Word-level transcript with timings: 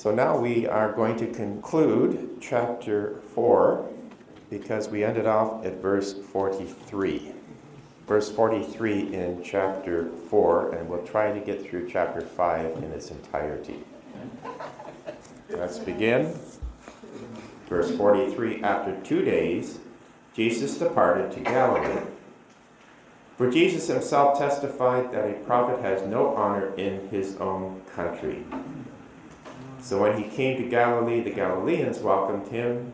So 0.00 0.10
now 0.10 0.34
we 0.34 0.66
are 0.66 0.92
going 0.92 1.18
to 1.18 1.26
conclude 1.26 2.38
chapter 2.40 3.20
4 3.34 3.86
because 4.48 4.88
we 4.88 5.04
ended 5.04 5.26
off 5.26 5.62
at 5.66 5.82
verse 5.82 6.14
43. 6.14 7.32
Verse 8.06 8.32
43 8.32 9.12
in 9.12 9.42
chapter 9.44 10.08
4, 10.30 10.76
and 10.76 10.88
we'll 10.88 11.04
try 11.04 11.30
to 11.32 11.40
get 11.40 11.68
through 11.68 11.86
chapter 11.86 12.22
5 12.22 12.78
in 12.78 12.84
its 12.84 13.10
entirety. 13.10 13.84
Let's 15.50 15.78
begin. 15.78 16.34
Verse 17.68 17.94
43 17.94 18.62
After 18.62 18.98
two 19.02 19.22
days, 19.22 19.80
Jesus 20.32 20.78
departed 20.78 21.30
to 21.32 21.40
Galilee. 21.40 22.06
For 23.36 23.50
Jesus 23.50 23.88
himself 23.88 24.38
testified 24.38 25.12
that 25.12 25.28
a 25.28 25.34
prophet 25.44 25.82
has 25.82 26.00
no 26.08 26.34
honor 26.34 26.74
in 26.76 27.06
his 27.10 27.36
own 27.36 27.82
country. 27.94 28.46
So 29.82 30.00
when 30.00 30.22
he 30.22 30.28
came 30.28 30.56
to 30.62 30.68
Galilee, 30.68 31.20
the 31.20 31.30
Galileans 31.30 31.98
welcomed 32.00 32.48
him, 32.48 32.92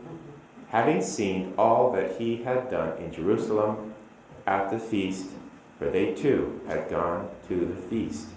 having 0.69 1.01
seen 1.01 1.53
all 1.57 1.91
that 1.91 2.17
he 2.17 2.37
had 2.43 2.69
done 2.69 2.97
in 2.97 3.11
Jerusalem 3.11 3.93
at 4.45 4.69
the 4.69 4.79
feast, 4.79 5.27
for 5.77 5.89
they 5.89 6.13
too 6.13 6.61
had 6.67 6.89
gone 6.89 7.29
to 7.49 7.65
the 7.65 7.81
feast. 7.89 8.27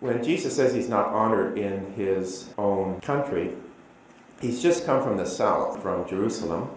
When 0.00 0.22
Jesus 0.22 0.54
says 0.54 0.74
he's 0.74 0.88
not 0.88 1.06
honored 1.08 1.58
in 1.58 1.92
his 1.94 2.50
own 2.58 3.00
country, 3.00 3.54
he's 4.40 4.62
just 4.62 4.86
come 4.86 5.02
from 5.02 5.16
the 5.16 5.26
south, 5.26 5.82
from 5.82 6.08
Jerusalem. 6.08 6.68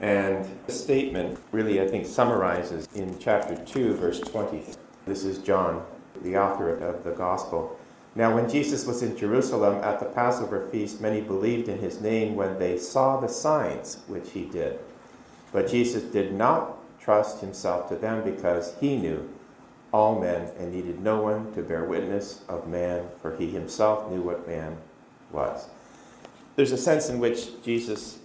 And 0.00 0.46
the 0.66 0.72
statement 0.72 1.38
really, 1.52 1.80
I 1.80 1.88
think, 1.88 2.06
summarizes 2.06 2.86
in 2.94 3.18
chapter 3.18 3.56
2, 3.56 3.94
verse 3.94 4.20
20. 4.20 4.62
This 5.06 5.24
is 5.24 5.38
John, 5.38 5.84
the 6.22 6.36
author 6.36 6.76
of 6.76 7.02
the 7.02 7.12
gospel. 7.12 7.78
Now, 8.16 8.34
when 8.34 8.48
Jesus 8.48 8.86
was 8.86 9.02
in 9.02 9.14
Jerusalem 9.14 9.84
at 9.84 10.00
the 10.00 10.06
Passover 10.06 10.66
feast, 10.70 11.02
many 11.02 11.20
believed 11.20 11.68
in 11.68 11.78
his 11.78 12.00
name 12.00 12.34
when 12.34 12.58
they 12.58 12.78
saw 12.78 13.20
the 13.20 13.28
signs 13.28 13.98
which 14.06 14.30
he 14.30 14.46
did. 14.46 14.80
But 15.52 15.68
Jesus 15.68 16.02
did 16.02 16.32
not 16.32 16.78
trust 16.98 17.42
himself 17.42 17.90
to 17.90 17.96
them 17.96 18.24
because 18.24 18.74
he 18.80 18.96
knew 18.96 19.28
all 19.92 20.18
men 20.18 20.50
and 20.58 20.72
needed 20.72 20.98
no 21.00 21.20
one 21.20 21.52
to 21.52 21.62
bear 21.62 21.84
witness 21.84 22.40
of 22.48 22.66
man, 22.66 23.04
for 23.20 23.36
he 23.36 23.50
himself 23.50 24.10
knew 24.10 24.22
what 24.22 24.48
man 24.48 24.78
was. 25.30 25.68
There's 26.56 26.72
a 26.72 26.78
sense 26.78 27.10
in 27.10 27.20
which 27.20 27.62
Jesus 27.62 28.18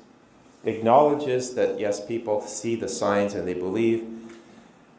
acknowledges 0.63 1.53
that, 1.55 1.81
yes, 1.81 2.03
people 2.03 2.41
see 2.41 2.75
the 2.77 2.88
signs 2.88 3.33
and 3.33 3.45
they 3.45 3.53
believe, 3.53 4.07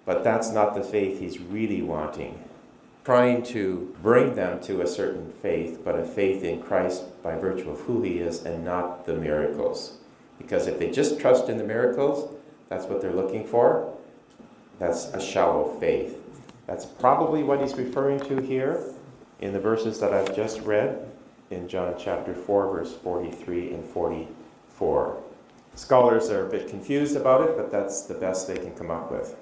but 0.04 0.22
that's 0.22 0.50
not 0.50 0.74
the 0.74 0.82
faith 0.82 1.18
he's 1.18 1.40
really 1.40 1.80
wanting 1.80 2.38
trying 3.04 3.42
to 3.42 3.94
bring 4.00 4.34
them 4.34 4.60
to 4.60 4.82
a 4.82 4.86
certain 4.86 5.32
faith, 5.42 5.80
but 5.84 5.98
a 5.98 6.04
faith 6.04 6.44
in 6.44 6.62
Christ 6.62 7.04
by 7.22 7.36
virtue 7.36 7.70
of 7.70 7.80
who 7.80 8.02
he 8.02 8.18
is 8.18 8.44
and 8.44 8.64
not 8.64 9.04
the 9.06 9.14
miracles. 9.14 9.94
Because 10.38 10.66
if 10.66 10.78
they 10.78 10.90
just 10.90 11.18
trust 11.18 11.48
in 11.48 11.58
the 11.58 11.64
miracles, 11.64 12.34
that's 12.68 12.86
what 12.86 13.00
they're 13.00 13.12
looking 13.12 13.46
for, 13.46 13.92
that's 14.78 15.06
a 15.14 15.20
shallow 15.20 15.76
faith. 15.78 16.18
That's 16.66 16.84
probably 16.84 17.42
what 17.42 17.60
he's 17.60 17.74
referring 17.74 18.20
to 18.20 18.40
here 18.40 18.82
in 19.40 19.52
the 19.52 19.60
verses 19.60 19.98
that 20.00 20.14
I've 20.14 20.34
just 20.34 20.60
read 20.60 21.10
in 21.50 21.68
John 21.68 21.94
chapter 21.98 22.34
4, 22.34 22.72
verse 22.72 22.94
43 22.94 23.74
and 23.74 23.84
44. 23.84 25.22
Scholars 25.74 26.30
are 26.30 26.46
a 26.46 26.50
bit 26.50 26.68
confused 26.68 27.16
about 27.16 27.48
it, 27.48 27.56
but 27.56 27.70
that's 27.70 28.02
the 28.02 28.14
best 28.14 28.46
they 28.46 28.56
can 28.56 28.74
come 28.74 28.90
up 28.90 29.10
with. 29.10 29.36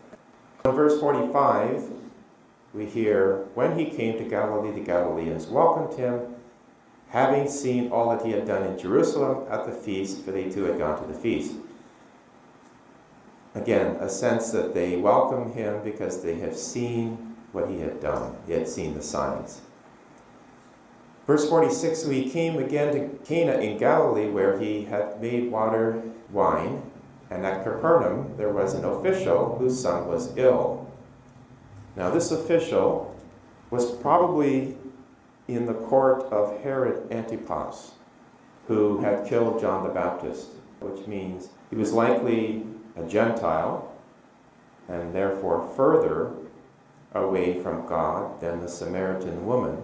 In 0.65 0.73
verse 0.73 0.99
45, 0.99 1.91
we 2.73 2.87
hear, 2.87 3.47
When 3.55 3.79
he 3.79 3.87
came 3.87 4.19
to 4.19 4.25
Galilee, 4.25 4.73
the 4.73 4.85
Galileans 4.85 5.47
welcomed 5.47 5.99
him, 5.99 6.21
having 7.09 7.49
seen 7.49 7.91
all 7.91 8.11
that 8.11 8.25
he 8.25 8.33
had 8.33 8.47
done 8.47 8.63
in 8.63 8.79
Jerusalem 8.79 9.47
at 9.51 9.67
the 9.67 9.73
feast, 9.73 10.25
for 10.25 10.31
they 10.31 10.49
too 10.49 10.65
had 10.65 10.79
gone 10.79 11.01
to 11.01 11.09
the 11.09 11.19
feast. 11.19 11.57
Again, 13.55 13.97
a 13.97 14.09
sense 14.09 14.51
that 14.53 14.75
they 14.75 14.97
welcome 14.97 15.53
him 15.53 15.83
because 15.83 16.23
they 16.23 16.39
have 16.39 16.57
seen 16.57 17.35
what 17.53 17.69
he 17.69 17.81
had 17.81 18.01
done, 18.01 18.37
they 18.47 18.55
had 18.55 18.69
seen 18.69 18.95
the 18.95 19.03
signs. 19.03 19.61
Verse 21.27 21.49
46 21.49 21.99
So 21.99 22.11
he 22.11 22.31
came 22.31 22.59
again 22.59 22.93
to 22.95 23.09
Cana 23.25 23.55
in 23.55 23.79
Galilee, 23.79 24.29
where 24.29 24.59
he 24.59 24.85
had 24.85 25.21
made 25.21 25.51
water 25.51 26.03
wine, 26.31 26.83
and 27.31 27.45
at 27.45 27.65
Capernaum 27.65 28.37
there 28.37 28.53
was 28.53 28.75
an 28.75 28.85
official 28.85 29.57
whose 29.59 29.81
son 29.81 30.07
was 30.07 30.37
ill. 30.37 30.90
Now, 31.97 32.11
this 32.11 32.31
official 32.31 33.15
was 33.71 33.91
probably 33.97 34.77
in 35.49 35.67
the 35.67 35.75
court 35.75 36.23
of 36.25 36.61
Herod 36.63 37.11
Antipas, 37.13 37.93
who 38.69 38.99
had 38.99 39.27
killed 39.27 39.61
John 39.61 39.85
the 39.85 39.93
Baptist, 39.93 40.51
which 40.81 41.07
means 41.07 41.49
he 41.71 41.77
was 41.77 41.93
likely 41.93 42.65
a 42.97 43.03
Gentile 43.05 43.93
and 44.89 45.15
therefore 45.15 45.69
further 45.77 46.33
away 47.15 47.61
from 47.61 47.87
God 47.87 48.41
than 48.41 48.61
the 48.61 48.69
Samaritan 48.69 49.45
woman, 49.45 49.83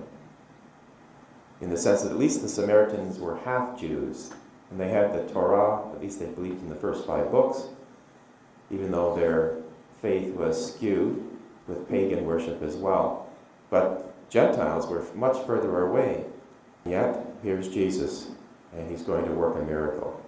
in 1.60 1.70
the 1.70 1.76
sense 1.76 2.02
that 2.02 2.10
at 2.10 2.18
least 2.18 2.42
the 2.42 2.48
Samaritans 2.48 3.18
were 3.18 3.38
half 3.38 3.78
Jews 3.78 4.30
and 4.70 4.80
they 4.80 4.88
had 4.88 5.12
the 5.12 5.32
Torah, 5.32 5.88
at 5.92 6.00
least 6.00 6.18
they 6.18 6.26
believed 6.26 6.62
in 6.62 6.68
the 6.68 6.74
first 6.74 7.06
five 7.06 7.30
books, 7.30 7.68
even 8.70 8.90
though 8.90 9.14
their 9.14 9.58
faith 10.00 10.34
was 10.34 10.74
skewed 10.74 11.35
with 11.68 11.88
pagan 11.88 12.24
worship 12.24 12.62
as 12.62 12.76
well. 12.76 13.28
But 13.70 14.12
Gentiles 14.30 14.86
were 14.86 15.04
much 15.14 15.44
further 15.46 15.86
away. 15.86 16.24
Yet, 16.84 17.24
here's 17.42 17.68
Jesus, 17.68 18.28
and 18.72 18.88
he's 18.90 19.02
going 19.02 19.24
to 19.24 19.32
work 19.32 19.56
a 19.56 19.64
miracle. 19.64 20.20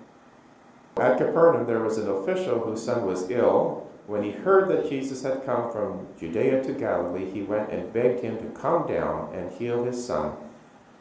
At 0.99 1.19
Capernaum, 1.19 1.67
there 1.67 1.81
was 1.81 1.99
an 1.99 2.09
official 2.09 2.59
whose 2.59 2.85
son 2.85 3.07
was 3.07 3.31
ill. 3.31 3.89
When 4.07 4.23
he 4.23 4.33
heard 4.33 4.69
that 4.69 4.89
Jesus 4.89 5.23
had 5.23 5.45
come 5.45 5.71
from 5.71 6.07
Judea 6.19 6.65
to 6.65 6.73
Galilee, 6.73 7.31
he 7.31 7.43
went 7.43 7.71
and 7.71 7.93
begged 7.93 8.21
him 8.21 8.39
to 8.39 8.59
come 8.59 8.87
down 8.89 9.33
and 9.35 9.53
heal 9.53 9.85
his 9.85 10.05
son, 10.05 10.33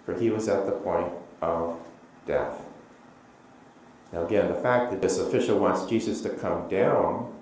for 0.06 0.14
he 0.14 0.30
was 0.30 0.48
at 0.48 0.66
the 0.66 0.74
point 0.74 1.12
of 1.42 1.80
death. 2.28 2.62
Now, 4.14 4.26
again, 4.26 4.50
the 4.50 4.62
fact 4.62 4.92
that 4.92 5.02
this 5.02 5.18
official 5.18 5.58
wants 5.58 5.86
Jesus 5.86 6.22
to 6.22 6.30
come 6.30 6.68
down 6.70 7.34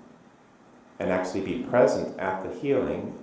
and 0.98 1.10
actually 1.10 1.42
be 1.42 1.62
present 1.64 2.18
at 2.18 2.42
the 2.42 2.58
healing 2.60 3.16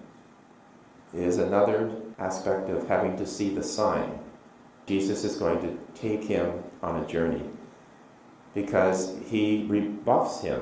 is 1.13 1.37
another 1.37 1.91
aspect 2.19 2.69
of 2.69 2.87
having 2.87 3.15
to 3.17 3.25
see 3.25 3.53
the 3.53 3.63
sign. 3.63 4.19
Jesus 4.85 5.23
is 5.23 5.35
going 5.35 5.61
to 5.61 5.77
take 5.99 6.23
him 6.23 6.63
on 6.81 7.01
a 7.01 7.07
journey 7.07 7.43
because 8.53 9.17
he 9.27 9.65
rebuffs 9.67 10.41
him. 10.41 10.61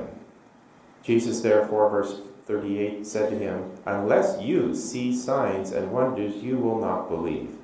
Jesus, 1.03 1.41
therefore, 1.41 1.89
verse 1.89 2.21
38, 2.45 3.05
said 3.05 3.29
to 3.29 3.37
him, 3.37 3.71
Unless 3.85 4.41
you 4.41 4.75
see 4.75 5.15
signs 5.15 5.71
and 5.71 5.91
wonders, 5.91 6.35
you 6.35 6.57
will 6.57 6.79
not 6.79 7.09
believe. 7.09 7.57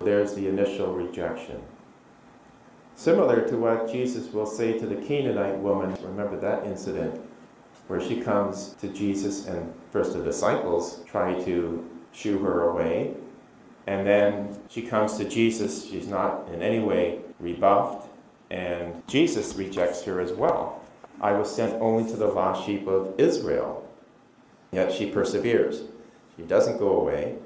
There's 0.00 0.34
the 0.34 0.48
initial 0.48 0.92
rejection. 0.92 1.62
Similar 2.94 3.46
to 3.48 3.56
what 3.56 3.90
Jesus 3.90 4.32
will 4.32 4.46
say 4.46 4.78
to 4.78 4.86
the 4.86 4.96
Canaanite 4.96 5.58
woman, 5.58 5.96
remember 6.02 6.38
that 6.40 6.66
incident 6.66 7.20
where 7.88 8.00
she 8.00 8.20
comes 8.20 8.74
to 8.80 8.88
Jesus, 8.88 9.46
and 9.46 9.72
first 9.90 10.12
the 10.12 10.22
disciples 10.22 11.02
try 11.06 11.34
to 11.44 11.88
shoo 12.12 12.38
her 12.38 12.70
away. 12.70 13.14
And 13.86 14.06
then 14.06 14.58
she 14.68 14.82
comes 14.82 15.16
to 15.18 15.28
Jesus. 15.28 15.88
She's 15.88 16.08
not 16.08 16.48
in 16.52 16.62
any 16.62 16.80
way 16.80 17.20
rebuffed. 17.38 18.08
And 18.50 19.06
Jesus 19.06 19.54
rejects 19.54 20.02
her 20.04 20.20
as 20.20 20.32
well. 20.32 20.82
I 21.20 21.32
was 21.32 21.54
sent 21.54 21.80
only 21.80 22.08
to 22.10 22.16
the 22.16 22.26
lost 22.26 22.66
sheep 22.66 22.86
of 22.86 23.18
Israel. 23.18 23.88
Yet 24.72 24.92
she 24.92 25.10
perseveres. 25.10 25.82
She 26.36 26.42
doesn't 26.42 26.78
go 26.78 27.00
away. 27.00 27.36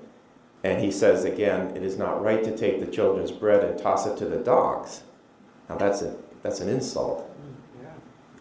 And 0.65 0.83
he 0.83 0.91
says 0.91 1.25
again, 1.25 1.77
It 1.77 1.83
is 1.83 1.97
not 1.97 2.23
right 2.23 2.43
to 2.45 2.57
take 2.57 2.81
the 2.81 2.91
children's 2.91 3.31
bread 3.31 3.65
and 3.65 3.79
toss 3.79 4.07
it 4.07 4.17
to 4.19 4.27
the 4.27 4.39
dogs. 4.39 5.03
Now 5.69 5.77
that's, 5.77 6.03
a, 6.03 6.17
that's 6.43 6.61
an 6.61 6.69
insult. 6.69 7.31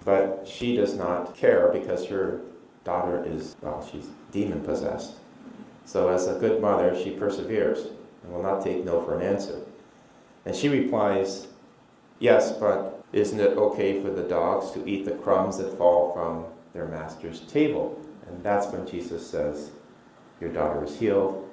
But 0.05 0.47
she 0.47 0.75
does 0.75 0.95
not 0.95 1.35
care 1.35 1.69
because 1.73 2.05
her 2.07 2.41
daughter 2.83 3.23
is, 3.25 3.55
well, 3.61 3.87
she's 3.91 4.07
demon 4.31 4.61
possessed. 4.61 5.13
So, 5.85 6.09
as 6.09 6.27
a 6.27 6.39
good 6.39 6.61
mother, 6.61 6.95
she 6.95 7.11
perseveres 7.11 7.87
and 8.23 8.31
will 8.31 8.43
not 8.43 8.63
take 8.63 8.85
no 8.85 9.01
for 9.01 9.19
an 9.19 9.25
answer. 9.25 9.61
And 10.45 10.55
she 10.55 10.69
replies, 10.69 11.47
Yes, 12.19 12.51
but 12.51 13.03
isn't 13.11 13.39
it 13.39 13.57
okay 13.57 14.01
for 14.01 14.09
the 14.09 14.23
dogs 14.23 14.71
to 14.71 14.87
eat 14.87 15.05
the 15.05 15.11
crumbs 15.11 15.57
that 15.57 15.77
fall 15.77 16.13
from 16.13 16.45
their 16.73 16.87
master's 16.87 17.41
table? 17.41 17.99
And 18.27 18.43
that's 18.43 18.67
when 18.67 18.87
Jesus 18.87 19.27
says, 19.27 19.71
Your 20.39 20.51
daughter 20.51 20.83
is 20.83 20.97
healed. 20.97 21.49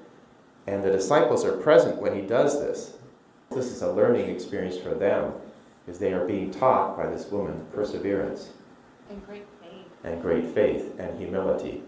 And 0.67 0.83
the 0.83 0.91
disciples 0.91 1.45
are 1.45 1.57
present 1.57 2.01
when 2.01 2.15
he 2.15 2.23
does 2.23 2.61
this. 2.61 2.99
This 3.51 3.67
is 3.67 3.83
a 3.83 3.93
learning 3.93 4.29
experience 4.29 4.77
for 4.77 4.95
them 4.95 5.33
is 5.87 5.99
they 5.99 6.13
are 6.13 6.27
being 6.27 6.51
taught 6.51 6.97
by 6.97 7.07
this 7.07 7.31
woman 7.31 7.65
perseverance 7.73 8.51
and 9.09 9.25
great 9.27 9.47
faith 9.61 9.87
and 10.05 10.21
great 10.23 10.47
faith 10.55 10.95
and 10.99 11.19
humility. 11.19 11.83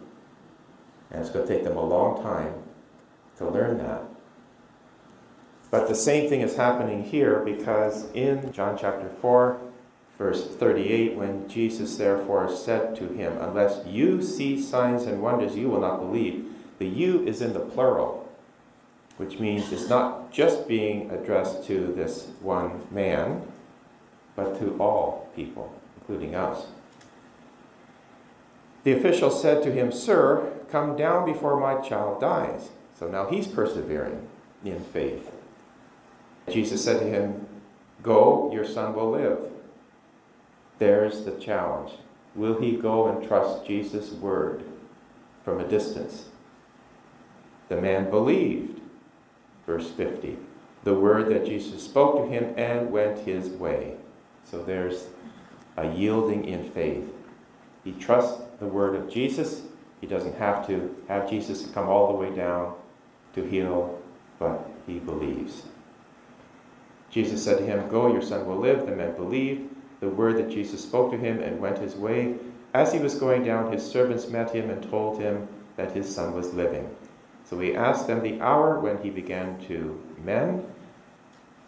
And 1.10 1.20
it's 1.20 1.30
going 1.30 1.46
to 1.46 1.52
take 1.52 1.64
them 1.64 1.76
a 1.76 1.84
long 1.84 2.22
time 2.22 2.54
to 3.38 3.48
learn 3.48 3.78
that. 3.78 4.02
But 5.70 5.88
the 5.88 5.94
same 5.94 6.28
thing 6.28 6.40
is 6.40 6.56
happening 6.56 7.02
here 7.02 7.40
because 7.40 8.10
in 8.12 8.52
John 8.52 8.76
chapter 8.78 9.08
4, 9.20 9.60
verse 10.16 10.46
38, 10.46 11.14
when 11.14 11.48
Jesus 11.48 11.96
therefore 11.96 12.54
said 12.54 12.96
to 12.96 13.08
him, 13.08 13.36
Unless 13.38 13.86
you 13.86 14.22
see 14.22 14.60
signs 14.60 15.04
and 15.04 15.22
wonders, 15.22 15.56
you 15.56 15.68
will 15.68 15.80
not 15.80 16.00
believe. 16.00 16.46
The 16.78 16.86
you 16.86 17.26
is 17.26 17.42
in 17.42 17.52
the 17.52 17.60
plural, 17.60 18.30
which 19.16 19.38
means 19.38 19.72
it's 19.72 19.88
not 19.88 20.32
just 20.32 20.66
being 20.68 21.10
addressed 21.10 21.66
to 21.66 21.92
this 21.94 22.28
one 22.40 22.86
man, 22.90 23.42
but 24.38 24.56
to 24.60 24.76
all 24.78 25.28
people, 25.34 25.74
including 25.96 26.36
us. 26.36 26.66
The 28.84 28.92
official 28.92 29.32
said 29.32 29.64
to 29.64 29.72
him, 29.72 29.90
Sir, 29.90 30.52
come 30.70 30.96
down 30.96 31.26
before 31.26 31.58
my 31.58 31.80
child 31.80 32.20
dies. 32.20 32.68
So 32.96 33.08
now 33.08 33.28
he's 33.28 33.48
persevering 33.48 34.28
in 34.64 34.78
faith. 34.78 35.28
Jesus 36.48 36.84
said 36.84 37.00
to 37.00 37.06
him, 37.06 37.48
Go, 38.04 38.52
your 38.52 38.64
son 38.64 38.94
will 38.94 39.10
live. 39.10 39.40
There's 40.78 41.24
the 41.24 41.32
challenge. 41.32 41.94
Will 42.36 42.60
he 42.60 42.76
go 42.76 43.08
and 43.08 43.26
trust 43.26 43.66
Jesus' 43.66 44.12
word 44.12 44.62
from 45.44 45.58
a 45.58 45.66
distance? 45.66 46.26
The 47.68 47.80
man 47.80 48.08
believed, 48.08 48.80
verse 49.66 49.90
50, 49.90 50.38
the 50.84 50.94
word 50.94 51.28
that 51.30 51.44
Jesus 51.44 51.82
spoke 51.82 52.24
to 52.24 52.32
him 52.32 52.54
and 52.56 52.92
went 52.92 53.26
his 53.26 53.48
way. 53.48 53.96
So 54.50 54.62
there's 54.62 55.06
a 55.76 55.90
yielding 55.92 56.46
in 56.46 56.70
faith. 56.70 57.04
He 57.84 57.92
trusts 57.92 58.42
the 58.60 58.66
word 58.66 58.94
of 58.94 59.10
Jesus. 59.10 59.62
He 60.00 60.06
doesn't 60.06 60.36
have 60.36 60.66
to 60.66 60.94
have 61.08 61.28
Jesus 61.28 61.70
come 61.72 61.88
all 61.88 62.08
the 62.08 62.18
way 62.18 62.34
down 62.34 62.74
to 63.34 63.42
heal, 63.42 64.00
but 64.38 64.68
he 64.86 64.98
believes. 64.98 65.62
Jesus 67.10 67.42
said 67.42 67.58
to 67.58 67.66
him, 67.66 67.88
Go, 67.88 68.12
your 68.12 68.22
son 68.22 68.46
will 68.46 68.58
live. 68.58 68.86
The 68.86 68.94
man 68.94 69.14
believed 69.14 69.74
the 70.00 70.08
word 70.08 70.36
that 70.36 70.50
Jesus 70.50 70.82
spoke 70.82 71.10
to 71.10 71.18
him 71.18 71.40
and 71.40 71.60
went 71.60 71.78
his 71.78 71.96
way. 71.96 72.36
As 72.74 72.92
he 72.92 72.98
was 72.98 73.14
going 73.14 73.44
down, 73.44 73.72
his 73.72 73.84
servants 73.84 74.28
met 74.28 74.54
him 74.54 74.70
and 74.70 74.82
told 74.82 75.20
him 75.20 75.48
that 75.76 75.92
his 75.92 76.12
son 76.12 76.34
was 76.34 76.52
living. 76.54 76.88
So 77.44 77.58
he 77.58 77.74
asked 77.74 78.06
them 78.06 78.22
the 78.22 78.40
hour 78.40 78.78
when 78.78 79.02
he 79.02 79.10
began 79.10 79.58
to 79.68 80.00
mend, 80.22 80.64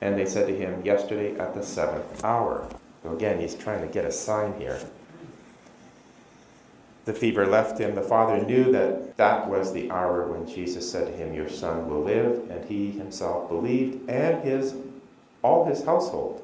and 0.01 0.19
they 0.19 0.27
said 0.27 0.47
to 0.47 0.57
him, 0.57 0.85
Yesterday 0.85 1.39
at 1.39 1.55
the 1.55 1.63
seventh 1.63 2.25
hour. 2.25 2.69
So 3.03 3.13
again, 3.13 3.41
he's 3.41 3.55
trying 3.55 3.87
to 3.87 3.93
get 3.93 4.05
a 4.05 4.13
sign 4.13 4.59
here. 4.59 4.81
The 7.05 7.13
fever 7.15 7.47
left 7.47 7.79
him. 7.79 7.95
The 7.95 8.03
father 8.03 8.45
knew 8.45 8.71
that 8.73 9.17
that 9.17 9.49
was 9.49 9.73
the 9.73 9.91
hour 9.91 10.27
when 10.27 10.47
Jesus 10.47 10.91
said 10.91 11.07
to 11.07 11.13
him, 11.13 11.35
Your 11.35 11.49
son 11.49 11.89
will 11.89 12.03
live. 12.03 12.51
And 12.51 12.65
he 12.67 12.91
himself 12.91 13.49
believed, 13.49 14.09
and 14.09 14.43
his 14.45 14.75
all 15.43 15.65
his 15.65 15.85
household. 15.85 16.43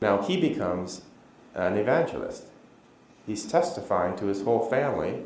Now 0.00 0.22
he 0.22 0.40
becomes 0.40 1.02
an 1.54 1.76
evangelist. 1.76 2.44
He's 3.26 3.44
testifying 3.44 4.16
to 4.16 4.26
his 4.26 4.42
whole 4.42 4.68
family 4.68 5.22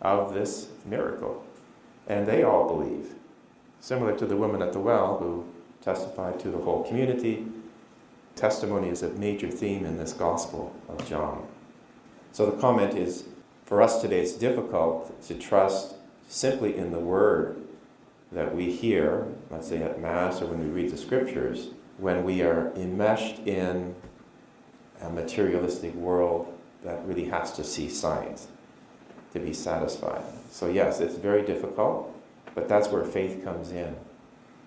of 0.00 0.34
this 0.34 0.68
miracle. 0.84 1.44
And 2.08 2.26
they 2.26 2.42
all 2.42 2.66
believe, 2.66 3.14
similar 3.80 4.16
to 4.18 4.26
the 4.26 4.36
woman 4.36 4.62
at 4.62 4.72
the 4.72 4.80
well 4.80 5.18
who 5.18 5.46
testified 5.82 6.38
to 6.40 6.50
the 6.50 6.58
whole 6.58 6.84
community. 6.84 7.46
Testimony 8.36 8.88
is 8.88 9.02
a 9.02 9.10
major 9.10 9.48
theme 9.48 9.84
in 9.84 9.98
this 9.98 10.12
Gospel 10.12 10.74
of 10.88 11.06
John. 11.08 11.46
So 12.32 12.46
the 12.46 12.58
comment 12.58 12.96
is 12.96 13.24
for 13.64 13.82
us 13.82 14.00
today, 14.00 14.20
it's 14.20 14.32
difficult 14.32 15.20
to 15.28 15.34
trust 15.34 15.94
simply 16.28 16.76
in 16.76 16.92
the 16.92 16.98
word 16.98 17.62
that 18.30 18.54
we 18.54 18.70
hear, 18.70 19.26
let's 19.50 19.68
say 19.68 19.82
at 19.82 20.00
Mass 20.00 20.40
or 20.40 20.46
when 20.46 20.60
we 20.60 20.66
read 20.66 20.90
the 20.90 20.96
scriptures, 20.96 21.68
when 21.98 22.24
we 22.24 22.42
are 22.42 22.72
enmeshed 22.74 23.38
in 23.40 23.94
a 25.02 25.10
materialistic 25.10 25.94
world 25.94 26.52
that 26.84 27.04
really 27.06 27.26
has 27.26 27.52
to 27.52 27.64
see 27.64 27.88
signs 27.88 28.48
to 29.32 29.38
be 29.38 29.52
satisfied. 29.52 30.22
So, 30.50 30.68
yes, 30.68 31.00
it's 31.00 31.16
very 31.16 31.42
difficult, 31.42 32.14
but 32.54 32.68
that's 32.68 32.88
where 32.88 33.04
faith 33.04 33.44
comes 33.44 33.70
in. 33.70 33.94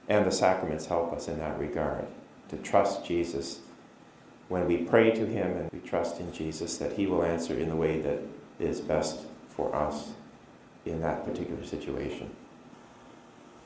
And 0.08 0.26
the 0.26 0.32
sacraments 0.32 0.86
help 0.86 1.14
us 1.14 1.28
in 1.28 1.40
that 1.40 1.60
regard 1.60 2.06
to 2.50 2.58
trust 2.58 3.06
Jesus. 3.06 3.60
When 4.50 4.68
we 4.68 4.78
pray 4.78 5.12
to 5.12 5.26
Him 5.26 5.58
and 5.58 5.72
we 5.72 5.80
trust 5.80 6.20
in 6.20 6.32
Jesus, 6.32 6.78
that 6.78 6.94
He 6.94 7.08
will 7.08 7.24
answer 7.24 7.58
in 7.58 7.70
the 7.70 7.76
way 7.76 8.02
that 8.02 8.20
is 8.60 8.82
best 8.82 9.22
for 9.50 9.76
us 9.76 10.12
in 10.86 11.02
that 11.02 11.26
particular 11.26 11.64
situation. 11.64 12.30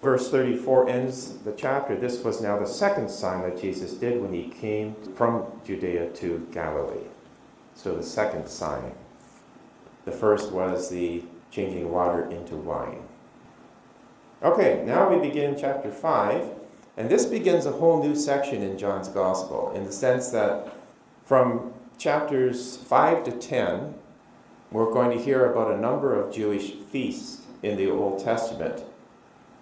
Verse 0.01 0.31
34 0.31 0.87
ends 0.87 1.37
the 1.39 1.51
chapter. 1.51 1.95
This 1.95 2.23
was 2.23 2.41
now 2.41 2.57
the 2.57 2.65
second 2.65 3.09
sign 3.09 3.41
that 3.41 3.61
Jesus 3.61 3.93
did 3.93 4.21
when 4.21 4.33
he 4.33 4.43
came 4.43 4.95
from 5.15 5.45
Judea 5.65 6.11
to 6.11 6.47
Galilee. 6.53 7.03
So 7.75 7.95
the 7.95 8.03
second 8.03 8.47
sign. 8.47 8.93
The 10.05 10.11
first 10.11 10.53
was 10.53 10.89
the 10.89 11.23
changing 11.51 11.91
water 11.91 12.31
into 12.31 12.55
wine. 12.55 13.03
Okay, 14.41 14.83
now 14.85 15.09
we 15.09 15.27
begin 15.27 15.57
chapter 15.59 15.91
5, 15.91 16.49
and 16.95 17.09
this 17.09 17.25
begins 17.25 17.65
a 17.65 17.71
whole 17.73 18.01
new 18.01 18.15
section 18.15 18.61
in 18.63 18.77
John's 18.77 19.09
Gospel 19.09 19.73
in 19.75 19.85
the 19.85 19.91
sense 19.91 20.29
that 20.29 20.73
from 21.25 21.73
chapters 21.97 22.77
5 22.77 23.25
to 23.25 23.31
10, 23.31 23.93
we're 24.71 24.91
going 24.93 25.17
to 25.17 25.21
hear 25.21 25.51
about 25.51 25.71
a 25.71 25.77
number 25.77 26.13
of 26.17 26.33
Jewish 26.33 26.71
feasts 26.71 27.41
in 27.63 27.75
the 27.75 27.89
Old 27.89 28.23
Testament 28.23 28.83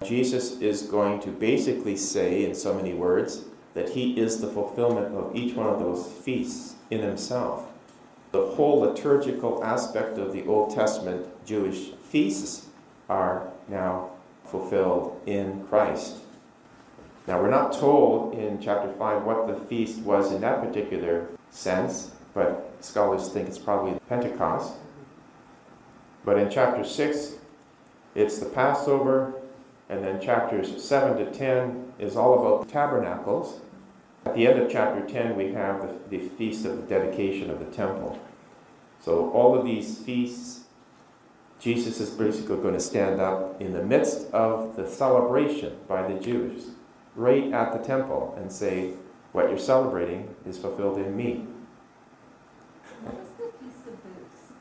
Jesus 0.06 0.60
is 0.62 0.84
going 0.84 1.20
to 1.22 1.32
basically 1.32 1.98
say, 1.98 2.46
in 2.46 2.54
so 2.54 2.74
many 2.74 2.94
words, 2.94 3.46
that 3.74 3.90
he 3.90 4.20
is 4.20 4.40
the 4.40 4.48
fulfillment 4.48 5.16
of 5.16 5.36
each 5.36 5.56
one 5.56 5.68
of 5.68 5.80
those 5.80 6.06
feasts 6.06 6.76
in 6.92 7.02
himself. 7.02 7.66
The 8.32 8.46
whole 8.46 8.82
liturgical 8.82 9.64
aspect 9.64 10.20
of 10.20 10.34
the 10.34 10.46
Old 10.46 10.76
Testament 10.76 11.26
Jewish 11.46 11.92
feasts 12.10 12.68
are 13.10 13.52
now 13.68 14.12
fulfilled 14.50 15.20
in 15.26 15.66
Christ. 15.68 16.18
Now, 17.28 17.42
we're 17.42 17.50
not 17.50 17.74
told 17.74 18.36
in 18.36 18.62
chapter 18.62 18.92
5 18.94 19.24
what 19.24 19.48
the 19.48 19.66
feast 19.66 20.00
was 20.00 20.32
in 20.32 20.42
that 20.42 20.62
particular 20.62 21.28
sense, 21.50 22.12
but 22.34 22.72
scholars 22.80 23.30
think 23.30 23.50
it's 23.50 23.58
probably 23.58 24.00
Pentecost. 24.08 24.74
But 26.24 26.38
in 26.38 26.50
chapter 26.50 26.86
6, 26.86 27.34
it's 28.16 28.40
the 28.40 28.46
Passover, 28.46 29.34
and 29.90 30.04
then 30.04 30.22
chapters 30.22 30.84
7 30.84 31.18
to 31.18 31.32
10 31.32 31.94
is 32.00 32.16
all 32.16 32.40
about 32.40 32.66
the 32.66 32.72
tabernacles. 32.72 33.60
At 34.26 34.36
the 34.36 34.48
end 34.48 34.62
of 34.62 34.72
chapter 34.72 35.06
10, 35.06 35.36
we 35.36 35.52
have 35.54 35.82
the, 36.10 36.18
the 36.18 36.30
feast 36.30 36.66
of 36.66 36.78
the 36.78 36.84
dedication 36.84 37.50
of 37.50 37.60
the 37.60 37.66
temple. 37.66 38.20
So, 39.02 39.30
all 39.32 39.58
of 39.58 39.66
these 39.66 40.00
feasts, 40.00 40.66
Jesus 41.60 42.00
is 42.00 42.12
basically 42.12 42.58
going 42.58 42.74
to 42.74 42.80
stand 42.80 43.20
up 43.20 43.60
in 43.62 43.74
the 43.74 43.84
midst 43.84 44.32
of 44.32 44.76
the 44.76 44.88
celebration 44.88 45.76
by 45.88 46.08
the 46.08 46.20
Jews, 46.20 46.70
right 47.16 47.52
at 47.52 47.74
the 47.74 47.80
temple, 47.80 48.36
and 48.40 48.52
say, 48.52 48.94
What 49.32 49.50
you're 49.50 49.58
celebrating 49.58 50.36
is 50.46 50.58
fulfilled 50.58 51.00
in 51.00 51.16
me. 51.16 51.48
What 53.04 53.16
is 53.16 53.30
the 53.38 53.52
Feast 53.58 53.88
of 53.88 54.04
Booths? 54.04 54.54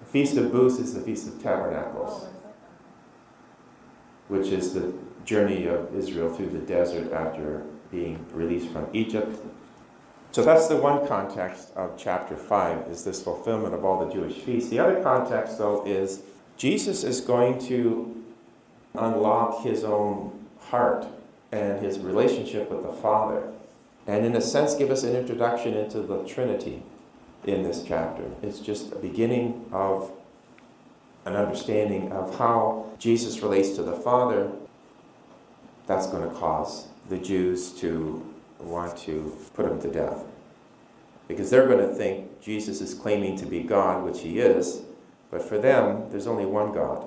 The 0.00 0.06
Feast 0.06 0.36
of 0.36 0.52
Booths 0.52 0.78
is 0.78 0.94
the 0.94 1.00
Feast 1.00 1.28
of 1.28 1.40
Tabernacles. 1.40 2.24
Oh, 2.24 2.28
which 4.30 4.48
is 4.48 4.74
the 4.74 4.92
journey 5.24 5.66
of 5.66 5.94
Israel 5.94 6.32
through 6.32 6.50
the 6.50 6.58
desert 6.58 7.12
after 7.12 7.64
being 7.90 8.24
released 8.32 8.68
from 8.70 8.86
Egypt. 8.92 9.36
So 10.32 10.44
that's 10.44 10.68
the 10.68 10.76
one 10.76 11.06
context 11.08 11.72
of 11.74 11.98
chapter 11.98 12.36
5 12.36 12.86
is 12.88 13.02
this 13.02 13.20
fulfillment 13.22 13.74
of 13.74 13.84
all 13.84 14.06
the 14.06 14.12
Jewish 14.12 14.34
feasts. 14.34 14.70
The 14.70 14.78
other 14.78 15.02
context 15.02 15.58
though 15.58 15.84
is 15.84 16.22
Jesus 16.56 17.02
is 17.02 17.20
going 17.20 17.58
to 17.66 18.24
unlock 18.94 19.62
his 19.64 19.82
own 19.82 20.46
heart 20.60 21.06
and 21.50 21.80
his 21.80 21.98
relationship 21.98 22.70
with 22.70 22.84
the 22.84 22.92
Father 22.92 23.50
and 24.06 24.24
in 24.24 24.36
a 24.36 24.40
sense 24.40 24.74
give 24.74 24.90
us 24.90 25.02
an 25.02 25.16
introduction 25.16 25.74
into 25.74 26.00
the 26.00 26.24
Trinity 26.24 26.82
in 27.44 27.64
this 27.64 27.82
chapter. 27.82 28.24
It's 28.42 28.60
just 28.60 28.92
a 28.92 28.96
beginning 28.96 29.66
of 29.72 30.12
an 31.24 31.34
understanding 31.34 32.12
of 32.12 32.38
how 32.38 32.86
Jesus 32.98 33.40
relates 33.40 33.70
to 33.70 33.82
the 33.82 33.92
Father, 33.92 34.50
that's 35.86 36.06
going 36.06 36.28
to 36.28 36.34
cause 36.36 36.86
the 37.08 37.18
Jews 37.18 37.72
to 37.80 38.29
want 38.62 38.96
to 38.98 39.36
put 39.54 39.66
him 39.66 39.80
to 39.82 39.90
death. 39.90 40.24
Because 41.28 41.50
they're 41.50 41.66
going 41.66 41.86
to 41.86 41.94
think 41.94 42.40
Jesus 42.40 42.80
is 42.80 42.94
claiming 42.94 43.36
to 43.38 43.46
be 43.46 43.62
God, 43.62 44.04
which 44.04 44.20
he 44.20 44.40
is, 44.40 44.82
but 45.30 45.42
for 45.42 45.58
them, 45.58 46.10
there's 46.10 46.26
only 46.26 46.46
one 46.46 46.72
God. 46.72 47.06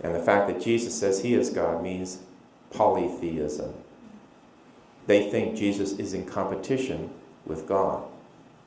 And 0.00 0.14
the 0.14 0.22
fact 0.22 0.48
that 0.48 0.60
Jesus 0.60 0.98
says 0.98 1.22
he 1.22 1.34
is 1.34 1.50
God 1.50 1.82
means 1.82 2.20
polytheism. 2.70 3.74
They 5.06 5.30
think 5.30 5.56
Jesus 5.56 5.92
is 5.92 6.14
in 6.14 6.24
competition 6.26 7.10
with 7.44 7.66
God, 7.66 8.04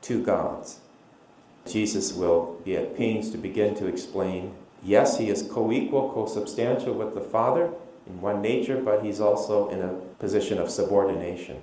two 0.01 0.24
gods. 0.24 0.79
Jesus 1.65 2.13
will 2.13 2.60
be 2.63 2.75
at 2.75 2.95
pains 2.95 3.31
to 3.31 3.38
begin 3.38 3.74
to 3.75 3.88
explain 3.88 4.53
yes, 4.84 5.17
he 5.17 5.29
is 5.29 5.43
co 5.43 5.72
equal, 5.72 6.12
co 6.12 6.25
substantial 6.25 6.93
with 6.93 7.15
the 7.15 7.22
Father, 7.22 7.72
in 8.07 8.21
one 8.21 8.41
nature, 8.41 8.81
but 8.81 9.03
he's 9.03 9.19
also 9.19 9.69
in 9.69 9.81
a 9.81 9.93
position 10.19 10.57
of 10.57 10.69
subordination. 10.69 11.62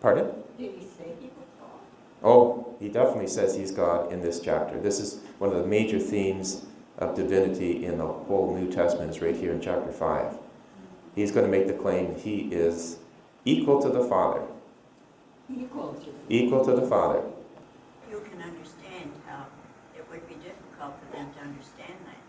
Pardon? 0.00 0.26
Did 0.58 0.72
he 0.72 0.82
say 0.82 1.12
he 1.20 1.26
was 1.26 1.48
God? 1.60 1.68
Oh, 2.22 2.76
he 2.78 2.88
definitely 2.88 3.28
says 3.28 3.56
he's 3.56 3.70
God 3.70 4.12
in 4.12 4.20
this 4.20 4.40
chapter. 4.40 4.80
This 4.80 5.00
is 5.00 5.20
one 5.38 5.50
of 5.50 5.56
the 5.56 5.68
major 5.68 5.98
themes 5.98 6.66
of 6.98 7.14
divinity 7.14 7.84
in 7.84 7.98
the 7.98 8.06
whole 8.06 8.54
New 8.54 8.70
Testament, 8.70 9.10
is 9.10 9.22
right 9.22 9.36
here 9.36 9.52
in 9.52 9.60
chapter 9.60 9.90
5. 9.90 10.38
He's 11.14 11.32
going 11.32 11.44
to 11.44 11.50
make 11.50 11.66
the 11.66 11.72
claim 11.72 12.14
he 12.14 12.52
is 12.52 12.98
equal 13.44 13.80
to 13.82 13.88
the 13.88 14.04
Father. 14.04 14.42
Equal 15.50 15.94
to. 15.94 16.10
Equal 16.28 16.64
to 16.64 16.72
the 16.72 16.86
Father. 16.86 17.22
You 18.10 18.20
can 18.20 18.40
understand 18.42 19.10
how 19.26 19.46
it 19.96 20.08
would 20.10 20.26
be 20.28 20.34
difficult 20.34 20.94
for 21.00 21.16
them 21.16 21.32
to 21.34 21.40
understand 21.40 21.94
that. 22.06 22.19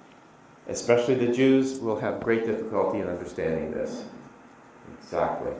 Especially 0.71 1.15
the 1.15 1.33
Jews 1.33 1.79
will 1.79 1.99
have 1.99 2.21
great 2.21 2.45
difficulty 2.45 2.99
in 2.99 3.07
understanding 3.09 3.71
this. 3.71 4.05
Exactly. 5.03 5.51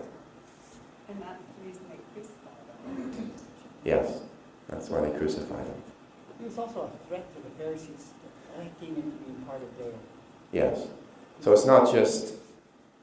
And 1.10 1.22
that's 1.22 1.44
the 1.60 1.68
reason 1.68 1.84
they 1.90 1.98
crucified 2.14 3.18
him. 3.18 3.32
Yes, 3.84 4.22
that's 4.70 4.90
why 4.90 5.02
they 5.02 5.18
crucified 5.18 5.66
him. 5.66 5.84
He 6.40 6.46
was 6.46 6.58
also 6.58 6.90
a 6.90 7.08
threat 7.10 7.26
to 7.36 7.42
the 7.42 7.50
Pharisees, 7.62 8.12
electing 8.56 8.96
him 8.96 9.12
to 9.12 9.26
being 9.26 9.44
part 9.46 9.62
of 9.62 9.78
their. 9.78 9.92
Yes. 10.54 10.88
So 11.42 11.52
it's 11.52 11.66
not 11.66 11.92
just 11.92 12.36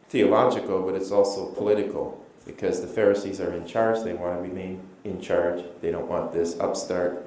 theological, 0.08 0.82
but 0.82 0.94
it's 0.94 1.10
also 1.10 1.52
political 1.52 2.24
because 2.46 2.80
the 2.80 2.86
Pharisees 2.86 3.38
are 3.38 3.52
in 3.52 3.66
charge. 3.66 4.02
They 4.02 4.14
want 4.14 4.34
to 4.34 4.40
remain 4.40 4.80
in 5.04 5.20
charge. 5.20 5.62
They 5.82 5.90
don't 5.90 6.08
want 6.08 6.32
this 6.32 6.58
upstart, 6.58 7.26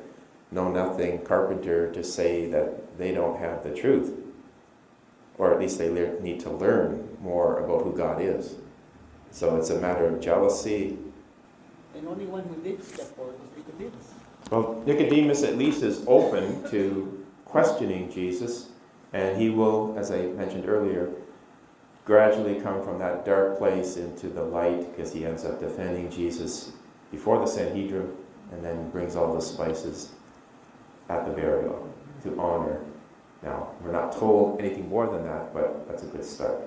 know 0.50 0.72
nothing 0.72 1.24
carpenter 1.24 1.94
to 1.94 2.04
say 2.04 2.48
that 2.48 2.98
they 2.98 3.12
don't 3.12 3.38
have 3.38 3.64
the 3.64 3.76
truth. 3.76 4.18
Or 5.42 5.52
at 5.52 5.60
least 5.60 5.80
they 5.80 5.90
le- 5.90 6.20
need 6.22 6.40
to 6.42 6.52
learn 6.52 7.18
more 7.20 7.62
about 7.62 7.82
who 7.82 7.98
God 7.98 8.22
is. 8.22 8.58
So 9.32 9.56
it's 9.56 9.72
a 9.72 9.82
matter 9.82 10.06
of 10.06 10.22
jealousy. 10.22 11.00
And 11.96 12.08
only 12.08 12.28
one 12.28 12.44
who 12.44 12.62
did 12.62 12.84
step 12.84 13.08
forward 13.16 13.34
was 13.40 13.50
Nicodemus. 13.58 14.14
Well, 14.52 14.84
Nicodemus 14.86 15.42
at 15.42 15.58
least 15.58 15.82
is 15.82 16.04
open 16.06 16.70
to 16.70 17.26
questioning 17.46 18.12
Jesus, 18.12 18.70
and 19.14 19.36
he 19.36 19.50
will, 19.50 19.96
as 19.98 20.12
I 20.12 20.28
mentioned 20.28 20.70
earlier, 20.70 21.10
gradually 22.06 22.62
come 22.62 22.84
from 22.84 23.00
that 23.00 23.26
dark 23.26 23.58
place 23.58 23.98
into 23.98 24.28
the 24.30 24.44
light 24.44 24.96
because 24.96 25.12
he 25.12 25.26
ends 25.26 25.44
up 25.44 25.60
defending 25.60 26.12
Jesus 26.12 26.72
before 27.10 27.40
the 27.40 27.48
Sanhedrin 27.48 28.16
and 28.52 28.64
then 28.64 28.92
brings 28.92 29.16
all 29.16 29.34
the 29.34 29.42
spices 29.42 30.12
at 31.10 31.26
the 31.26 31.32
burial 31.32 31.92
to 32.22 32.40
honor. 32.40 32.80
Now, 33.44 33.72
we're 33.82 33.92
not 33.92 34.12
told 34.12 34.60
anything 34.60 34.88
more 34.88 35.08
than 35.08 35.24
that, 35.24 35.54
but 35.54 35.88
that's 35.88 36.04
a 36.04 36.08
good 36.08 36.24
start. 36.26 36.62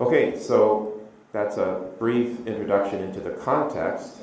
Okay, 0.00 0.38
so 0.38 1.00
that's 1.32 1.58
a 1.58 1.90
brief 1.98 2.46
introduction 2.46 3.02
into 3.02 3.20
the 3.20 3.30
context 3.30 4.18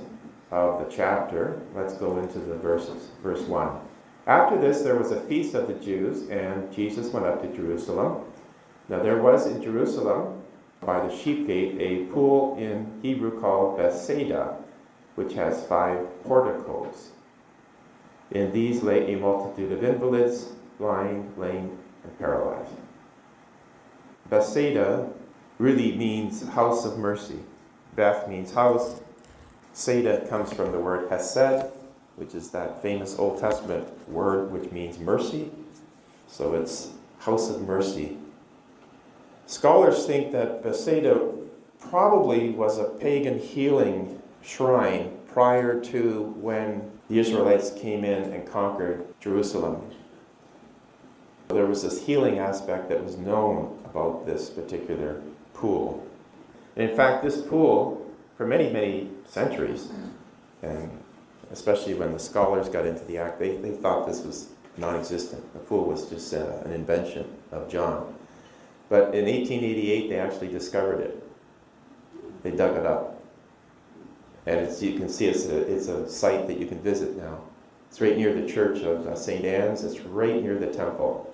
of 0.51 0.83
the 0.83 0.91
chapter. 0.91 1.61
Let's 1.75 1.93
go 1.93 2.17
into 2.17 2.39
the 2.39 2.55
verses. 2.55 3.09
Verse 3.21 3.41
1. 3.41 3.79
After 4.27 4.59
this, 4.59 4.81
there 4.81 4.95
was 4.95 5.11
a 5.11 5.21
feast 5.21 5.53
of 5.55 5.67
the 5.67 5.73
Jews, 5.75 6.29
and 6.29 6.71
Jesus 6.71 7.13
went 7.13 7.25
up 7.25 7.41
to 7.41 7.55
Jerusalem. 7.55 8.23
Now, 8.87 9.01
there 9.01 9.21
was 9.21 9.47
in 9.47 9.61
Jerusalem, 9.61 10.41
by 10.81 11.05
the 11.05 11.15
sheep 11.15 11.45
gate, 11.47 11.79
a 11.79 12.11
pool 12.11 12.57
in 12.57 12.99
Hebrew 13.01 13.39
called 13.39 13.77
Bethsaida, 13.77 14.57
which 15.15 15.33
has 15.33 15.65
five 15.67 16.05
porticos. 16.23 17.09
In 18.31 18.51
these 18.51 18.83
lay 18.83 19.13
a 19.13 19.17
multitude 19.17 19.71
of 19.71 19.83
invalids, 19.83 20.49
blind, 20.79 21.31
lame, 21.37 21.77
and 22.03 22.17
paralyzed. 22.17 22.71
Bethsaida 24.29 25.07
really 25.59 25.95
means 25.95 26.47
house 26.47 26.85
of 26.85 26.97
mercy. 26.97 27.39
Beth 27.95 28.27
means 28.27 28.53
house. 28.53 29.01
Seda 29.75 30.27
comes 30.29 30.51
from 30.51 30.71
the 30.71 30.79
word 30.79 31.09
hesed, 31.09 31.65
which 32.15 32.33
is 32.33 32.49
that 32.51 32.81
famous 32.81 33.19
Old 33.19 33.39
Testament 33.39 33.87
word 34.09 34.51
which 34.51 34.71
means 34.71 34.97
mercy. 34.97 35.51
So 36.27 36.55
it's 36.55 36.91
house 37.19 37.49
of 37.49 37.61
mercy. 37.67 38.17
Scholars 39.45 40.05
think 40.05 40.31
that 40.31 40.63
Bethsaida 40.63 41.31
probably 41.79 42.51
was 42.51 42.77
a 42.77 42.85
pagan 42.85 43.39
healing 43.39 44.21
shrine 44.41 45.17
prior 45.27 45.79
to 45.81 46.23
when 46.37 46.89
the 47.09 47.19
Israelites 47.19 47.71
came 47.71 48.05
in 48.05 48.31
and 48.31 48.47
conquered 48.47 49.05
Jerusalem. 49.19 49.81
There 51.49 51.65
was 51.65 51.81
this 51.81 52.05
healing 52.05 52.37
aspect 52.37 52.89
that 52.89 53.03
was 53.03 53.17
known 53.17 53.79
about 53.83 54.27
this 54.27 54.51
particular 54.51 55.19
pool. 55.55 56.05
And 56.75 56.87
in 56.87 56.95
fact, 56.95 57.23
this 57.23 57.41
pool, 57.41 58.05
for 58.37 58.45
many, 58.45 58.71
many 58.71 59.09
centuries, 59.25 59.89
and 60.61 60.91
especially 61.51 61.95
when 61.95 62.13
the 62.13 62.19
scholars 62.19 62.69
got 62.69 62.85
into 62.85 63.03
the 63.05 63.17
act, 63.17 63.39
they, 63.39 63.57
they 63.57 63.71
thought 63.71 64.05
this 64.05 64.21
was 64.21 64.49
non 64.77 64.95
existent. 64.95 65.41
The 65.53 65.59
pool 65.59 65.85
was 65.85 66.07
just 66.07 66.31
uh, 66.35 66.61
an 66.65 66.71
invention 66.71 67.27
of 67.51 67.67
John. 67.67 68.13
But 68.87 69.15
in 69.15 69.25
1888, 69.25 70.09
they 70.09 70.19
actually 70.19 70.49
discovered 70.49 71.01
it. 71.01 71.23
They 72.43 72.51
dug 72.51 72.77
it 72.77 72.85
up. 72.85 73.21
And 74.45 74.59
it's, 74.59 74.83
you 74.83 74.99
can 74.99 75.09
see 75.09 75.25
it's 75.25 75.45
a, 75.47 75.57
it's 75.57 75.87
a 75.87 76.07
site 76.07 76.47
that 76.47 76.59
you 76.59 76.67
can 76.67 76.79
visit 76.81 77.17
now. 77.17 77.39
It's 77.89 77.99
right 77.99 78.15
near 78.15 78.39
the 78.39 78.47
church 78.47 78.83
of 78.83 79.07
uh, 79.07 79.15
St. 79.15 79.43
Anne's, 79.43 79.83
it's 79.83 79.99
right 80.01 80.41
near 80.41 80.59
the 80.59 80.67
temple. 80.67 81.33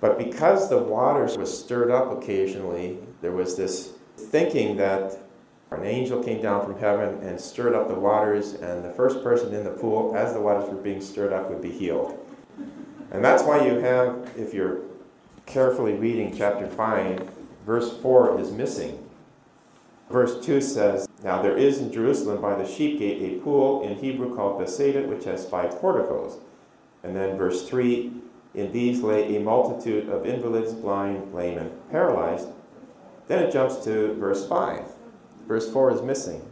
But 0.00 0.18
because 0.18 0.68
the 0.68 0.78
waters 0.78 1.36
was 1.36 1.56
stirred 1.56 1.90
up 1.90 2.10
occasionally, 2.10 2.98
there 3.20 3.32
was 3.32 3.56
this 3.56 3.92
thinking 4.16 4.76
that 4.76 5.18
an 5.70 5.84
angel 5.84 6.22
came 6.22 6.42
down 6.42 6.64
from 6.64 6.78
heaven 6.78 7.22
and 7.22 7.40
stirred 7.40 7.74
up 7.74 7.88
the 7.88 7.94
waters, 7.94 8.54
and 8.54 8.84
the 8.84 8.90
first 8.90 9.22
person 9.22 9.54
in 9.54 9.62
the 9.62 9.70
pool, 9.70 10.16
as 10.16 10.32
the 10.32 10.40
waters 10.40 10.68
were 10.68 10.80
being 10.80 11.00
stirred 11.00 11.32
up, 11.32 11.48
would 11.48 11.62
be 11.62 11.70
healed. 11.70 12.18
And 13.12 13.24
that's 13.24 13.42
why 13.42 13.66
you 13.66 13.78
have, 13.78 14.30
if 14.36 14.54
you're 14.54 14.80
carefully 15.46 15.94
reading 15.94 16.34
chapter 16.36 16.66
5, 16.66 17.28
verse 17.66 17.96
4 17.98 18.40
is 18.40 18.50
missing. 18.50 19.06
Verse 20.10 20.44
2 20.44 20.60
says, 20.60 21.08
Now 21.22 21.40
there 21.40 21.56
is 21.56 21.78
in 21.78 21.92
Jerusalem 21.92 22.40
by 22.40 22.56
the 22.56 22.66
sheep 22.66 22.98
gate 22.98 23.22
a 23.22 23.40
pool 23.40 23.82
in 23.82 23.96
Hebrew 23.96 24.34
called 24.34 24.58
Bethsaida, 24.58 25.02
which 25.02 25.24
has 25.24 25.48
five 25.48 25.70
porticos. 25.80 26.38
And 27.04 27.14
then 27.14 27.36
verse 27.36 27.68
3 27.68 28.12
In 28.54 28.72
these 28.72 29.02
lay 29.02 29.36
a 29.36 29.40
multitude 29.40 30.08
of 30.08 30.26
invalids, 30.26 30.72
blind, 30.72 31.32
lame, 31.32 31.58
and 31.58 31.90
paralyzed. 31.90 32.48
Then 33.28 33.42
it 33.44 33.52
jumps 33.52 33.84
to 33.84 34.14
verse 34.14 34.46
5. 34.48 34.84
Verse 35.46 35.70
4 35.72 35.92
is 35.92 36.02
missing. 36.02 36.42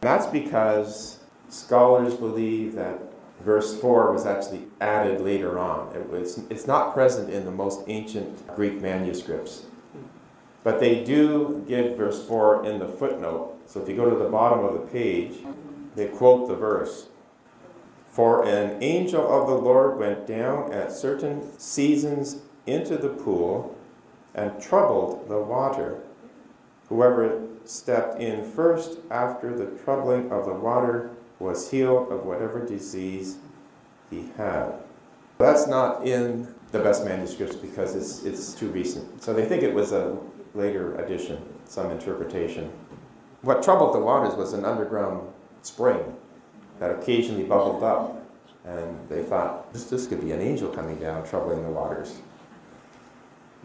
That's 0.00 0.26
because 0.26 1.20
scholars 1.48 2.14
believe 2.14 2.74
that 2.74 2.98
verse 3.44 3.80
4 3.80 4.12
was 4.12 4.26
actually 4.26 4.64
added 4.80 5.20
later 5.20 5.58
on. 5.58 5.94
It 5.94 6.08
was, 6.08 6.42
it's 6.50 6.66
not 6.66 6.92
present 6.92 7.30
in 7.30 7.44
the 7.44 7.50
most 7.50 7.82
ancient 7.86 8.46
Greek 8.54 8.80
manuscripts. 8.80 9.64
But 10.64 10.80
they 10.80 11.04
do 11.04 11.64
give 11.68 11.96
verse 11.96 12.26
4 12.26 12.66
in 12.66 12.78
the 12.78 12.88
footnote. 12.88 13.58
So 13.66 13.80
if 13.80 13.88
you 13.88 13.96
go 13.96 14.10
to 14.10 14.16
the 14.16 14.28
bottom 14.28 14.64
of 14.64 14.74
the 14.74 14.86
page, 14.92 15.38
they 15.94 16.06
quote 16.06 16.48
the 16.48 16.56
verse. 16.56 17.07
For 18.18 18.44
an 18.44 18.82
angel 18.82 19.24
of 19.32 19.46
the 19.46 19.54
Lord 19.54 19.96
went 19.96 20.26
down 20.26 20.72
at 20.72 20.90
certain 20.90 21.56
seasons 21.56 22.38
into 22.66 22.96
the 22.96 23.10
pool 23.10 23.76
and 24.34 24.60
troubled 24.60 25.28
the 25.28 25.38
water. 25.38 26.00
Whoever 26.88 27.40
stepped 27.64 28.20
in 28.20 28.42
first 28.42 28.98
after 29.08 29.56
the 29.56 29.66
troubling 29.84 30.32
of 30.32 30.46
the 30.46 30.52
water 30.52 31.10
was 31.38 31.70
healed 31.70 32.10
of 32.10 32.26
whatever 32.26 32.66
disease 32.66 33.36
he 34.10 34.28
had. 34.36 34.72
That's 35.38 35.68
not 35.68 36.04
in 36.04 36.52
the 36.72 36.80
best 36.80 37.04
manuscripts 37.04 37.54
because 37.54 37.94
it's, 37.94 38.24
it's 38.24 38.52
too 38.52 38.70
recent. 38.70 39.22
So 39.22 39.32
they 39.32 39.44
think 39.44 39.62
it 39.62 39.72
was 39.72 39.92
a 39.92 40.18
later 40.56 40.96
addition, 40.96 41.40
some 41.66 41.92
interpretation. 41.92 42.72
What 43.42 43.62
troubled 43.62 43.94
the 43.94 44.00
waters 44.00 44.34
was 44.34 44.54
an 44.54 44.64
underground 44.64 45.22
spring 45.62 46.16
that 46.78 46.90
occasionally 46.90 47.44
bubbled 47.44 47.82
up. 47.82 48.14
And 48.64 48.98
they 49.08 49.22
thought, 49.22 49.72
this, 49.72 49.84
this 49.84 50.06
could 50.06 50.20
be 50.20 50.32
an 50.32 50.40
angel 50.40 50.68
coming 50.68 50.96
down, 50.96 51.26
troubling 51.26 51.62
the 51.62 51.70
waters. 51.70 52.18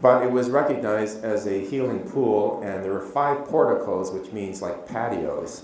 But 0.01 0.24
it 0.24 0.32
was 0.32 0.50
recognized 0.50 1.24
as 1.24 1.46
a 1.48 1.63
healing 1.65 2.00
pool, 2.00 2.62
and 2.63 2.84
there 2.84 2.93
were 2.93 3.05
five 3.05 3.46
porticos, 3.46 4.12
which 4.12 4.32
means 4.32 4.62
like 4.62 4.88
patios, 4.88 5.63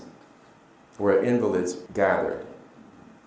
where 0.98 1.22
invalids 1.22 1.76
gathered. 1.94 2.46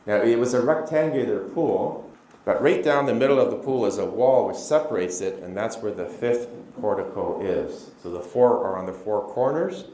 Now, 0.06 0.18
it 0.18 0.38
was 0.38 0.54
a 0.54 0.62
rectangular 0.62 1.48
pool, 1.50 2.10
but 2.46 2.62
right 2.62 2.84
down 2.84 3.06
the 3.06 3.14
middle 3.14 3.40
of 3.40 3.52
the 3.52 3.58
pool 3.58 3.86
is 3.86 3.98
a 3.98 4.06
wall 4.06 4.48
which 4.48 4.58
separates 4.58 5.22
it, 5.22 5.42
and 5.42 5.56
that's 5.56 5.78
where 5.78 5.94
the 5.94 6.06
fifth 6.06 6.50
portico 6.80 7.42
is. 7.42 7.92
So 8.02 8.12
the 8.12 8.20
four 8.20 8.66
are 8.66 8.78
on 8.78 8.86
the 8.86 8.94
four 8.94 9.28
corners, 9.30 9.86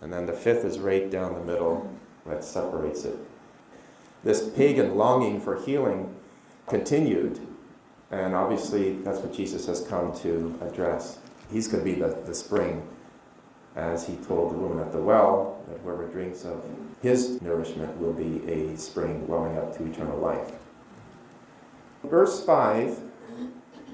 and 0.00 0.12
then 0.12 0.26
the 0.26 0.32
fifth 0.32 0.64
is 0.64 0.78
right 0.78 1.10
down 1.10 1.34
the 1.34 1.44
middle 1.44 1.90
that 2.26 2.44
separates 2.44 3.04
it. 3.04 3.16
This 4.22 4.48
pagan 4.50 4.96
longing 4.96 5.40
for 5.40 5.60
healing 5.62 6.14
continued, 6.68 7.40
and 8.10 8.34
obviously 8.34 8.98
that's 8.98 9.18
what 9.18 9.32
Jesus 9.32 9.66
has 9.66 9.80
come 9.86 10.14
to 10.20 10.58
address. 10.60 11.18
He's 11.50 11.68
going 11.68 11.84
to 11.84 11.90
be 11.90 11.98
the, 11.98 12.18
the 12.26 12.34
spring, 12.34 12.86
as 13.76 14.06
he 14.06 14.16
told 14.16 14.52
the 14.52 14.58
woman 14.58 14.80
at 14.80 14.92
the 14.92 15.00
well, 15.00 15.62
that 15.68 15.78
whoever 15.80 16.06
drinks 16.06 16.44
of 16.44 16.64
his 17.02 17.40
nourishment 17.40 17.96
will 17.98 18.12
be 18.12 18.46
a 18.50 18.76
spring 18.76 19.26
welling 19.26 19.56
up 19.56 19.76
to 19.78 19.86
eternal 19.86 20.18
life. 20.18 20.52
Verse 22.04 22.44
5, 22.44 23.00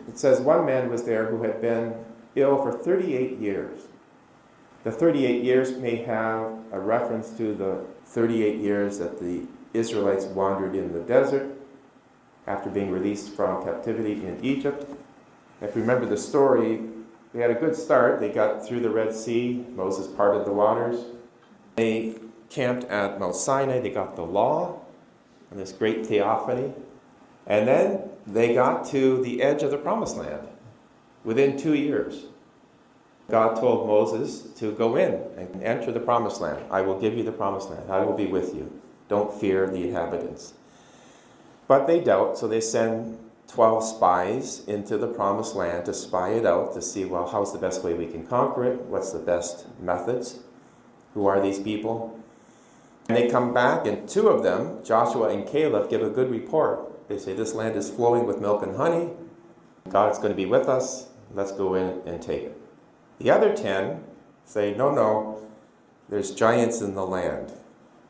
it 0.08 0.18
says, 0.18 0.40
One 0.40 0.66
man 0.66 0.90
was 0.90 1.04
there 1.04 1.26
who 1.26 1.42
had 1.42 1.60
been 1.60 1.94
ill 2.34 2.56
for 2.62 2.72
38 2.72 3.38
years. 3.38 3.82
The 4.84 4.92
38 4.92 5.42
years 5.42 5.76
may 5.78 5.96
have 5.96 6.52
a 6.72 6.78
reference 6.78 7.30
to 7.30 7.54
the 7.54 7.84
38 8.06 8.60
years 8.60 8.98
that 8.98 9.18
the 9.18 9.42
Israelites 9.76 10.24
wandered 10.24 10.74
in 10.74 10.92
the 10.92 11.00
desert 11.00 11.56
after 12.46 12.70
being 12.70 12.90
released 12.90 13.34
from 13.34 13.64
captivity 13.64 14.12
in 14.12 14.38
Egypt. 14.42 14.88
If 15.60 15.74
you 15.74 15.80
remember 15.80 16.06
the 16.06 16.16
story, 16.16 16.82
they 17.32 17.40
had 17.40 17.50
a 17.50 17.54
good 17.54 17.74
start. 17.74 18.20
They 18.20 18.30
got 18.30 18.66
through 18.66 18.80
the 18.80 18.90
Red 18.90 19.14
Sea, 19.14 19.64
Moses 19.74 20.06
parted 20.06 20.46
the 20.46 20.52
waters. 20.52 21.04
They 21.76 22.14
camped 22.48 22.84
at 22.84 23.18
Mount 23.18 23.34
Sinai, 23.34 23.80
they 23.80 23.90
got 23.90 24.16
the 24.16 24.22
law 24.22 24.80
and 25.50 25.60
this 25.60 25.72
great 25.72 26.06
theophany. 26.06 26.72
And 27.46 27.68
then 27.68 28.00
they 28.26 28.54
got 28.54 28.86
to 28.88 29.22
the 29.22 29.42
edge 29.42 29.62
of 29.62 29.70
the 29.70 29.78
promised 29.78 30.16
land 30.16 30.48
within 31.24 31.56
two 31.56 31.74
years. 31.74 32.24
God 33.30 33.56
told 33.56 33.86
Moses 33.86 34.42
to 34.58 34.72
go 34.72 34.96
in 34.96 35.14
and 35.36 35.62
enter 35.62 35.90
the 35.90 36.00
promised 36.00 36.40
land. 36.40 36.64
I 36.70 36.80
will 36.80 36.98
give 36.98 37.14
you 37.14 37.24
the 37.24 37.32
promised 37.32 37.70
land. 37.70 37.90
I 37.90 38.00
will 38.00 38.16
be 38.16 38.26
with 38.26 38.54
you. 38.54 38.70
Don't 39.08 39.32
fear 39.32 39.66
the 39.68 39.88
inhabitants. 39.88 40.54
But 41.68 41.86
they 41.86 42.00
doubt, 42.00 42.38
so 42.38 42.46
they 42.46 42.60
send 42.60 43.18
12 43.48 43.84
spies 43.84 44.64
into 44.66 44.98
the 44.98 45.06
promised 45.06 45.54
land 45.54 45.86
to 45.86 45.94
spy 45.94 46.30
it 46.30 46.46
out 46.46 46.74
to 46.74 46.82
see, 46.82 47.04
well, 47.04 47.28
how's 47.28 47.52
the 47.52 47.58
best 47.58 47.82
way 47.84 47.94
we 47.94 48.06
can 48.06 48.26
conquer 48.26 48.64
it? 48.64 48.80
What's 48.82 49.12
the 49.12 49.18
best 49.18 49.66
methods? 49.80 50.40
Who 51.14 51.26
are 51.26 51.40
these 51.40 51.58
people? 51.58 52.20
And 53.08 53.16
they 53.16 53.28
come 53.28 53.54
back, 53.54 53.86
and 53.86 54.08
two 54.08 54.28
of 54.28 54.42
them, 54.42 54.84
Joshua 54.84 55.28
and 55.28 55.46
Caleb, 55.46 55.88
give 55.88 56.02
a 56.02 56.10
good 56.10 56.30
report. 56.30 57.08
They 57.08 57.18
say, 57.18 57.34
This 57.34 57.54
land 57.54 57.76
is 57.76 57.88
flowing 57.88 58.26
with 58.26 58.40
milk 58.40 58.62
and 58.62 58.76
honey. 58.76 59.10
God's 59.88 60.18
going 60.18 60.30
to 60.30 60.36
be 60.36 60.46
with 60.46 60.68
us. 60.68 61.08
Let's 61.32 61.52
go 61.52 61.74
in 61.74 62.02
and 62.06 62.20
take 62.20 62.42
it. 62.42 62.60
The 63.18 63.30
other 63.30 63.56
ten 63.56 64.02
say, 64.44 64.74
No, 64.74 64.90
no, 64.90 65.42
there's 66.08 66.34
giants 66.34 66.80
in 66.80 66.94
the 66.94 67.06
land. 67.06 67.52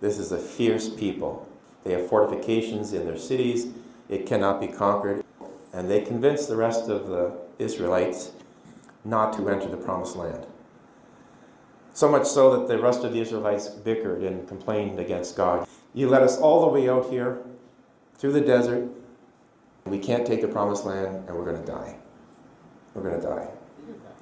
This 0.01 0.19
is 0.19 0.33
a 0.33 0.39
fierce 0.39 0.89
people. 0.89 1.47
They 1.85 1.93
have 1.93 2.09
fortifications 2.09 2.93
in 2.93 3.07
their 3.07 3.19
cities, 3.19 3.69
it 4.09 4.27
cannot 4.27 4.61
be 4.61 4.67
conquered. 4.67 5.25
And 5.73 5.91
they 5.91 6.01
convince 6.01 6.47
the 6.47 6.57
rest 6.57 6.89
of 6.89 7.09
the 7.09 7.33
Israelites 7.59 8.33
not 9.05 9.33
to 9.35 9.49
enter 9.49 9.69
the 9.69 9.77
promised 9.77 10.17
land. 10.17 10.47
So 11.93 12.11
much 12.11 12.27
so 12.27 12.57
that 12.57 12.69
the 12.69 12.79
rest 12.79 13.05
of 13.05 13.13
the 13.13 13.21
Israelites 13.21 13.69
bickered 13.69 14.23
and 14.23 14.47
complained 14.49 14.99
against 14.99 15.37
God. 15.37 15.67
You 15.95 16.09
led 16.09 16.23
us 16.23 16.37
all 16.39 16.61
the 16.63 16.67
way 16.67 16.89
out 16.89 17.09
here 17.09 17.39
through 18.19 18.33
the 18.33 18.41
desert. 18.41 18.89
We 19.85 19.99
can't 19.99 20.27
take 20.27 20.43
the 20.43 20.49
promised 20.49 20.85
land 20.85 21.29
and 21.29 21.37
we're 21.37 21.45
going 21.45 21.65
to 21.65 21.67
die. 21.67 21.97
We're 22.95 23.03
going 23.03 23.21
to 23.21 23.27
die. 23.27 23.49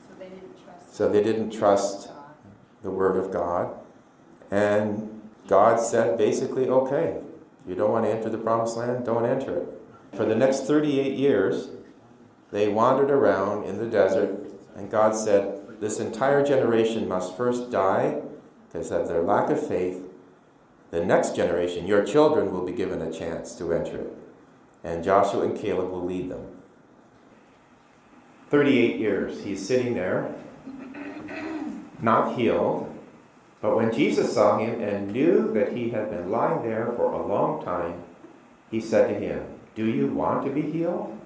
So 0.06 0.18
they 0.18 0.26
didn't 0.26 0.64
trust. 0.64 0.94
So 0.94 1.08
they 1.08 1.22
didn't 1.22 1.50
trust 1.50 2.10
the 2.82 2.90
word 2.90 3.16
of 3.16 3.32
God. 3.32 3.74
And 4.50 5.13
God 5.46 5.80
said 5.80 6.16
basically, 6.16 6.68
okay, 6.68 7.20
you 7.66 7.74
don't 7.74 7.90
want 7.90 8.04
to 8.04 8.10
enter 8.10 8.28
the 8.28 8.38
promised 8.38 8.76
land, 8.76 9.04
don't 9.04 9.26
enter 9.26 9.58
it. 9.58 9.68
For 10.14 10.24
the 10.24 10.34
next 10.34 10.64
38 10.64 11.16
years, 11.18 11.68
they 12.50 12.68
wandered 12.68 13.10
around 13.10 13.64
in 13.64 13.78
the 13.78 13.86
desert, 13.86 14.38
and 14.76 14.90
God 14.90 15.16
said, 15.16 15.80
This 15.80 15.98
entire 15.98 16.44
generation 16.44 17.08
must 17.08 17.36
first 17.36 17.70
die 17.70 18.20
because 18.68 18.90
of 18.90 19.08
their 19.08 19.22
lack 19.22 19.50
of 19.50 19.66
faith. 19.66 20.02
The 20.90 21.04
next 21.04 21.34
generation, 21.34 21.86
your 21.86 22.04
children, 22.04 22.52
will 22.52 22.64
be 22.64 22.72
given 22.72 23.02
a 23.02 23.12
chance 23.12 23.56
to 23.56 23.72
enter 23.72 23.98
it. 23.98 24.16
And 24.84 25.02
Joshua 25.02 25.42
and 25.42 25.58
Caleb 25.58 25.90
will 25.90 26.04
lead 26.04 26.30
them. 26.30 26.46
38 28.50 29.00
years, 29.00 29.42
he's 29.42 29.66
sitting 29.66 29.94
there, 29.94 30.32
not 32.00 32.36
healed. 32.38 32.93
But 33.64 33.76
when 33.76 33.94
Jesus 33.94 34.34
saw 34.34 34.58
him 34.58 34.82
and 34.82 35.10
knew 35.10 35.50
that 35.54 35.72
he 35.72 35.88
had 35.88 36.10
been 36.10 36.30
lying 36.30 36.62
there 36.62 36.92
for 36.96 37.10
a 37.14 37.26
long 37.26 37.64
time, 37.64 38.02
he 38.70 38.78
said 38.78 39.08
to 39.08 39.14
him, 39.14 39.42
Do 39.74 39.86
you 39.86 40.08
want 40.08 40.44
to 40.44 40.52
be 40.52 40.60
healed? 40.60 41.18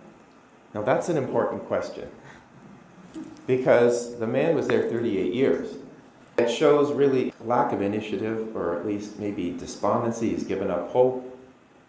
Now 0.73 0.83
that's 0.83 1.09
an 1.09 1.17
important 1.17 1.67
question 1.67 2.09
because 3.49 4.21
the 4.21 4.27
man 4.29 4.55
was 4.55 4.69
there 4.69 4.89
38 4.89 5.35
years. 5.35 5.79
It 6.37 6.49
shows 6.49 6.93
really 6.93 7.35
lack 7.41 7.73
of 7.73 7.83
initiative, 7.83 8.55
or 8.55 8.79
at 8.79 8.87
least 8.87 9.19
maybe 9.19 9.51
despondency. 9.59 10.29
He's 10.29 10.45
given 10.45 10.71
up 10.71 10.91
hope. 10.91 11.37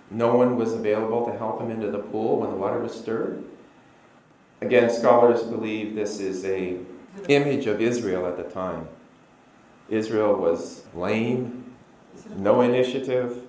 No 0.09 0.35
one 0.35 0.55
was 0.55 0.73
available 0.73 1.27
to 1.27 1.37
help 1.37 1.61
him 1.61 1.69
into 1.69 1.91
the 1.91 1.99
pool 1.99 2.39
when 2.39 2.49
the 2.49 2.57
water 2.57 2.79
was 2.79 2.95
stirred. 2.95 3.43
Again, 4.61 4.89
scholars 4.89 5.43
believe 5.43 5.93
this 5.93 6.19
is 6.19 6.43
a 6.43 6.79
image 7.27 7.67
of 7.67 7.79
Israel 7.79 8.25
at 8.25 8.35
the 8.35 8.51
time. 8.51 8.87
Israel 9.89 10.35
was 10.35 10.83
lame, 10.93 11.73
no 12.35 12.61
initiative, 12.61 13.43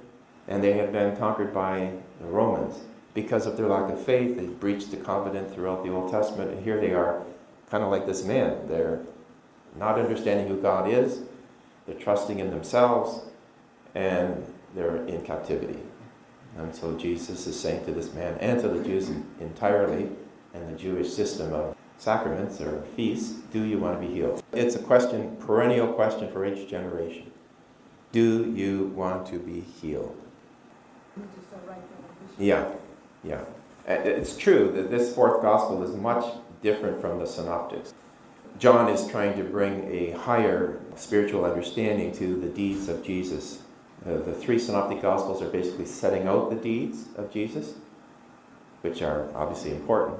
and 0.48 0.62
they 0.62 0.72
had 0.72 0.92
been 0.92 1.16
conquered 1.16 1.53
by 1.53 1.92
the 2.20 2.26
Romans. 2.26 2.76
Because 3.14 3.46
of 3.46 3.57
their 3.57 3.66
lack 3.66 3.90
of 3.90 4.00
faith, 4.05 4.37
they 4.37 4.46
breached 4.46 4.90
the 4.90 4.96
covenant 4.96 5.53
throughout 5.53 5.85
the 5.85 5.92
Old 5.92 6.11
Testament, 6.11 6.50
and 6.50 6.62
here 6.64 6.81
they 6.81 6.92
are, 6.92 7.22
kind 7.70 7.83
of 7.83 7.90
like 7.90 8.07
this 8.07 8.24
man. 8.24 8.66
They're 8.68 9.00
not 9.76 9.98
understanding 9.98 10.48
who 10.48 10.61
God 10.61 10.88
is, 10.88 11.22
they're 11.87 11.98
trusting 11.98 12.38
in 12.38 12.50
themselves, 12.50 13.22
and 13.94 14.44
they're 14.74 15.05
in 15.07 15.22
captivity. 15.22 15.79
And 16.57 16.74
so 16.74 16.96
Jesus 16.96 17.46
is 17.46 17.59
saying 17.59 17.85
to 17.87 17.92
this 17.92 18.12
man 18.14 18.37
and 18.38 18.61
to 18.61 18.68
the 18.68 18.83
Jews 18.83 19.11
entirely, 19.40 20.09
and 20.55 20.68
the 20.68 20.79
Jewish 20.79 21.12
system 21.12 21.53
of 21.53 21.76
sacraments 22.01 22.63
or 22.63 22.83
feasts, 22.97 23.33
do 23.53 23.63
you 23.63 23.79
want 23.79 24.01
to 24.01 24.07
be 24.07 24.13
healed? 24.13 24.43
It's 24.53 24.75
a 24.75 24.79
question, 24.79 25.37
perennial 25.37 25.93
question 25.93 26.33
for 26.33 26.47
each 26.47 26.69
generation. 26.69 27.31
Do 28.11 28.51
you 28.57 28.87
want 28.97 29.27
to 29.29 29.39
be 29.39 29.61
healed? 29.61 30.17
Yeah, 32.39 32.67
yeah. 33.23 33.45
It's 33.87 34.37
true 34.37 34.73
that 34.77 34.91
this 34.91 35.15
fourth 35.15 35.43
gospel 35.43 35.83
is 35.83 35.95
much 35.95 36.25
different 36.63 37.01
from 37.01 37.19
the 37.19 37.27
synoptics. 37.27 37.93
John 38.59 38.89
is 38.89 39.07
trying 39.07 39.37
to 39.37 39.45
bring 39.45 39.87
a 39.91 40.13
higher 40.13 40.81
spiritual 40.97 41.45
understanding 41.45 42.13
to 42.13 42.41
the 42.41 42.49
deeds 42.49 42.89
of 42.89 43.05
Jesus. 43.05 43.63
Uh, 44.07 44.17
the 44.19 44.33
three 44.33 44.59
synoptic 44.59 45.03
gospels 45.03 45.43
are 45.43 45.51
basically 45.51 45.87
setting 45.87 46.27
out 46.27 46.49
the 46.49 46.57
deeds 46.57 47.05
of 47.17 47.31
Jesus, 47.31 47.75
which 48.81 49.03
are 49.03 49.29
obviously 49.35 49.73
important. 49.73 50.19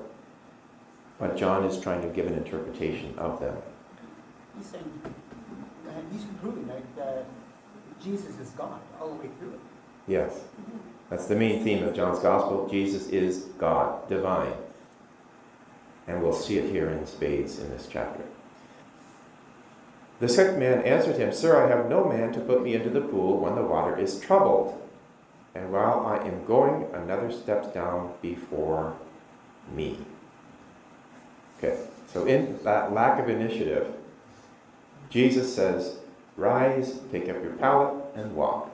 But 1.20 1.37
John 1.37 1.64
is 1.64 1.78
trying 1.78 2.00
to 2.02 2.09
give 2.09 2.26
an 2.26 2.35
interpretation 2.35 3.14
of 3.18 3.38
them. 3.38 3.54
He's 4.56 4.66
saying, 4.66 5.02
uh, 5.04 5.90
he's 6.11 6.24
proving 6.40 6.66
that 6.66 7.02
uh, 7.02 7.22
Jesus 8.02 8.38
is 8.40 8.50
God 8.50 8.80
all 8.98 9.11
the 9.11 9.14
way 9.16 9.30
through 9.38 9.52
it. 9.52 9.61
Yes. 10.09 10.40
That's 11.11 11.26
the 11.26 11.37
main 11.37 11.62
theme 11.62 11.85
of 11.85 11.94
John's 11.94 12.20
Gospel. 12.20 12.68
Jesus 12.68 13.09
is 13.09 13.44
God, 13.59 14.09
divine. 14.09 14.54
And 16.09 16.22
we'll 16.22 16.33
see 16.33 16.59
it 16.59 16.70
here 16.70 16.88
in 16.88 17.06
spades 17.06 17.59
in 17.59 17.68
this 17.70 17.87
chapter. 17.90 18.24
The 20.20 20.28
sick 20.28 20.56
man 20.56 20.83
answered 20.83 21.16
him, 21.16 21.33
Sir, 21.33 21.62
I 21.62 21.68
have 21.68 21.88
no 21.88 22.04
man 22.04 22.33
to 22.33 22.40
put 22.40 22.62
me 22.62 22.74
into 22.74 22.90
the 22.90 23.00
pool 23.00 23.38
when 23.38 23.54
the 23.54 23.62
water 23.62 23.98
is 23.98 24.20
troubled. 24.20 24.80
And 25.54 25.72
while 25.72 26.06
I 26.06 26.26
am 26.26 26.44
going, 26.44 26.87
another 26.94 27.30
steps 27.30 27.68
down 27.68 28.14
before 28.22 28.96
me. 29.74 29.98
Okay, 31.62 31.79
so 32.11 32.25
in 32.25 32.59
that 32.64 32.94
lack 32.94 33.20
of 33.20 33.29
initiative, 33.29 33.92
Jesus 35.11 35.55
says, 35.55 35.99
Rise, 36.38 37.01
pick 37.12 37.29
up 37.29 37.42
your 37.42 37.53
pallet, 37.53 38.03
and 38.14 38.35
walk. 38.35 38.70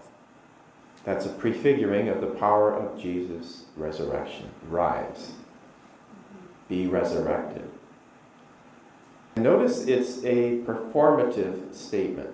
That's 1.04 1.26
a 1.26 1.30
prefiguring 1.30 2.08
of 2.08 2.20
the 2.20 2.28
power 2.28 2.72
of 2.72 3.00
Jesus' 3.00 3.64
resurrection. 3.76 4.50
Rise, 4.68 5.32
be 6.68 6.86
resurrected. 6.86 7.68
Notice 9.34 9.86
it's 9.86 10.18
a 10.24 10.60
performative 10.60 11.74
statement. 11.74 12.30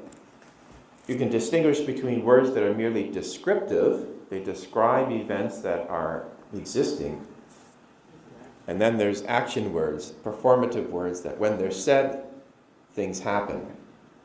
You 1.08 1.16
can 1.16 1.30
distinguish 1.30 1.80
between 1.80 2.24
words 2.24 2.52
that 2.52 2.62
are 2.62 2.74
merely 2.74 3.10
descriptive, 3.10 4.06
they 4.28 4.42
describe 4.42 5.10
events 5.10 5.60
that 5.62 5.88
are 5.88 6.26
existing, 6.54 7.26
and 8.66 8.80
then 8.80 8.96
there's 8.96 9.22
action 9.24 9.72
words, 9.72 10.12
performative 10.24 10.88
words 10.90 11.20
that 11.22 11.38
when 11.38 11.58
they're 11.58 11.70
said, 11.70 12.24
things 12.94 13.20
happen. 13.20 13.66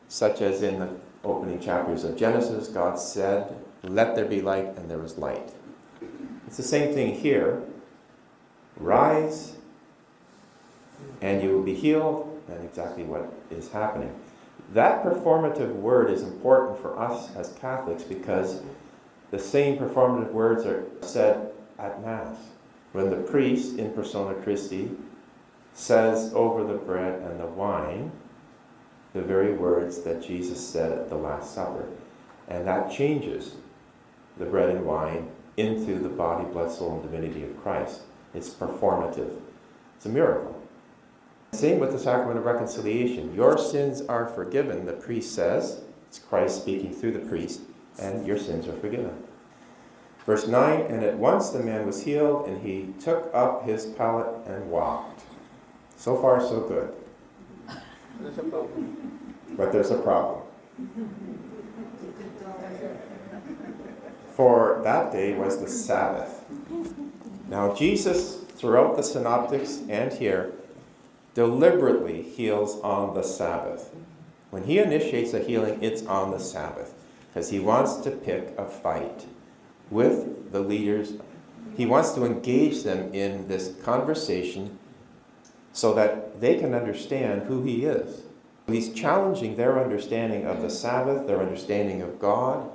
Such 0.08 0.40
as 0.40 0.62
in 0.62 0.78
the 0.78 0.90
opening 1.24 1.60
chapters 1.60 2.04
of 2.04 2.16
Genesis, 2.16 2.68
God 2.68 2.98
said, 2.98 3.54
Let 3.82 4.14
there 4.14 4.24
be 4.24 4.40
light, 4.40 4.76
and 4.76 4.90
there 4.90 4.98
was 4.98 5.18
light. 5.18 5.52
It's 6.46 6.56
the 6.56 6.62
same 6.62 6.94
thing 6.94 7.14
here. 7.14 7.62
Rise, 8.76 9.56
and 11.20 11.42
you 11.42 11.50
will 11.50 11.62
be 11.62 11.74
healed, 11.74 12.40
and 12.48 12.64
exactly 12.64 13.04
what 13.04 13.32
is 13.50 13.70
happening. 13.70 14.14
That 14.72 15.02
performative 15.02 15.74
word 15.74 16.10
is 16.10 16.22
important 16.22 16.80
for 16.80 16.98
us 16.98 17.34
as 17.36 17.52
Catholics 17.54 18.02
because 18.02 18.62
the 19.30 19.38
same 19.38 19.78
performative 19.78 20.32
words 20.32 20.64
are 20.64 20.86
said 21.02 21.52
at 21.78 22.02
Mass. 22.04 22.36
When 22.98 23.10
the 23.10 23.30
priest 23.30 23.78
in 23.78 23.92
persona 23.92 24.34
Christi 24.42 24.90
says 25.72 26.34
over 26.34 26.64
the 26.64 26.80
bread 26.80 27.22
and 27.22 27.38
the 27.38 27.46
wine 27.46 28.10
the 29.12 29.22
very 29.22 29.52
words 29.52 30.00
that 30.02 30.20
Jesus 30.20 30.58
said 30.66 30.90
at 30.90 31.08
the 31.08 31.14
Last 31.14 31.54
Supper. 31.54 31.86
And 32.48 32.66
that 32.66 32.90
changes 32.90 33.54
the 34.36 34.46
bread 34.46 34.70
and 34.70 34.84
wine 34.84 35.30
into 35.56 36.00
the 36.00 36.08
body, 36.08 36.44
blood, 36.50 36.72
soul, 36.72 36.94
and 36.94 37.02
divinity 37.08 37.44
of 37.44 37.62
Christ. 37.62 38.00
It's 38.34 38.50
performative. 38.50 39.30
It's 39.96 40.06
a 40.06 40.08
miracle. 40.08 40.60
Same 41.52 41.78
with 41.78 41.92
the 41.92 42.00
sacrament 42.00 42.38
of 42.38 42.46
reconciliation. 42.46 43.32
Your 43.32 43.58
sins 43.58 44.02
are 44.08 44.26
forgiven, 44.26 44.86
the 44.86 44.92
priest 44.92 45.36
says. 45.36 45.82
It's 46.08 46.18
Christ 46.18 46.62
speaking 46.62 46.92
through 46.92 47.12
the 47.12 47.28
priest, 47.28 47.60
and 48.00 48.26
your 48.26 48.38
sins 48.38 48.66
are 48.66 48.76
forgiven. 48.80 49.27
Verse 50.28 50.46
9 50.46 50.80
And 50.90 51.02
at 51.02 51.16
once 51.16 51.48
the 51.48 51.60
man 51.60 51.86
was 51.86 52.02
healed, 52.02 52.46
and 52.46 52.60
he 52.60 52.92
took 53.00 53.30
up 53.32 53.64
his 53.64 53.86
pallet 53.86 54.26
and 54.46 54.70
walked. 54.70 55.22
So 55.96 56.20
far, 56.20 56.38
so 56.38 56.60
good. 56.60 56.92
There's. 58.20 58.36
But 59.56 59.72
there's 59.72 59.90
a 59.90 59.96
problem. 59.96 60.42
For 64.32 64.82
that 64.84 65.12
day 65.12 65.34
was 65.34 65.62
the 65.62 65.68
Sabbath. 65.68 66.44
Now, 67.48 67.74
Jesus, 67.74 68.44
throughout 68.48 68.96
the 68.96 69.02
synoptics 69.02 69.80
and 69.88 70.12
here, 70.12 70.52
deliberately 71.32 72.20
heals 72.20 72.78
on 72.82 73.14
the 73.14 73.22
Sabbath. 73.22 73.94
When 74.50 74.64
he 74.64 74.78
initiates 74.78 75.32
a 75.32 75.38
healing, 75.38 75.82
it's 75.82 76.04
on 76.04 76.32
the 76.32 76.38
Sabbath 76.38 76.92
because 77.28 77.48
he 77.48 77.60
wants 77.60 77.96
to 78.02 78.10
pick 78.10 78.52
a 78.58 78.66
fight 78.66 79.24
with 79.90 80.52
the 80.52 80.60
leaders. 80.60 81.14
He 81.76 81.86
wants 81.86 82.12
to 82.12 82.24
engage 82.24 82.82
them 82.82 83.12
in 83.14 83.46
this 83.48 83.74
conversation 83.82 84.78
so 85.72 85.94
that 85.94 86.40
they 86.40 86.58
can 86.58 86.74
understand 86.74 87.42
who 87.42 87.62
he 87.62 87.84
is. 87.84 88.22
He's 88.66 88.92
challenging 88.92 89.56
their 89.56 89.82
understanding 89.82 90.44
of 90.44 90.60
the 90.60 90.70
Sabbath, 90.70 91.26
their 91.26 91.40
understanding 91.40 92.02
of 92.02 92.18
God, 92.18 92.70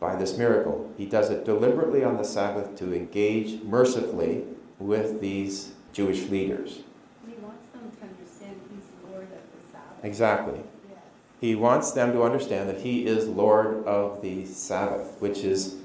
by 0.00 0.16
this 0.16 0.36
miracle. 0.36 0.92
He 0.98 1.06
does 1.06 1.30
it 1.30 1.44
deliberately 1.44 2.04
on 2.04 2.18
the 2.18 2.24
Sabbath 2.24 2.76
to 2.76 2.94
engage 2.94 3.62
mercifully 3.62 4.44
with 4.78 5.20
these 5.20 5.72
Jewish 5.92 6.28
leaders. 6.28 6.80
He 7.26 7.34
wants 7.40 7.68
them 7.68 7.90
to 7.90 8.02
understand 8.06 8.60
he's 8.74 9.10
Lord 9.10 9.22
of 9.22 9.28
the 9.30 9.72
Sabbath. 9.72 10.04
Exactly. 10.04 10.60
Yes. 10.90 10.98
He 11.40 11.54
wants 11.54 11.92
them 11.92 12.12
to 12.12 12.22
understand 12.22 12.68
that 12.68 12.80
he 12.80 13.06
is 13.06 13.28
Lord 13.28 13.86
of 13.86 14.20
the 14.20 14.44
Sabbath, 14.44 15.16
which 15.20 15.38
is 15.38 15.76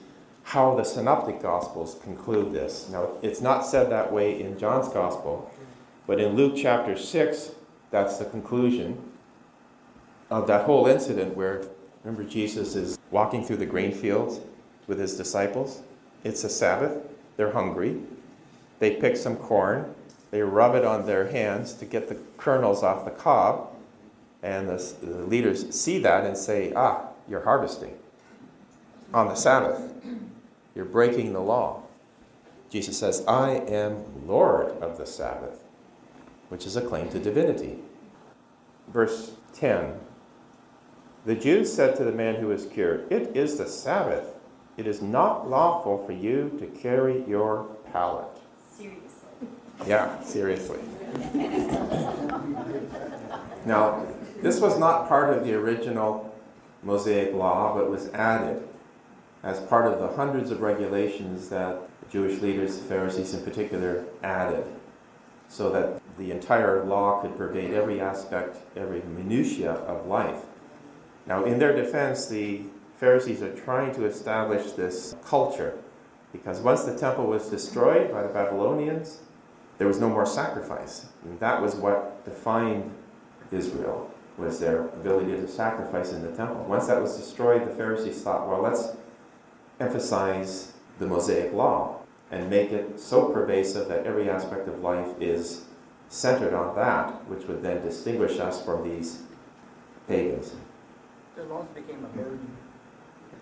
how 0.50 0.74
the 0.74 0.84
Synoptic 0.84 1.40
Gospels 1.44 1.98
conclude 2.02 2.52
this. 2.52 2.90
Now, 2.90 3.12
it's 3.22 3.40
not 3.40 3.68
said 3.68 3.92
that 3.92 4.12
way 4.12 4.42
in 4.42 4.58
John's 4.58 4.90
Gospel, 4.90 5.48
but 6.08 6.20
in 6.20 6.36
Luke 6.36 6.56
chapter 6.58 6.98
6, 6.98 7.52
that's 7.92 8.18
the 8.18 8.26
conclusion 8.26 8.98
of 10.32 10.48
that 10.48 10.66
whole 10.66 10.88
incident 10.88 11.36
where, 11.36 11.66
remember, 12.04 12.28
Jesus 12.28 12.74
is 12.76 12.98
walking 13.12 13.46
through 13.46 13.58
the 13.58 13.66
grain 13.68 13.92
fields 13.92 14.40
with 14.88 14.98
his 14.98 15.16
disciples. 15.16 15.84
It's 16.24 16.44
a 16.44 16.50
Sabbath. 16.50 16.98
They're 17.38 17.52
hungry. 17.52 18.02
They 18.80 18.96
pick 18.96 19.18
some 19.18 19.36
corn. 19.36 19.94
They 20.32 20.42
rub 20.42 20.74
it 20.74 20.84
on 20.84 21.06
their 21.06 21.28
hands 21.28 21.74
to 21.74 21.86
get 21.86 22.10
the 22.10 22.18
kernels 22.38 22.82
off 22.82 23.06
the 23.06 23.12
cob. 23.12 23.70
And 24.42 24.68
the, 24.68 24.96
the 25.04 25.26
leaders 25.26 25.76
see 25.76 26.00
that 26.00 26.26
and 26.26 26.36
say, 26.36 26.74
Ah, 26.76 27.04
you're 27.28 27.44
harvesting 27.44 27.96
on 29.14 29.28
the 29.28 29.36
Sabbath. 29.36 29.94
You're 30.76 30.86
breaking 30.86 31.34
the 31.34 31.40
law. 31.40 31.84
Jesus 32.70 32.98
says, 32.98 33.24
I 33.28 33.52
am 33.52 34.28
Lord 34.28 34.72
of 34.82 34.98
the 34.98 35.06
Sabbath, 35.06 35.64
which 36.50 36.66
is 36.66 36.76
a 36.76 36.82
claim 36.82 37.10
to 37.10 37.20
divinity. 37.20 37.80
Verse 38.88 39.32
10 39.54 40.00
The 41.26 41.36
Jews 41.36 41.74
said 41.74 41.96
to 41.96 42.04
the 42.04 42.12
man 42.12 42.36
who 42.36 42.48
was 42.48 42.66
cured, 42.66 43.12
It 43.12 43.36
is 43.36 43.58
the 43.58 43.68
Sabbath. 43.68 44.36
It 44.78 44.88
is 44.88 45.02
not 45.02 45.50
lawful 45.50 46.06
for 46.06 46.14
you 46.14 46.56
to 46.60 46.68
carry 46.68 47.26
your 47.28 47.64
pallet. 47.92 48.30
Seriously. 48.78 49.48
Yeah, 49.88 50.22
seriously. 50.24 50.80
Now, 53.66 54.06
this 54.42 54.62
was 54.62 54.80
not 54.80 55.08
part 55.10 55.36
of 55.36 55.44
the 55.44 55.54
original 55.54 56.34
Mosaic 56.84 57.34
law, 57.34 57.76
but 57.76 57.90
was 57.90 58.08
added 58.10 58.69
as 59.44 59.60
part 59.62 59.92
of 59.92 60.00
the 60.00 60.16
hundreds 60.16 60.52
of 60.52 60.62
regulations 60.62 61.50
that 61.50 61.80
Jewish 62.10 62.42
leaders, 62.42 62.80
Pharisees 62.80 63.34
in 63.34 63.44
particular, 63.44 64.06
added, 64.24 64.66
so 65.48 65.72
that 65.72 66.02
the 66.18 66.32
entire 66.32 66.84
law 66.84 67.22
could 67.22 67.38
pervade 67.38 67.74
every 67.74 68.02
aspect, 68.02 68.58
every 68.76 69.02
minutitia 69.02 69.72
of 69.72 70.06
life. 70.08 70.44
Now, 71.26 71.46
in 71.46 71.60
their 71.60 71.76
defense, 71.76 72.28
the 72.28 72.64
Pharisees 72.98 73.42
are 73.42 73.56
trying 73.56 73.94
to 73.96 74.06
establish 74.06 74.72
this 74.74 75.16
culture 75.26 75.78
because 76.34 76.60
once 76.60 76.84
the 76.84 76.98
temple 76.98 77.26
was 77.26 77.50
destroyed 77.50 78.12
by 78.12 78.24
the 78.24 78.30
Babylonians, 78.30 79.20
there 79.78 79.88
was 79.88 80.00
no 80.00 80.10
more 80.10 80.26
sacrifice. 80.26 81.08
And 81.24 81.40
that 81.40 81.62
was 81.62 81.76
what 81.76 82.24
defined 82.26 82.92
Israel, 83.52 84.12
was 84.38 84.60
their 84.60 84.82
ability 84.90 85.32
to 85.32 85.48
sacrifice 85.48 86.12
in 86.12 86.22
the 86.22 86.36
temple. 86.36 86.64
Once 86.66 86.88
that 86.88 87.02
was 87.02 87.18
destroyed, 87.18 87.68
the 87.68 87.74
Pharisees 87.74 88.22
thought, 88.22 88.48
well, 88.48 88.62
let's 88.62 88.90
emphasize 89.80 90.74
the 91.00 91.06
Mosaic 91.06 91.54
law 91.54 92.00
and 92.32 92.50
make 92.50 92.72
it 92.72 93.00
so 93.00 93.30
pervasive 93.30 93.88
that 93.88 94.06
every 94.06 94.30
aspect 94.30 94.68
of 94.68 94.82
life 94.82 95.10
is 95.20 95.66
centered 96.10 96.54
on 96.54 96.76
that, 96.76 97.28
which 97.30 97.48
would 97.48 97.62
then 97.62 97.82
distinguish 97.82 98.40
us 98.40 98.64
from 98.64 98.84
these 98.84 99.24
pagans. 100.08 100.54
The 101.36 101.44
laws 101.44 101.68
became 101.74 102.04
a 102.04 102.08
burden. 102.10 102.58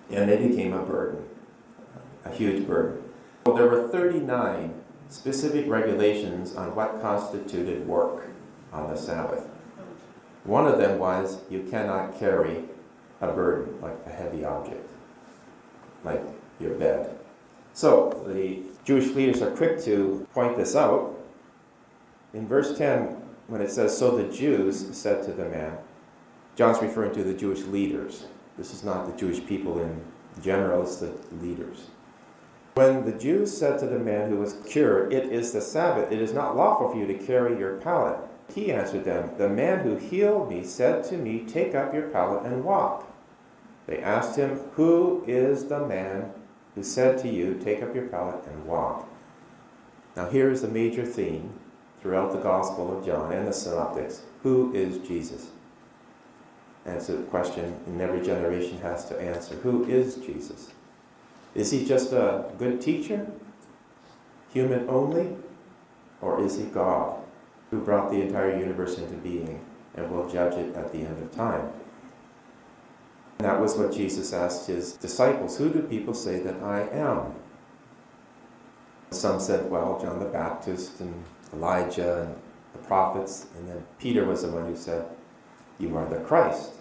And 0.09 0.29
it 0.29 0.47
became 0.47 0.73
a 0.73 0.83
burden, 0.83 1.25
a 2.23 2.31
huge 2.31 2.65
burden. 2.67 3.03
Well, 3.45 3.55
there 3.55 3.67
were 3.67 3.87
39 3.89 4.73
specific 5.09 5.67
regulations 5.67 6.55
on 6.55 6.75
what 6.75 7.01
constituted 7.01 7.87
work 7.87 8.27
on 8.71 8.89
the 8.89 8.95
Sabbath. 8.95 9.47
One 10.43 10.67
of 10.67 10.77
them 10.77 10.99
was 10.99 11.39
you 11.49 11.67
cannot 11.69 12.17
carry 12.19 12.63
a 13.19 13.27
burden, 13.27 13.81
like 13.81 13.97
a 14.05 14.09
heavy 14.09 14.45
object, 14.45 14.89
like 16.07 16.23
your 16.59 16.73
bed. 16.75 17.17
So 17.73 18.23
the 18.27 18.61
Jewish 18.83 19.09
leaders 19.09 19.41
are 19.41 19.51
quick 19.51 19.83
to 19.83 20.27
point 20.33 20.57
this 20.57 20.75
out. 20.75 21.13
In 22.33 22.47
verse 22.47 22.77
10, 22.77 23.15
when 23.47 23.61
it 23.61 23.71
says, 23.71 23.97
So 23.97 24.17
the 24.17 24.31
Jews 24.31 24.95
said 24.97 25.23
to 25.25 25.31
the 25.31 25.45
man, 25.45 25.77
John's 26.55 26.81
referring 26.81 27.13
to 27.13 27.23
the 27.23 27.33
Jewish 27.33 27.61
leaders. 27.65 28.25
This 28.57 28.73
is 28.73 28.83
not 28.83 29.05
the 29.05 29.17
Jewish 29.17 29.45
people 29.45 29.79
in 29.79 30.01
general, 30.41 30.83
it's 30.83 30.97
the 30.97 31.13
leaders. 31.41 31.87
When 32.73 33.05
the 33.05 33.17
Jews 33.17 33.55
said 33.55 33.79
to 33.79 33.87
the 33.87 33.99
man 33.99 34.29
who 34.29 34.37
was 34.37 34.61
cured, 34.67 35.13
It 35.13 35.31
is 35.31 35.51
the 35.51 35.61
Sabbath, 35.61 36.11
it 36.11 36.21
is 36.21 36.33
not 36.33 36.55
lawful 36.55 36.89
for 36.89 36.97
you 36.97 37.07
to 37.07 37.25
carry 37.25 37.57
your 37.57 37.77
pallet. 37.77 38.19
He 38.53 38.71
answered 38.71 39.03
them, 39.03 39.31
The 39.37 39.49
man 39.49 39.79
who 39.83 39.97
healed 39.97 40.49
me 40.49 40.63
said 40.63 41.03
to 41.05 41.17
me, 41.17 41.45
Take 41.47 41.75
up 41.75 41.93
your 41.93 42.09
pallet 42.09 42.45
and 42.45 42.63
walk. 42.63 43.11
They 43.87 43.99
asked 43.99 44.37
him, 44.37 44.59
Who 44.73 45.23
is 45.25 45.65
the 45.65 45.87
man 45.87 46.31
who 46.75 46.83
said 46.83 47.17
to 47.19 47.29
you, 47.29 47.59
Take 47.63 47.81
up 47.81 47.95
your 47.95 48.07
pallet 48.07 48.45
and 48.45 48.65
walk? 48.65 49.09
Now, 50.15 50.29
here 50.29 50.51
is 50.51 50.61
the 50.61 50.67
major 50.67 51.05
theme 51.05 51.53
throughout 52.01 52.33
the 52.33 52.39
Gospel 52.39 52.95
of 52.95 53.05
John 53.05 53.31
and 53.31 53.47
the 53.47 53.53
Synoptics 53.53 54.21
Who 54.43 54.73
is 54.73 54.99
Jesus? 55.07 55.51
And 56.85 56.97
it's 56.97 57.09
a 57.09 57.17
question 57.23 57.75
in 57.85 57.99
every 57.99 58.21
generation 58.21 58.79
has 58.79 59.05
to 59.09 59.19
answer. 59.19 59.55
Who 59.55 59.85
is 59.85 60.15
Jesus? 60.15 60.71
Is 61.53 61.71
he 61.71 61.85
just 61.85 62.13
a 62.13 62.45
good 62.57 62.79
teacher? 62.79 63.27
Human 64.53 64.87
only? 64.89 65.35
Or 66.21 66.41
is 66.41 66.57
he 66.57 66.63
God 66.65 67.21
who 67.71 67.81
brought 67.81 68.09
the 68.09 68.21
entire 68.21 68.57
universe 68.57 68.97
into 68.97 69.15
being 69.15 69.63
and 69.95 70.09
will 70.09 70.29
judge 70.29 70.53
it 70.53 70.75
at 70.75 70.91
the 70.91 70.99
end 70.99 71.21
of 71.21 71.31
time? 71.35 71.69
That 73.39 73.59
was 73.59 73.75
what 73.75 73.93
Jesus 73.93 74.33
asked 74.33 74.67
his 74.67 74.93
disciples 74.93 75.57
Who 75.57 75.69
do 75.69 75.81
people 75.81 76.13
say 76.13 76.39
that 76.39 76.61
I 76.63 76.81
am? 76.89 77.33
Some 79.11 79.39
said, 79.39 79.69
well, 79.71 79.99
John 80.01 80.19
the 80.19 80.25
Baptist 80.25 80.99
and 80.99 81.23
Elijah 81.53 82.23
and 82.23 82.35
the 82.73 82.87
prophets. 82.87 83.47
And 83.57 83.69
then 83.69 83.83
Peter 83.99 84.25
was 84.25 84.41
the 84.41 84.49
one 84.49 84.65
who 84.65 84.75
said, 84.75 85.05
You 85.79 85.95
are 85.97 86.05
the 86.09 86.19
Christ. 86.19 86.73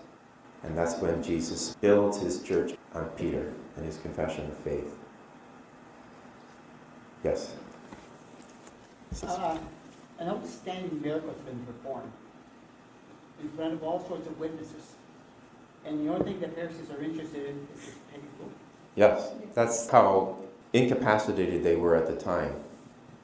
And 0.65 0.77
that's 0.77 0.97
when 0.97 1.23
Jesus 1.23 1.77
builds 1.81 2.21
his 2.21 2.43
church 2.43 2.75
on 2.95 3.07
Peter 3.11 3.53
and 3.77 3.87
his 3.87 3.99
confession 3.99 4.47
of 4.47 4.57
faith. 4.59 4.97
Yes? 7.23 7.55
Uh, 9.23 9.59
an 10.19 10.29
outstanding 10.29 11.01
miracle 11.01 11.31
has 11.31 11.39
been 11.41 11.65
performed. 11.65 12.11
in 13.41 13.49
front 13.51 13.75
of 13.75 13.83
all 13.85 14.05
sorts 14.09 14.27
of 14.27 14.39
witnesses. 14.41 14.96
And 15.87 16.07
the 16.07 16.13
only 16.13 16.25
thing 16.25 16.41
the 16.41 16.49
Pharisees 16.49 16.91
are 16.91 17.03
interested 17.03 17.47
in 17.47 17.69
is. 17.77 17.95
Yes, 18.97 19.33
that's 19.55 19.89
how 19.89 20.37
incapacitated 20.73 21.63
they 21.63 21.77
were 21.77 21.95
at 21.95 22.07
the 22.07 22.17
time, 22.17 22.55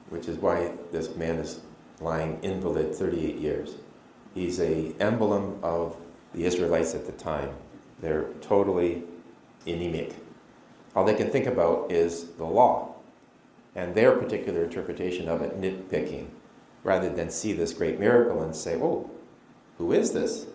which 0.09 0.27
is 0.27 0.37
why 0.37 0.71
this 0.91 1.15
man 1.15 1.35
is 1.37 1.59
lying 1.99 2.39
invalid 2.41 2.95
38 2.95 3.35
years. 3.35 3.75
He's 4.33 4.59
a 4.59 4.93
emblem 4.99 5.59
of 5.61 5.97
the 6.33 6.45
Israelites 6.45 6.95
at 6.95 7.05
the 7.05 7.11
time. 7.11 7.49
They're 7.99 8.25
totally 8.41 9.03
anemic. 9.65 10.15
All 10.95 11.05
they 11.05 11.15
can 11.15 11.29
think 11.29 11.47
about 11.47 11.91
is 11.91 12.29
the 12.37 12.45
law 12.45 12.95
and 13.75 13.95
their 13.95 14.15
particular 14.15 14.63
interpretation 14.63 15.27
of 15.27 15.41
it, 15.41 15.59
nitpicking, 15.59 16.27
rather 16.83 17.09
than 17.09 17.29
see 17.29 17.53
this 17.53 17.73
great 17.73 17.99
miracle 17.99 18.41
and 18.43 18.55
say, 18.55 18.75
oh, 18.75 19.09
who 19.77 19.91
is 19.91 20.11
this 20.13 20.45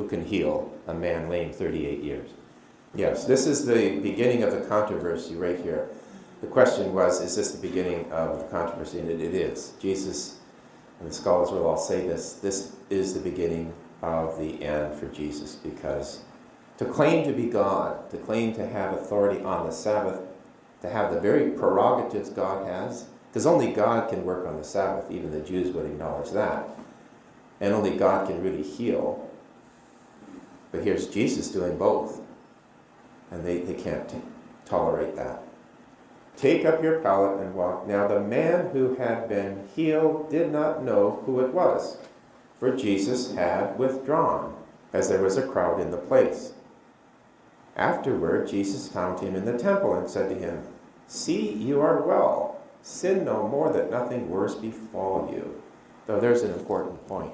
who 0.00 0.08
can 0.08 0.24
heal 0.24 0.72
a 0.86 0.94
man 0.94 1.28
lame 1.28 1.52
38 1.52 2.02
years? 2.02 2.30
Yes, 2.94 3.26
this 3.26 3.46
is 3.46 3.66
the 3.66 4.00
beginning 4.00 4.42
of 4.42 4.52
the 4.52 4.60
controversy 4.62 5.36
right 5.36 5.60
here. 5.60 5.88
The 6.40 6.46
question 6.46 6.94
was, 6.94 7.20
is 7.20 7.36
this 7.36 7.52
the 7.52 7.68
beginning 7.68 8.10
of 8.10 8.38
the 8.38 8.44
controversy? 8.46 8.98
And 8.98 9.10
it, 9.10 9.20
it 9.20 9.34
is. 9.34 9.74
Jesus, 9.78 10.38
and 10.98 11.08
the 11.08 11.14
scholars 11.14 11.50
will 11.50 11.66
all 11.66 11.76
say 11.76 12.06
this, 12.06 12.34
this 12.34 12.72
is 12.88 13.12
the 13.12 13.20
beginning 13.20 13.74
of 14.02 14.38
the 14.38 14.62
end 14.64 14.98
for 14.98 15.06
Jesus 15.08 15.56
because 15.56 16.22
to 16.78 16.86
claim 16.86 17.26
to 17.26 17.32
be 17.32 17.44
God, 17.44 18.10
to 18.10 18.16
claim 18.16 18.54
to 18.54 18.66
have 18.66 18.94
authority 18.94 19.44
on 19.44 19.66
the 19.66 19.72
Sabbath, 19.72 20.22
to 20.80 20.88
have 20.88 21.12
the 21.12 21.20
very 21.20 21.50
prerogatives 21.50 22.30
God 22.30 22.66
has, 22.66 23.04
because 23.28 23.44
only 23.44 23.70
God 23.70 24.08
can 24.08 24.24
work 24.24 24.46
on 24.46 24.56
the 24.56 24.64
Sabbath, 24.64 25.10
even 25.10 25.30
the 25.30 25.40
Jews 25.40 25.74
would 25.74 25.84
acknowledge 25.84 26.30
that, 26.30 26.70
and 27.60 27.74
only 27.74 27.98
God 27.98 28.26
can 28.26 28.42
really 28.42 28.62
heal. 28.62 29.29
But 30.72 30.84
here's 30.84 31.08
Jesus 31.08 31.48
doing 31.48 31.76
both, 31.76 32.20
and 33.30 33.44
they, 33.44 33.58
they 33.60 33.74
can't 33.74 34.08
t- 34.08 34.16
tolerate 34.64 35.16
that. 35.16 35.42
Take 36.36 36.64
up 36.64 36.82
your 36.82 37.00
pallet 37.00 37.40
and 37.40 37.54
walk. 37.54 37.86
Now, 37.86 38.06
the 38.06 38.20
man 38.20 38.70
who 38.70 38.94
had 38.94 39.28
been 39.28 39.68
healed 39.74 40.30
did 40.30 40.50
not 40.50 40.82
know 40.82 41.22
who 41.26 41.40
it 41.40 41.52
was, 41.52 41.98
for 42.58 42.76
Jesus 42.76 43.34
had 43.34 43.78
withdrawn, 43.78 44.56
as 44.92 45.08
there 45.08 45.22
was 45.22 45.36
a 45.36 45.46
crowd 45.46 45.80
in 45.80 45.90
the 45.90 45.96
place. 45.96 46.52
Afterward, 47.76 48.48
Jesus 48.48 48.88
found 48.88 49.20
him 49.20 49.34
in 49.34 49.44
the 49.44 49.58
temple 49.58 49.94
and 49.94 50.08
said 50.08 50.28
to 50.28 50.34
him, 50.34 50.62
See, 51.08 51.52
you 51.52 51.80
are 51.80 52.02
well. 52.02 52.60
Sin 52.82 53.24
no 53.24 53.48
more 53.48 53.72
that 53.72 53.90
nothing 53.90 54.28
worse 54.30 54.54
befall 54.54 55.30
you. 55.32 55.62
Though 56.06 56.20
there's 56.20 56.42
an 56.42 56.52
important 56.52 57.06
point. 57.08 57.32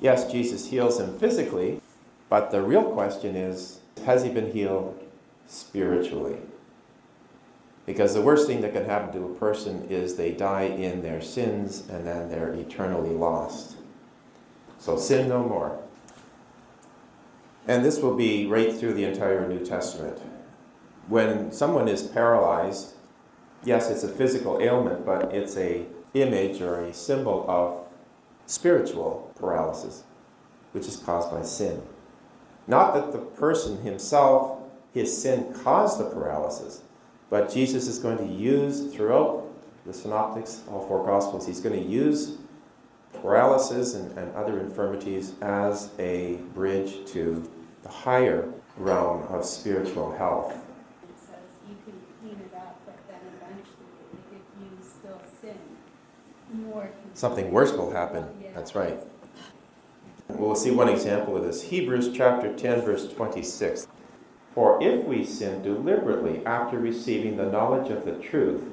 Yes, 0.00 0.30
Jesus 0.30 0.68
heals 0.68 0.98
him 0.98 1.18
physically, 1.18 1.81
but 2.32 2.50
the 2.50 2.62
real 2.62 2.84
question 2.84 3.36
is 3.36 3.80
has 4.06 4.22
he 4.22 4.30
been 4.30 4.50
healed 4.52 4.98
spiritually? 5.46 6.38
Because 7.84 8.14
the 8.14 8.22
worst 8.22 8.46
thing 8.46 8.62
that 8.62 8.72
can 8.72 8.86
happen 8.86 9.12
to 9.12 9.26
a 9.26 9.34
person 9.34 9.86
is 9.90 10.14
they 10.14 10.32
die 10.32 10.62
in 10.62 11.02
their 11.02 11.20
sins 11.20 11.86
and 11.90 12.06
then 12.06 12.30
they're 12.30 12.54
eternally 12.54 13.10
lost. 13.10 13.76
So 14.78 14.96
sin 14.96 15.28
no 15.28 15.44
more. 15.44 15.78
And 17.68 17.84
this 17.84 17.98
will 17.98 18.16
be 18.16 18.46
right 18.46 18.74
through 18.74 18.94
the 18.94 19.04
entire 19.04 19.46
New 19.46 19.62
Testament. 19.62 20.18
When 21.08 21.52
someone 21.52 21.86
is 21.86 22.02
paralyzed, 22.02 22.94
yes, 23.62 23.90
it's 23.90 24.04
a 24.04 24.08
physical 24.08 24.58
ailment, 24.58 25.04
but 25.04 25.34
it's 25.34 25.58
a 25.58 25.84
image 26.14 26.62
or 26.62 26.82
a 26.82 26.94
symbol 26.94 27.44
of 27.46 27.86
spiritual 28.46 29.30
paralysis, 29.38 30.04
which 30.72 30.86
is 30.86 30.96
caused 30.96 31.30
by 31.30 31.42
sin. 31.42 31.82
Not 32.66 32.94
that 32.94 33.12
the 33.12 33.18
person 33.18 33.82
himself, 33.82 34.58
his 34.94 35.16
sin 35.16 35.52
caused 35.62 35.98
the 35.98 36.04
paralysis, 36.04 36.82
but 37.30 37.52
Jesus 37.52 37.88
is 37.88 37.98
going 37.98 38.18
to 38.18 38.26
use 38.26 38.92
throughout 38.94 39.48
the 39.84 39.92
synoptics, 39.92 40.62
all 40.70 40.86
four 40.86 41.04
gospels, 41.04 41.46
he's 41.46 41.60
going 41.60 41.82
to 41.82 41.88
use 41.88 42.36
paralysis 43.20 43.94
and, 43.94 44.16
and 44.16 44.34
other 44.34 44.60
infirmities 44.60 45.34
as 45.42 45.90
a 45.98 46.36
bridge 46.54 47.04
to 47.10 47.48
the 47.82 47.88
higher 47.88 48.52
realm 48.76 49.22
of 49.24 49.44
spiritual 49.44 50.14
health. 50.16 50.52
It 50.52 51.18
says 51.18 51.36
you 51.68 51.76
can 51.84 52.00
clean 52.20 52.40
it 52.40 52.56
up, 52.56 52.80
but 52.86 52.96
then 53.08 53.20
eventually, 53.40 53.86
if 54.32 54.42
you 54.60 54.78
still 54.80 55.20
sin, 55.40 55.58
more. 56.52 56.88
Something 57.14 57.50
worse 57.50 57.72
will 57.72 57.90
happen. 57.90 58.24
That's 58.54 58.74
right. 58.74 58.98
We'll 60.28 60.54
see 60.54 60.70
one 60.70 60.88
example 60.88 61.36
of 61.36 61.44
this. 61.44 61.62
Hebrews 61.62 62.10
chapter 62.14 62.52
10, 62.54 62.82
verse 62.82 63.12
26. 63.12 63.86
For 64.54 64.82
if 64.82 65.04
we 65.04 65.24
sin 65.24 65.62
deliberately 65.62 66.44
after 66.44 66.78
receiving 66.78 67.36
the 67.36 67.50
knowledge 67.50 67.90
of 67.90 68.04
the 68.04 68.12
truth, 68.12 68.64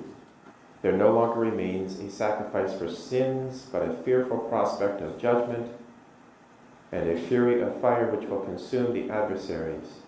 there 0.82 0.94
no 0.94 1.14
longer 1.14 1.40
remains 1.40 2.00
a 2.00 2.10
sacrifice 2.10 2.78
for 2.78 2.90
sins, 2.90 3.68
but 3.72 3.82
a 3.82 3.94
fearful 4.04 4.38
prospect 4.38 5.02
of 5.02 5.20
judgment 5.20 5.72
and 6.92 7.10
a 7.10 7.20
fury 7.20 7.62
of 7.62 7.80
fire 7.82 8.08
which 8.08 8.28
will 8.30 8.42
consume 8.42 8.94
the 8.94 9.10
adversaries. 9.14 10.02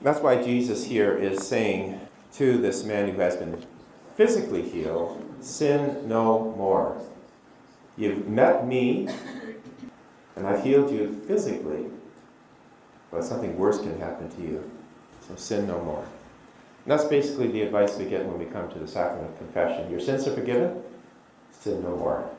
That's 0.00 0.20
why 0.20 0.42
Jesus 0.42 0.84
here 0.84 1.16
is 1.16 1.46
saying 1.46 2.00
to 2.34 2.58
this 2.58 2.84
man 2.84 3.08
who 3.08 3.20
has 3.20 3.36
been 3.36 3.64
physically 4.16 4.62
healed, 4.62 5.24
Sin 5.40 6.08
no 6.08 6.52
more. 6.56 7.00
You've 7.96 8.26
met 8.28 8.66
me, 8.66 9.08
and 10.38 10.46
I've 10.46 10.62
healed 10.62 10.92
you 10.92 11.20
physically, 11.26 11.86
but 13.10 13.24
something 13.24 13.58
worse 13.58 13.80
can 13.80 13.98
happen 13.98 14.30
to 14.30 14.40
you. 14.40 14.70
So 15.26 15.34
sin 15.34 15.66
no 15.66 15.82
more. 15.82 16.04
And 16.84 16.92
that's 16.92 17.04
basically 17.04 17.48
the 17.48 17.62
advice 17.62 17.98
we 17.98 18.04
get 18.04 18.24
when 18.24 18.38
we 18.38 18.44
come 18.46 18.70
to 18.70 18.78
the 18.78 18.86
sacrament 18.86 19.32
of 19.32 19.38
confession. 19.38 19.90
Your 19.90 20.00
sins 20.00 20.28
are 20.28 20.34
forgiven, 20.34 20.80
sin 21.50 21.82
no 21.82 21.96
more. 21.96 22.30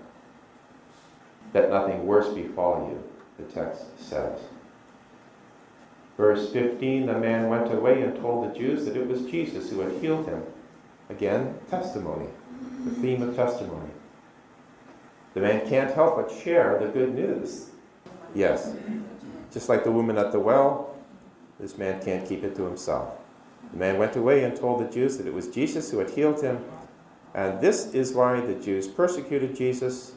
That 1.51 1.69
nothing 1.69 2.07
worse 2.07 2.29
befall 2.29 2.89
you, 2.89 3.43
the 3.43 3.51
text 3.51 3.83
says. 3.99 4.39
Verse 6.15 6.51
15 6.51 7.05
The 7.05 7.19
man 7.19 7.49
went 7.49 7.73
away 7.73 8.01
and 8.01 8.15
told 8.15 8.49
the 8.49 8.57
Jews 8.57 8.85
that 8.85 8.95
it 8.95 9.07
was 9.07 9.25
Jesus 9.25 9.69
who 9.69 9.81
had 9.81 10.01
healed 10.01 10.25
him. 10.25 10.41
Again, 11.09 11.55
testimony, 11.69 12.27
the 12.85 12.91
theme 12.91 13.21
of 13.21 13.35
testimony. 13.35 13.89
The 15.33 15.41
man 15.41 15.67
can't 15.67 15.93
help 15.93 16.15
but 16.15 16.31
share 16.31 16.79
the 16.79 16.88
good 16.88 17.13
news. 17.13 17.69
Yes. 18.35 18.73
Just 19.51 19.69
like 19.69 19.83
the 19.83 19.91
woman 19.91 20.17
at 20.17 20.31
the 20.31 20.39
well, 20.39 20.95
this 21.59 21.77
man 21.77 22.01
can't 22.03 22.27
keep 22.27 22.43
it 22.43 22.55
to 22.55 22.63
himself. 22.63 23.17
The 23.71 23.77
man 23.77 23.97
went 23.97 24.15
away 24.15 24.43
and 24.43 24.55
told 24.55 24.79
the 24.81 24.91
Jews 24.91 25.17
that 25.17 25.27
it 25.27 25.33
was 25.33 25.47
Jesus 25.47 25.91
who 25.91 25.99
had 25.99 26.09
healed 26.09 26.41
him. 26.41 26.63
And 27.33 27.59
this 27.61 27.93
is 27.93 28.13
why 28.13 28.39
the 28.41 28.55
Jews 28.55 28.87
persecuted 28.87 29.55
Jesus, 29.55 30.13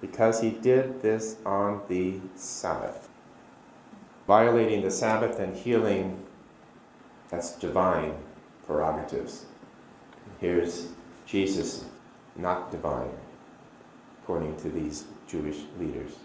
because 0.00 0.40
he 0.40 0.50
did 0.50 1.00
this 1.00 1.36
on 1.44 1.82
the 1.88 2.18
Sabbath. 2.34 3.08
Violating 4.26 4.82
the 4.82 4.90
Sabbath 4.90 5.38
and 5.38 5.56
healing, 5.56 6.20
that's 7.28 7.52
divine 7.52 8.14
prerogatives. 8.66 9.46
Here's 10.40 10.88
Jesus, 11.26 11.84
not 12.34 12.70
divine, 12.70 13.10
according 14.22 14.56
to 14.58 14.68
these 14.68 15.04
Jewish 15.28 15.58
leaders. 15.78 16.16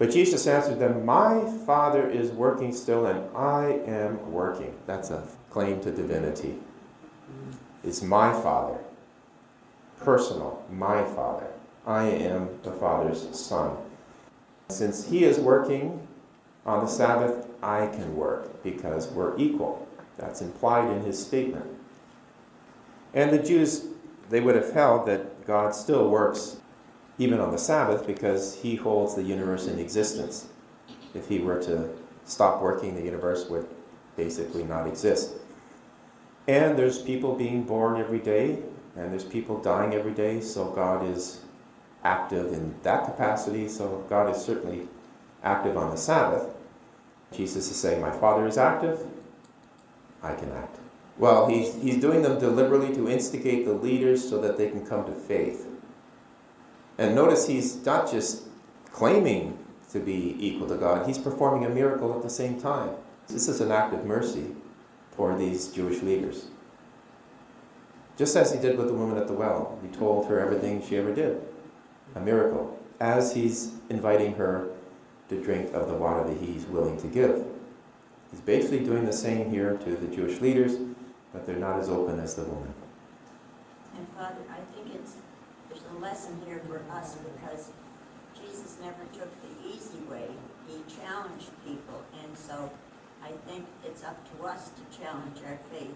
But 0.00 0.10
Jesus 0.10 0.46
answered 0.46 0.78
them, 0.78 1.04
My 1.04 1.44
Father 1.66 2.08
is 2.08 2.30
working 2.30 2.72
still, 2.72 3.04
and 3.04 3.36
I 3.36 3.82
am 3.86 4.32
working. 4.32 4.74
That's 4.86 5.10
a 5.10 5.22
claim 5.50 5.78
to 5.82 5.90
divinity. 5.90 6.54
It's 7.84 8.00
my 8.00 8.32
Father. 8.32 8.78
Personal, 10.00 10.64
my 10.70 11.04
Father. 11.04 11.48
I 11.86 12.04
am 12.04 12.48
the 12.62 12.72
Father's 12.72 13.28
Son. 13.38 13.76
Since 14.70 15.06
He 15.06 15.24
is 15.24 15.38
working 15.38 16.00
on 16.64 16.82
the 16.82 16.90
Sabbath, 16.90 17.46
I 17.62 17.88
can 17.88 18.16
work 18.16 18.62
because 18.62 19.08
we're 19.08 19.36
equal. 19.36 19.86
That's 20.16 20.40
implied 20.40 20.90
in 20.96 21.04
His 21.04 21.22
statement. 21.22 21.66
And 23.12 23.30
the 23.30 23.42
Jews, 23.42 23.84
they 24.30 24.40
would 24.40 24.54
have 24.54 24.72
held 24.72 25.04
that 25.08 25.46
God 25.46 25.74
still 25.74 26.08
works 26.08 26.56
even 27.20 27.38
on 27.38 27.52
the 27.52 27.58
Sabbath 27.58 28.06
because 28.06 28.56
he 28.56 28.74
holds 28.74 29.14
the 29.14 29.22
universe 29.22 29.66
in 29.66 29.78
existence. 29.78 30.48
If 31.14 31.28
he 31.28 31.38
were 31.38 31.62
to 31.62 31.90
stop 32.24 32.62
working, 32.62 32.94
the 32.94 33.02
universe 33.02 33.46
would 33.50 33.68
basically 34.16 34.64
not 34.64 34.86
exist. 34.86 35.34
And 36.48 36.78
there's 36.78 36.98
people 36.98 37.34
being 37.34 37.62
born 37.64 38.00
every 38.00 38.20
day, 38.20 38.58
and 38.96 39.12
there's 39.12 39.24
people 39.24 39.60
dying 39.60 39.94
every 39.94 40.12
day, 40.12 40.40
so 40.40 40.70
God 40.70 41.06
is 41.06 41.42
active 42.04 42.54
in 42.54 42.74
that 42.84 43.04
capacity, 43.04 43.68
so 43.68 44.02
God 44.08 44.34
is 44.34 44.42
certainly 44.42 44.88
active 45.44 45.76
on 45.76 45.90
the 45.90 45.96
Sabbath. 45.98 46.54
Jesus 47.32 47.70
is 47.70 47.76
saying, 47.76 48.00
My 48.00 48.10
Father 48.10 48.46
is 48.46 48.56
active, 48.56 49.06
I 50.22 50.34
can 50.34 50.50
act. 50.52 50.78
Well, 51.18 51.48
he's, 51.48 51.74
he's 51.74 52.00
doing 52.00 52.22
them 52.22 52.40
deliberately 52.40 52.94
to 52.94 53.10
instigate 53.10 53.66
the 53.66 53.74
leaders 53.74 54.26
so 54.26 54.40
that 54.40 54.56
they 54.56 54.70
can 54.70 54.86
come 54.86 55.04
to 55.04 55.12
faith. 55.12 55.66
And 57.00 57.14
notice 57.14 57.46
he's 57.46 57.84
not 57.86 58.10
just 58.10 58.42
claiming 58.92 59.58
to 59.90 59.98
be 59.98 60.36
equal 60.38 60.68
to 60.68 60.76
God. 60.76 61.06
He's 61.06 61.16
performing 61.16 61.64
a 61.64 61.74
miracle 61.74 62.14
at 62.14 62.22
the 62.22 62.28
same 62.28 62.60
time. 62.60 62.90
This 63.26 63.48
is 63.48 63.62
an 63.62 63.72
act 63.72 63.94
of 63.94 64.04
mercy 64.04 64.54
for 65.12 65.34
these 65.36 65.68
Jewish 65.68 66.02
leaders. 66.02 66.48
Just 68.18 68.36
as 68.36 68.52
he 68.52 68.60
did 68.60 68.76
with 68.76 68.88
the 68.88 68.92
woman 68.92 69.16
at 69.16 69.28
the 69.28 69.32
well, 69.32 69.78
he 69.80 69.88
told 69.96 70.26
her 70.26 70.38
everything 70.38 70.86
she 70.86 70.98
ever 70.98 71.14
did. 71.14 71.40
A 72.16 72.20
miracle. 72.20 72.78
As 73.00 73.32
he's 73.32 73.72
inviting 73.88 74.34
her 74.34 74.68
to 75.30 75.42
drink 75.42 75.72
of 75.72 75.88
the 75.88 75.94
water 75.94 76.28
that 76.28 76.36
he's 76.36 76.66
willing 76.66 77.00
to 77.00 77.06
give. 77.06 77.46
He's 78.30 78.42
basically 78.42 78.80
doing 78.80 79.06
the 79.06 79.12
same 79.12 79.48
here 79.48 79.78
to 79.78 79.96
the 79.96 80.14
Jewish 80.14 80.42
leaders, 80.42 80.76
but 81.32 81.46
they're 81.46 81.56
not 81.56 81.80
as 81.80 81.88
open 81.88 82.20
as 82.20 82.34
the 82.34 82.42
woman. 82.42 82.74
And 83.96 84.06
Father, 84.08 84.42
I 84.50 84.58
think 84.74 84.94
it's, 84.94 85.14
a 85.90 85.98
lesson 86.00 86.40
here 86.46 86.62
for 86.66 86.80
us 86.92 87.16
because 87.16 87.70
Jesus 88.34 88.78
never 88.80 89.04
took 89.12 89.30
the 89.42 89.48
easy 89.68 89.98
way. 90.10 90.28
He 90.66 90.82
challenged 91.02 91.50
people, 91.64 92.02
and 92.22 92.36
so 92.36 92.70
I 93.22 93.30
think 93.48 93.66
it's 93.84 94.02
up 94.04 94.18
to 94.32 94.44
us 94.46 94.70
to 94.70 94.82
challenge 94.98 95.38
our 95.46 95.58
faith 95.70 95.94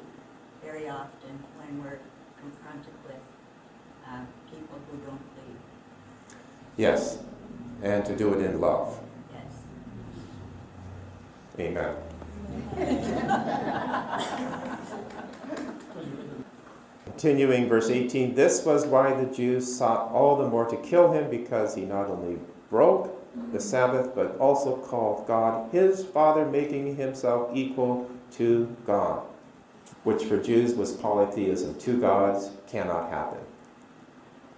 very 0.62 0.88
often 0.88 1.42
when 1.58 1.82
we're 1.82 1.98
confronted 2.40 2.94
with 3.06 3.20
uh, 4.06 4.20
people 4.50 4.78
who 4.90 4.96
don't 4.98 5.34
believe. 5.36 5.58
Yes, 6.76 7.18
and 7.82 8.04
to 8.04 8.14
do 8.16 8.34
it 8.34 8.42
in 8.44 8.60
love. 8.60 9.00
Yes. 9.32 9.64
Amen. 11.60 11.96
Continuing 17.04 17.68
verse 17.68 17.90
18 17.90 18.34
This 18.34 18.64
was 18.64 18.86
why 18.86 19.12
the 19.12 19.32
Jews 19.34 19.76
sought 19.76 20.10
all 20.10 20.36
the 20.36 20.48
more 20.48 20.66
to 20.66 20.76
kill 20.76 21.12
him, 21.12 21.30
because 21.30 21.74
he 21.74 21.84
not 21.84 22.08
only 22.08 22.38
broke 22.70 23.20
the 23.52 23.60
Sabbath, 23.60 24.14
but 24.14 24.36
also 24.38 24.76
called 24.76 25.26
God 25.26 25.70
his 25.72 26.04
Father, 26.04 26.46
making 26.46 26.96
himself 26.96 27.50
equal 27.54 28.08
to 28.32 28.74
God, 28.86 29.22
which 30.04 30.24
for 30.24 30.40
Jews 30.40 30.74
was 30.74 30.92
polytheism. 30.92 31.78
Two 31.78 32.00
gods 32.00 32.50
cannot 32.68 33.10
happen. 33.10 33.40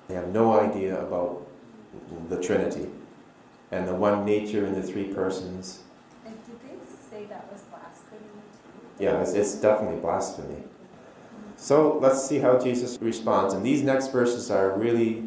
They 0.08 0.14
have 0.14 0.28
no 0.28 0.58
idea 0.58 1.00
about 1.00 1.46
the 2.28 2.40
Trinity 2.40 2.88
and 3.72 3.88
the 3.88 3.94
one 3.94 4.24
nature 4.24 4.66
in 4.66 4.74
the 4.74 4.82
three 4.82 5.12
persons. 5.12 5.82
And 6.24 6.34
did 6.46 6.60
they 6.60 6.76
say 7.10 7.24
that 7.26 7.50
was 7.52 7.62
blasphemy 7.62 8.20
too? 8.98 9.04
Yeah, 9.04 9.20
it's, 9.20 9.32
it's 9.32 9.54
definitely 9.54 10.00
blasphemy. 10.00 10.62
So 11.56 11.98
let's 11.98 12.26
see 12.26 12.38
how 12.38 12.58
Jesus 12.58 12.98
responds. 13.00 13.54
And 13.54 13.64
these 13.64 13.82
next 13.82 14.08
verses 14.08 14.50
are 14.50 14.78
really 14.78 15.24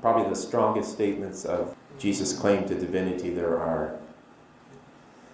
probably 0.00 0.28
the 0.28 0.36
strongest 0.36 0.92
statements 0.92 1.44
of 1.44 1.76
Jesus' 1.98 2.38
claim 2.38 2.66
to 2.68 2.74
divinity 2.74 3.30
there 3.30 3.58
are. 3.58 3.98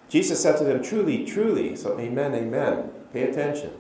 Jesus 0.09 0.43
said 0.43 0.59
to 0.59 0.65
them, 0.65 0.83
Truly, 0.83 1.25
truly, 1.25 1.75
so 1.75 1.99
amen, 1.99 2.35
amen. 2.35 2.91
Pay 3.13 3.23
attention. 3.23 3.73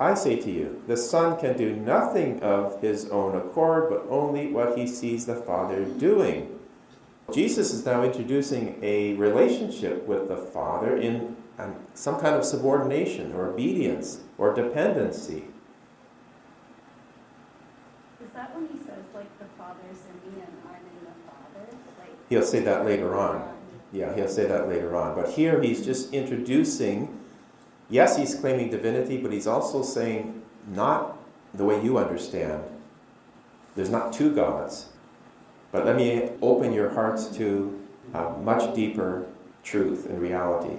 I 0.00 0.14
say 0.14 0.36
to 0.36 0.50
you, 0.50 0.82
the 0.86 0.96
Son 0.96 1.38
can 1.38 1.56
do 1.56 1.74
nothing 1.74 2.40
of 2.40 2.80
his 2.80 3.10
own 3.10 3.36
accord, 3.36 3.90
but 3.90 4.06
only 4.08 4.52
what 4.52 4.78
he 4.78 4.86
sees 4.86 5.26
the 5.26 5.34
Father 5.34 5.84
doing. 5.84 6.58
Jesus 7.32 7.74
is 7.74 7.84
now 7.84 8.04
introducing 8.04 8.78
a 8.80 9.14
relationship 9.14 10.06
with 10.06 10.28
the 10.28 10.36
Father 10.36 10.96
in 10.96 11.36
some 11.94 12.18
kind 12.20 12.36
of 12.36 12.44
subordination 12.44 13.32
or 13.34 13.48
obedience 13.48 14.20
or 14.38 14.54
dependency. 14.54 15.44
That 18.38 18.54
when 18.54 18.68
he 18.68 18.78
says 18.78 19.02
like 19.16 19.36
the 19.40 19.46
Father's 19.58 19.98
in 20.06 20.30
me 20.32 20.40
and 20.40 20.52
I'm 20.64 20.76
in 20.76 21.04
the 21.04 21.10
Father? 21.26 21.76
Like 21.98 22.28
He'll 22.28 22.44
say 22.44 22.60
that 22.60 22.84
later 22.84 23.16
on. 23.16 23.42
Um, 23.42 23.48
yeah, 23.92 24.14
he'll 24.14 24.28
say 24.28 24.46
that 24.46 24.68
later 24.68 24.94
on. 24.94 25.16
But 25.16 25.30
here 25.30 25.60
he's 25.60 25.84
just 25.84 26.14
introducing, 26.14 27.18
yes, 27.90 28.16
he's 28.16 28.36
claiming 28.36 28.70
divinity, 28.70 29.16
but 29.16 29.32
he's 29.32 29.48
also 29.48 29.82
saying, 29.82 30.40
not 30.68 31.18
the 31.52 31.64
way 31.64 31.82
you 31.82 31.98
understand. 31.98 32.62
There's 33.74 33.90
not 33.90 34.12
two 34.12 34.32
gods. 34.32 34.86
But 35.72 35.84
let 35.84 35.96
me 35.96 36.30
open 36.40 36.72
your 36.72 36.90
hearts 36.90 37.26
to 37.38 37.76
a 38.14 38.30
much 38.38 38.72
deeper 38.72 39.26
truth 39.64 40.06
and 40.06 40.20
reality. 40.20 40.76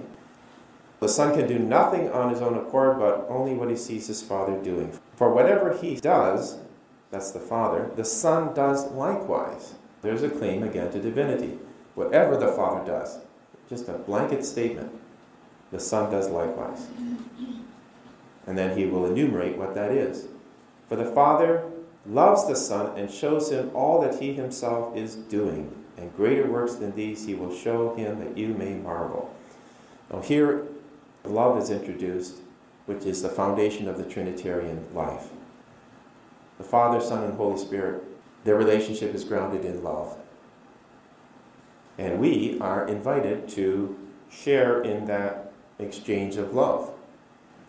The 1.00 1.10
Son 1.10 1.34
can 1.34 1.46
do 1.46 1.58
nothing 1.58 2.10
on 2.10 2.30
his 2.30 2.40
own 2.40 2.56
accord, 2.56 2.98
but 2.98 3.26
only 3.28 3.52
what 3.52 3.68
he 3.68 3.76
sees 3.76 4.06
his 4.06 4.22
Father 4.22 4.56
doing. 4.62 4.98
For 5.16 5.30
whatever 5.34 5.76
he 5.76 5.96
does, 5.96 6.56
that's 7.10 7.32
the 7.32 7.40
Father, 7.40 7.90
the 7.96 8.04
Son 8.04 8.54
does 8.54 8.90
likewise. 8.92 9.74
There's 10.02 10.22
a 10.22 10.30
claim 10.30 10.62
again 10.62 10.90
to 10.92 11.00
divinity. 11.00 11.58
Whatever 11.94 12.36
the 12.36 12.52
Father 12.52 12.86
does, 12.86 13.18
just 13.68 13.88
a 13.88 13.92
blanket 13.94 14.44
statement, 14.44 14.92
the 15.72 15.80
Son 15.80 16.10
does 16.10 16.28
likewise. 16.28 16.86
And 18.46 18.56
then 18.56 18.76
he 18.76 18.86
will 18.86 19.06
enumerate 19.06 19.56
what 19.56 19.74
that 19.74 19.90
is. 19.90 20.28
For 20.88 20.96
the 20.96 21.12
Father 21.12 21.64
loves 22.06 22.46
the 22.46 22.56
Son 22.56 22.96
and 22.98 23.10
shows 23.10 23.50
him 23.50 23.70
all 23.74 24.00
that 24.02 24.20
he 24.20 24.32
himself 24.32 24.96
is 24.96 25.16
doing, 25.16 25.74
and 25.96 26.16
greater 26.16 26.50
works 26.50 26.76
than 26.76 26.94
these 26.94 27.26
he 27.26 27.34
will 27.34 27.54
show 27.54 27.94
him 27.94 28.20
that 28.20 28.38
you 28.38 28.48
may 28.48 28.74
marvel. 28.74 29.34
Now, 30.10 30.20
here, 30.20 30.66
love 31.24 31.60
is 31.62 31.70
introduced, 31.70 32.38
which 32.86 33.04
is 33.04 33.22
the 33.22 33.28
foundation 33.28 33.88
of 33.88 33.98
the 33.98 34.04
Trinitarian 34.04 34.86
life. 34.94 35.28
The 36.60 36.66
Father, 36.66 37.00
Son, 37.00 37.24
and 37.24 37.32
Holy 37.38 37.56
Spirit, 37.56 38.04
their 38.44 38.56
relationship 38.56 39.14
is 39.14 39.24
grounded 39.24 39.64
in 39.64 39.82
love. 39.82 40.18
And 41.96 42.20
we 42.20 42.58
are 42.60 42.86
invited 42.86 43.48
to 43.50 43.98
share 44.30 44.82
in 44.82 45.06
that 45.06 45.52
exchange 45.78 46.36
of 46.36 46.52
love, 46.52 46.92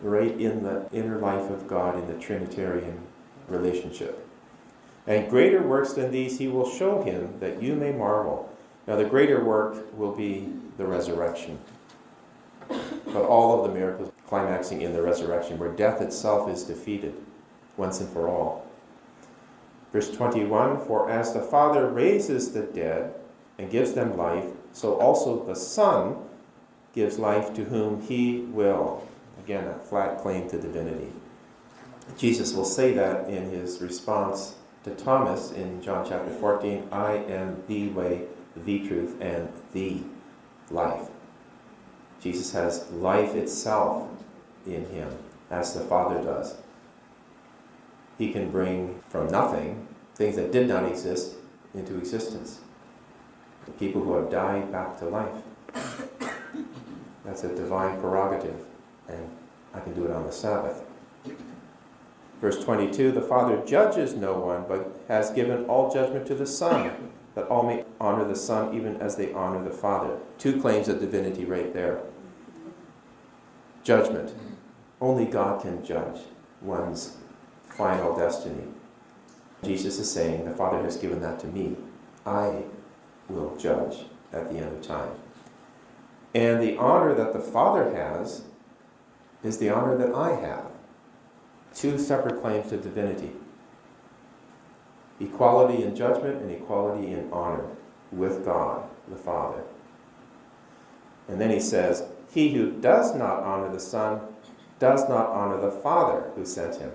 right 0.02 0.38
in 0.38 0.62
the 0.62 0.86
inner 0.92 1.18
life 1.18 1.48
of 1.48 1.66
God 1.66 1.98
in 1.98 2.06
the 2.06 2.22
Trinitarian 2.22 3.00
relationship. 3.48 4.28
And 5.06 5.30
greater 5.30 5.62
works 5.62 5.94
than 5.94 6.10
these 6.10 6.36
he 6.36 6.48
will 6.48 6.68
show 6.68 7.02
him 7.02 7.40
that 7.40 7.62
you 7.62 7.74
may 7.74 7.92
marvel. 7.92 8.54
Now, 8.86 8.96
the 8.96 9.06
greater 9.06 9.42
work 9.42 9.96
will 9.96 10.12
be 10.12 10.52
the 10.76 10.84
resurrection. 10.84 11.58
But 12.68 13.24
all 13.24 13.58
of 13.58 13.70
the 13.70 13.74
miracles 13.74 14.12
climaxing 14.26 14.82
in 14.82 14.92
the 14.92 15.00
resurrection, 15.00 15.58
where 15.58 15.72
death 15.72 16.02
itself 16.02 16.50
is 16.50 16.64
defeated 16.64 17.14
once 17.78 17.98
and 18.00 18.10
for 18.10 18.28
all. 18.28 18.66
Verse 19.92 20.10
21 20.10 20.86
For 20.86 21.10
as 21.10 21.32
the 21.32 21.42
Father 21.42 21.88
raises 21.88 22.52
the 22.52 22.62
dead 22.62 23.14
and 23.58 23.70
gives 23.70 23.92
them 23.92 24.16
life, 24.16 24.46
so 24.72 24.94
also 24.94 25.44
the 25.44 25.54
Son 25.54 26.16
gives 26.94 27.18
life 27.18 27.54
to 27.54 27.64
whom 27.64 28.00
he 28.00 28.40
will. 28.40 29.06
Again, 29.44 29.66
a 29.66 29.78
flat 29.78 30.18
claim 30.20 30.48
to 30.50 30.60
divinity. 30.60 31.12
Jesus 32.16 32.52
will 32.52 32.64
say 32.64 32.92
that 32.94 33.28
in 33.28 33.50
his 33.50 33.80
response 33.80 34.54
to 34.84 34.90
Thomas 34.90 35.52
in 35.52 35.80
John 35.82 36.06
chapter 36.08 36.32
14 36.34 36.88
I 36.90 37.14
am 37.14 37.62
the 37.68 37.88
way, 37.90 38.22
the 38.56 38.86
truth, 38.86 39.20
and 39.20 39.48
the 39.72 40.02
life. 40.70 41.08
Jesus 42.20 42.52
has 42.52 42.90
life 42.92 43.34
itself 43.34 44.08
in 44.66 44.86
him, 44.86 45.16
as 45.50 45.74
the 45.74 45.80
Father 45.80 46.22
does. 46.22 46.56
He 48.18 48.32
can 48.32 48.50
bring 48.50 49.01
from 49.12 49.30
nothing 49.30 49.86
things 50.14 50.36
that 50.36 50.50
did 50.50 50.66
not 50.66 50.90
exist 50.90 51.34
into 51.74 51.98
existence. 51.98 52.60
People 53.78 54.02
who 54.02 54.14
have 54.14 54.30
died 54.30 54.72
back 54.72 54.98
to 54.98 55.04
life. 55.04 55.42
That's 57.24 57.44
a 57.44 57.54
divine 57.54 58.00
prerogative, 58.00 58.64
and 59.08 59.30
I 59.74 59.80
can 59.80 59.92
do 59.92 60.06
it 60.06 60.10
on 60.10 60.24
the 60.24 60.32
Sabbath. 60.32 60.82
Verse 62.40 62.64
22 62.64 63.12
The 63.12 63.20
Father 63.20 63.62
judges 63.66 64.14
no 64.14 64.38
one, 64.38 64.64
but 64.66 65.00
has 65.08 65.30
given 65.30 65.66
all 65.66 65.92
judgment 65.92 66.26
to 66.28 66.34
the 66.34 66.46
Son, 66.46 67.12
that 67.34 67.44
all 67.44 67.64
may 67.64 67.84
honor 68.00 68.26
the 68.26 68.34
Son 68.34 68.74
even 68.74 68.96
as 68.96 69.16
they 69.16 69.32
honor 69.34 69.62
the 69.62 69.70
Father. 69.70 70.16
Two 70.38 70.60
claims 70.60 70.88
of 70.88 71.00
divinity 71.00 71.44
right 71.44 71.72
there. 71.74 72.00
Judgment. 73.84 74.34
Only 75.00 75.26
God 75.26 75.62
can 75.62 75.84
judge 75.84 76.20
one's 76.62 77.16
final 77.68 78.16
destiny. 78.16 78.64
Jesus 79.62 79.98
is 79.98 80.10
saying, 80.10 80.44
The 80.44 80.54
Father 80.54 80.82
has 80.82 80.96
given 80.96 81.20
that 81.20 81.38
to 81.40 81.46
me. 81.46 81.76
I 82.26 82.62
will 83.28 83.56
judge 83.56 84.04
at 84.32 84.50
the 84.50 84.58
end 84.58 84.76
of 84.76 84.82
time. 84.82 85.10
And 86.34 86.62
the 86.62 86.76
honor 86.76 87.14
that 87.14 87.32
the 87.32 87.40
Father 87.40 87.94
has 87.94 88.44
is 89.42 89.58
the 89.58 89.70
honor 89.70 89.96
that 89.98 90.14
I 90.14 90.34
have. 90.40 90.70
Two 91.74 91.98
separate 91.98 92.40
claims 92.40 92.70
to 92.70 92.76
divinity 92.76 93.32
equality 95.22 95.82
in 95.82 95.94
judgment 95.94 96.42
and 96.42 96.50
equality 96.50 97.12
in 97.12 97.28
honor 97.32 97.64
with 98.10 98.44
God 98.44 98.88
the 99.08 99.16
Father. 99.16 99.62
And 101.28 101.40
then 101.40 101.50
he 101.50 101.60
says, 101.60 102.04
He 102.32 102.52
who 102.52 102.72
does 102.80 103.14
not 103.14 103.40
honor 103.42 103.72
the 103.72 103.80
Son 103.80 104.20
does 104.78 105.08
not 105.08 105.28
honor 105.28 105.60
the 105.60 105.70
Father 105.70 106.30
who 106.34 106.44
sent 106.44 106.76
him. 106.76 106.90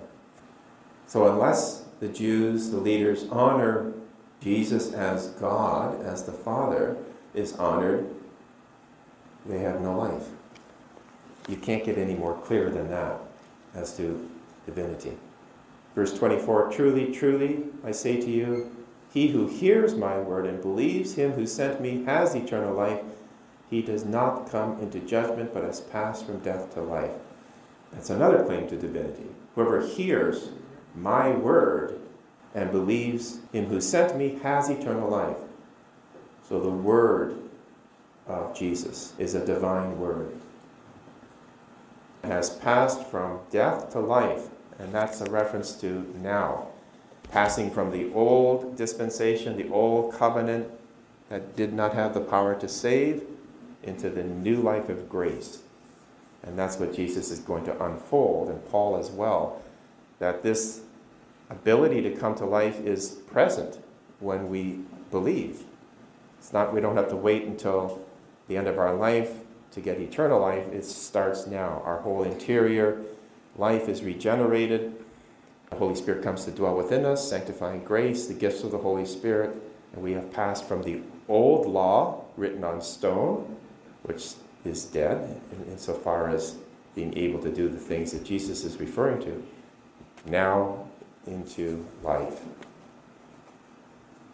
So, 1.07 1.31
unless 1.31 1.85
the 1.99 2.07
Jews, 2.07 2.69
the 2.69 2.77
leaders, 2.77 3.25
honor 3.31 3.93
Jesus 4.41 4.93
as 4.93 5.29
God, 5.29 6.01
as 6.03 6.23
the 6.23 6.31
Father 6.31 6.97
is 7.33 7.53
honored, 7.53 8.07
they 9.45 9.59
have 9.59 9.81
no 9.81 9.97
life. 9.97 10.27
You 11.47 11.57
can't 11.57 11.83
get 11.83 11.97
any 11.97 12.15
more 12.15 12.35
clear 12.41 12.69
than 12.69 12.89
that 12.89 13.19
as 13.73 13.95
to 13.97 14.29
divinity. 14.65 15.17
Verse 15.95 16.13
24 16.13 16.71
Truly, 16.71 17.11
truly, 17.11 17.63
I 17.83 17.91
say 17.91 18.19
to 18.21 18.29
you, 18.29 18.71
he 19.11 19.29
who 19.29 19.47
hears 19.47 19.95
my 19.95 20.19
word 20.19 20.45
and 20.45 20.61
believes 20.61 21.15
him 21.15 21.31
who 21.31 21.47
sent 21.47 21.81
me 21.81 22.03
has 22.03 22.35
eternal 22.35 22.73
life. 22.73 23.01
He 23.69 23.81
does 23.81 24.05
not 24.05 24.49
come 24.49 24.79
into 24.79 24.99
judgment, 24.99 25.53
but 25.53 25.63
has 25.63 25.81
passed 25.81 26.25
from 26.25 26.39
death 26.39 26.73
to 26.73 26.81
life. 26.81 27.15
That's 27.91 28.09
another 28.09 28.43
claim 28.43 28.67
to 28.67 28.77
divinity. 28.77 29.25
Whoever 29.55 29.85
hears 29.85 30.49
my 31.01 31.31
word 31.31 31.99
and 32.55 32.71
believes 32.71 33.39
him 33.51 33.65
who 33.65 33.79
sent 33.79 34.17
me 34.17 34.39
has 34.41 34.69
eternal 34.69 35.09
life. 35.09 35.37
So 36.47 36.59
the 36.59 36.69
word 36.69 37.37
of 38.25 38.57
Jesus 38.57 39.13
is 39.17 39.35
a 39.35 39.45
divine 39.45 39.99
word. 39.99 40.31
It 42.23 42.27
has 42.27 42.49
passed 42.49 43.05
from 43.07 43.39
death 43.51 43.91
to 43.91 43.99
life, 43.99 44.47
and 44.79 44.93
that's 44.93 45.21
a 45.21 45.29
reference 45.29 45.73
to 45.81 46.13
now. 46.21 46.67
Passing 47.31 47.69
from 47.69 47.91
the 47.91 48.11
old 48.13 48.75
dispensation, 48.75 49.57
the 49.57 49.69
old 49.69 50.13
covenant 50.13 50.69
that 51.29 51.55
did 51.55 51.73
not 51.73 51.93
have 51.93 52.13
the 52.13 52.21
power 52.21 52.55
to 52.55 52.67
save, 52.67 53.23
into 53.83 54.09
the 54.09 54.23
new 54.23 54.57
life 54.57 54.89
of 54.89 55.07
grace. 55.07 55.59
And 56.43 56.57
that's 56.57 56.77
what 56.77 56.93
Jesus 56.93 57.31
is 57.31 57.39
going 57.39 57.65
to 57.65 57.83
unfold, 57.83 58.49
and 58.49 58.65
Paul 58.69 58.97
as 58.97 59.09
well, 59.09 59.61
that 60.19 60.43
this 60.43 60.81
ability 61.49 62.01
to 62.01 62.11
come 62.11 62.35
to 62.35 62.45
life 62.45 62.79
is 62.79 63.09
present 63.27 63.79
when 64.19 64.49
we 64.49 64.79
believe. 65.11 65.63
It's 66.39 66.53
not, 66.53 66.73
we 66.73 66.81
don't 66.81 66.95
have 66.95 67.09
to 67.09 67.15
wait 67.15 67.43
until 67.43 68.01
the 68.47 68.57
end 68.57 68.67
of 68.67 68.77
our 68.77 68.95
life 68.95 69.33
to 69.71 69.81
get 69.81 69.99
eternal 69.99 70.39
life. 70.39 70.67
It 70.71 70.85
starts 70.85 71.47
now. 71.47 71.81
Our 71.85 71.99
whole 71.99 72.23
interior 72.23 73.01
life 73.57 73.89
is 73.89 74.03
regenerated. 74.03 74.93
The 75.69 75.75
Holy 75.75 75.95
Spirit 75.95 76.23
comes 76.23 76.45
to 76.45 76.51
dwell 76.51 76.75
within 76.75 77.05
us, 77.05 77.27
sanctifying 77.29 77.83
grace, 77.83 78.27
the 78.27 78.33
gifts 78.33 78.63
of 78.63 78.71
the 78.71 78.77
Holy 78.77 79.05
Spirit, 79.05 79.55
and 79.93 80.01
we 80.01 80.13
have 80.13 80.31
passed 80.31 80.65
from 80.65 80.81
the 80.83 81.01
old 81.27 81.67
law 81.67 82.23
written 82.37 82.63
on 82.63 82.81
stone, 82.81 83.57
which 84.03 84.33
is 84.63 84.85
dead 84.85 85.41
insofar 85.69 86.29
as 86.29 86.55
being 86.95 87.15
able 87.17 87.39
to 87.39 87.51
do 87.51 87.67
the 87.67 87.77
things 87.77 88.11
that 88.11 88.23
Jesus 88.23 88.63
is 88.63 88.79
referring 88.79 89.21
to, 89.21 89.45
now 90.25 90.86
into 91.27 91.85
life. 92.03 92.41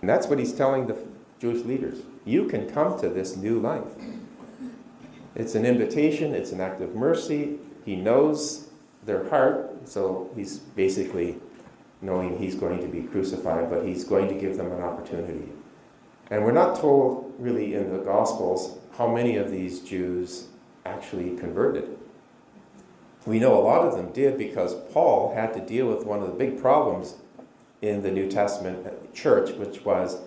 And 0.01 0.09
that's 0.09 0.27
what 0.27 0.39
he's 0.39 0.53
telling 0.53 0.87
the 0.87 0.97
Jewish 1.39 1.65
leaders. 1.65 1.99
You 2.25 2.45
can 2.45 2.69
come 2.69 2.99
to 2.99 3.09
this 3.09 3.35
new 3.35 3.59
life. 3.59 3.83
It's 5.35 5.55
an 5.55 5.65
invitation, 5.65 6.33
it's 6.33 6.51
an 6.51 6.61
act 6.61 6.81
of 6.81 6.95
mercy. 6.95 7.57
He 7.85 7.95
knows 7.95 8.67
their 9.05 9.27
heart, 9.29 9.87
so 9.87 10.29
he's 10.35 10.59
basically 10.59 11.37
knowing 12.01 12.37
he's 12.37 12.55
going 12.55 12.79
to 12.81 12.87
be 12.87 13.03
crucified, 13.03 13.69
but 13.69 13.85
he's 13.85 14.03
going 14.03 14.27
to 14.27 14.35
give 14.35 14.57
them 14.57 14.71
an 14.71 14.81
opportunity. 14.81 15.49
And 16.29 16.43
we're 16.43 16.51
not 16.51 16.79
told 16.79 17.33
really 17.39 17.75
in 17.75 17.91
the 17.91 17.99
Gospels 17.99 18.77
how 18.97 19.07
many 19.07 19.37
of 19.37 19.51
these 19.51 19.79
Jews 19.79 20.47
actually 20.85 21.35
converted. 21.37 21.97
We 23.25 23.39
know 23.39 23.57
a 23.57 23.63
lot 23.63 23.87
of 23.87 23.93
them 23.93 24.11
did 24.11 24.37
because 24.37 24.75
Paul 24.91 25.33
had 25.33 25.53
to 25.53 25.61
deal 25.61 25.87
with 25.87 26.05
one 26.05 26.21
of 26.21 26.27
the 26.27 26.33
big 26.33 26.59
problems 26.59 27.15
in 27.81 28.03
the 28.03 28.11
New 28.11 28.29
Testament 28.29 29.13
church, 29.13 29.51
which 29.51 29.85
was 29.85 30.17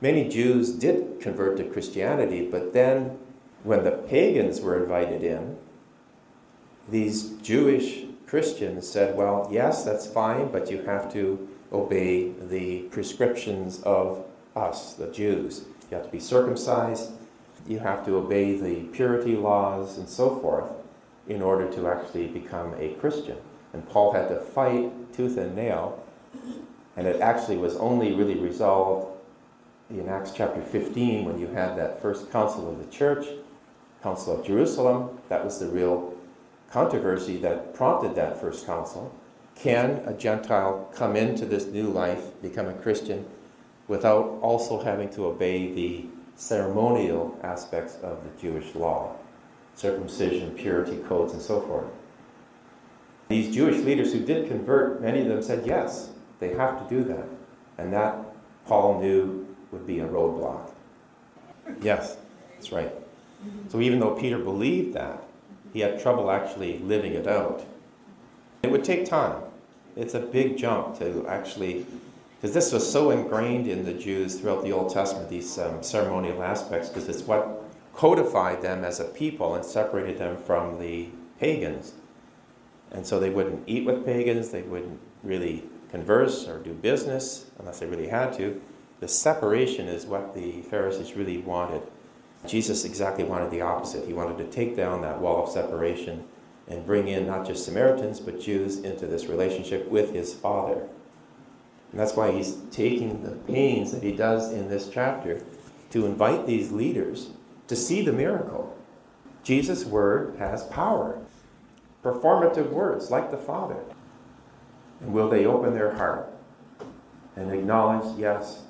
many 0.00 0.28
Jews 0.28 0.70
did 0.70 1.20
convert 1.20 1.56
to 1.56 1.64
Christianity, 1.64 2.48
but 2.48 2.72
then 2.72 3.18
when 3.64 3.82
the 3.82 3.90
pagans 3.90 4.60
were 4.60 4.80
invited 4.80 5.24
in, 5.24 5.56
these 6.88 7.30
Jewish 7.42 8.04
Christians 8.26 8.88
said, 8.88 9.16
Well, 9.16 9.48
yes, 9.50 9.84
that's 9.84 10.06
fine, 10.06 10.50
but 10.52 10.70
you 10.70 10.82
have 10.82 11.12
to 11.14 11.48
obey 11.72 12.30
the 12.30 12.82
prescriptions 12.90 13.82
of 13.82 14.24
us, 14.54 14.94
the 14.94 15.08
Jews. 15.08 15.64
You 15.90 15.96
have 15.96 16.06
to 16.06 16.12
be 16.12 16.20
circumcised, 16.20 17.10
you 17.66 17.80
have 17.80 18.04
to 18.06 18.16
obey 18.16 18.56
the 18.58 18.82
purity 18.92 19.36
laws, 19.36 19.98
and 19.98 20.08
so 20.08 20.38
forth 20.38 20.70
in 21.28 21.42
order 21.42 21.70
to 21.72 21.88
actually 21.88 22.26
become 22.26 22.74
a 22.78 22.94
Christian. 22.94 23.36
And 23.72 23.86
Paul 23.88 24.12
had 24.12 24.28
to 24.28 24.40
fight 24.40 24.90
tooth 25.12 25.36
and 25.36 25.54
nail, 25.54 26.02
and 26.96 27.06
it 27.06 27.20
actually 27.20 27.58
was 27.58 27.76
only 27.76 28.14
really 28.14 28.36
resolved 28.36 29.18
in 29.90 30.08
Acts 30.08 30.32
chapter 30.34 30.60
15 30.60 31.24
when 31.24 31.38
you 31.38 31.46
had 31.48 31.76
that 31.76 32.02
first 32.02 32.30
council 32.30 32.70
of 32.70 32.78
the 32.78 32.90
church, 32.90 33.26
Council 34.02 34.38
of 34.38 34.46
Jerusalem. 34.46 35.18
That 35.28 35.44
was 35.44 35.58
the 35.58 35.68
real 35.68 36.14
controversy 36.70 37.38
that 37.38 37.74
prompted 37.74 38.14
that 38.14 38.40
first 38.40 38.66
council. 38.66 39.14
Can 39.54 40.02
a 40.06 40.12
Gentile 40.12 40.88
come 40.94 41.16
into 41.16 41.44
this 41.44 41.66
new 41.66 41.88
life, 41.88 42.40
become 42.42 42.68
a 42.68 42.74
Christian, 42.74 43.26
without 43.88 44.38
also 44.40 44.82
having 44.82 45.08
to 45.10 45.26
obey 45.26 45.72
the 45.72 46.04
ceremonial 46.36 47.38
aspects 47.42 47.96
of 48.02 48.22
the 48.22 48.40
Jewish 48.40 48.74
law? 48.74 49.16
Circumcision, 49.78 50.50
purity 50.54 50.96
codes, 51.08 51.32
and 51.32 51.40
so 51.40 51.60
forth. 51.60 51.86
These 53.28 53.54
Jewish 53.54 53.76
leaders 53.84 54.12
who 54.12 54.20
did 54.20 54.48
convert, 54.48 55.00
many 55.00 55.20
of 55.20 55.28
them 55.28 55.40
said 55.40 55.64
yes, 55.64 56.10
they 56.40 56.54
have 56.54 56.82
to 56.82 56.94
do 56.94 57.04
that. 57.04 57.26
And 57.78 57.92
that 57.92 58.16
Paul 58.66 59.00
knew 59.00 59.46
would 59.70 59.86
be 59.86 60.00
a 60.00 60.06
roadblock. 60.06 60.70
Yes, 61.80 62.16
that's 62.54 62.72
right. 62.72 62.92
So 63.68 63.80
even 63.80 64.00
though 64.00 64.16
Peter 64.16 64.38
believed 64.38 64.94
that, 64.94 65.22
he 65.72 65.80
had 65.80 66.00
trouble 66.00 66.30
actually 66.30 66.78
living 66.80 67.12
it 67.12 67.28
out. 67.28 67.64
It 68.64 68.72
would 68.72 68.82
take 68.82 69.06
time. 69.06 69.42
It's 69.94 70.14
a 70.14 70.20
big 70.20 70.56
jump 70.56 70.98
to 70.98 71.24
actually, 71.28 71.86
because 72.36 72.52
this 72.52 72.72
was 72.72 72.90
so 72.90 73.10
ingrained 73.10 73.68
in 73.68 73.84
the 73.84 73.92
Jews 73.92 74.40
throughout 74.40 74.64
the 74.64 74.72
Old 74.72 74.92
Testament, 74.92 75.28
these 75.28 75.56
um, 75.58 75.82
ceremonial 75.84 76.42
aspects, 76.42 76.88
because 76.88 77.08
it's 77.08 77.22
what 77.22 77.67
codified 77.98 78.62
them 78.62 78.84
as 78.84 79.00
a 79.00 79.04
people 79.04 79.56
and 79.56 79.64
separated 79.64 80.18
them 80.18 80.36
from 80.36 80.78
the 80.78 81.08
pagans. 81.40 81.94
And 82.92 83.04
so 83.04 83.18
they 83.18 83.28
wouldn't 83.28 83.64
eat 83.66 83.84
with 83.84 84.06
pagans, 84.06 84.50
they 84.50 84.62
wouldn't 84.62 85.00
really 85.24 85.64
converse 85.90 86.46
or 86.46 86.60
do 86.60 86.72
business 86.74 87.50
unless 87.58 87.80
they 87.80 87.86
really 87.86 88.06
had 88.06 88.32
to. 88.34 88.60
The 89.00 89.08
separation 89.08 89.88
is 89.88 90.06
what 90.06 90.32
the 90.32 90.62
Pharisees 90.62 91.16
really 91.16 91.38
wanted. 91.38 91.82
Jesus 92.46 92.84
exactly 92.84 93.24
wanted 93.24 93.50
the 93.50 93.62
opposite. 93.62 94.06
He 94.06 94.12
wanted 94.12 94.38
to 94.38 94.44
take 94.44 94.76
down 94.76 95.02
that 95.02 95.20
wall 95.20 95.42
of 95.42 95.50
separation 95.50 96.22
and 96.68 96.86
bring 96.86 97.08
in 97.08 97.26
not 97.26 97.44
just 97.44 97.64
Samaritans, 97.64 98.20
but 98.20 98.40
Jews 98.40 98.78
into 98.78 99.08
this 99.08 99.26
relationship 99.26 99.88
with 99.88 100.12
his 100.12 100.34
Father. 100.34 100.86
And 101.90 101.98
that's 101.98 102.14
why 102.14 102.30
he's 102.30 102.58
taking 102.70 103.24
the 103.24 103.32
pains 103.52 103.90
that 103.90 104.04
he 104.04 104.12
does 104.12 104.52
in 104.52 104.68
this 104.68 104.88
chapter 104.88 105.42
to 105.90 106.06
invite 106.06 106.46
these 106.46 106.70
leaders 106.70 107.30
to 107.68 107.76
see 107.76 108.02
the 108.02 108.12
miracle. 108.12 108.76
Jesus' 109.44 109.84
word 109.84 110.36
has 110.38 110.64
power. 110.64 111.18
Performative 112.02 112.70
words 112.70 113.10
like 113.10 113.30
the 113.30 113.36
Father. 113.36 113.78
And 115.00 115.12
will 115.12 115.28
they 115.28 115.46
open 115.46 115.74
their 115.74 115.94
heart 115.94 116.32
and 117.36 117.52
acknowledge, 117.52 118.18
yes, 118.18 118.62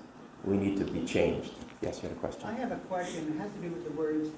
we 0.45 0.57
need 0.57 0.77
to 0.79 0.85
be 0.85 1.05
changed? 1.05 1.53
Yes, 1.81 2.03
you 2.03 2.09
had 2.09 2.17
a 2.17 2.21
question. 2.21 2.45
I 2.45 2.53
have 2.55 2.73
a 2.73 2.77
question. 2.77 3.33
It 3.35 3.41
has 3.41 3.51
to 3.53 3.59
do 3.59 3.69
with 3.71 3.85
the 3.85 3.93
words, 3.93 4.31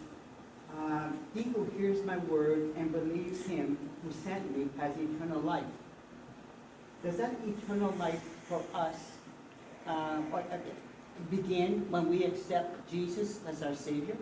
uh, 0.78 1.08
He 1.34 1.42
who 1.42 1.64
hears 1.76 2.04
my 2.04 2.18
word 2.18 2.74
and 2.76 2.92
believes 2.92 3.46
him 3.46 3.78
who 4.04 4.12
sent 4.12 4.56
me 4.56 4.68
has 4.78 4.92
eternal 4.96 5.40
life. 5.40 5.64
Does 7.02 7.16
that 7.16 7.34
eternal 7.46 7.92
life 7.98 8.22
for 8.44 8.62
us 8.74 8.96
uh, 9.86 10.20
uh 10.32 10.40
begin 11.30 11.90
when 11.90 12.08
we 12.08 12.24
accept 12.24 12.90
Jesus 12.90 13.40
as 13.48 13.62
our 13.62 13.74
Savior? 13.74 14.16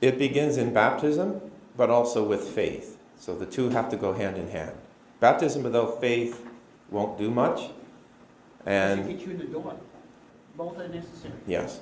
It 0.00 0.18
begins 0.18 0.56
in 0.56 0.72
baptism, 0.72 1.40
but 1.76 1.90
also 1.90 2.26
with 2.26 2.42
faith. 2.42 2.98
So 3.18 3.36
the 3.36 3.46
two 3.46 3.70
have 3.70 3.90
to 3.90 3.96
go 3.96 4.12
hand 4.12 4.36
in 4.36 4.50
hand. 4.50 4.72
Baptism 5.20 5.62
without 5.62 6.00
faith 6.00 6.46
won't 6.90 7.18
do 7.18 7.30
much. 7.30 7.70
And 8.64 9.08
get 9.08 9.20
you 9.20 9.32
in 9.32 9.38
the 9.38 9.44
door. 9.44 9.76
Both 10.56 10.78
are 10.78 10.88
necessary. 10.88 11.34
Yes. 11.46 11.80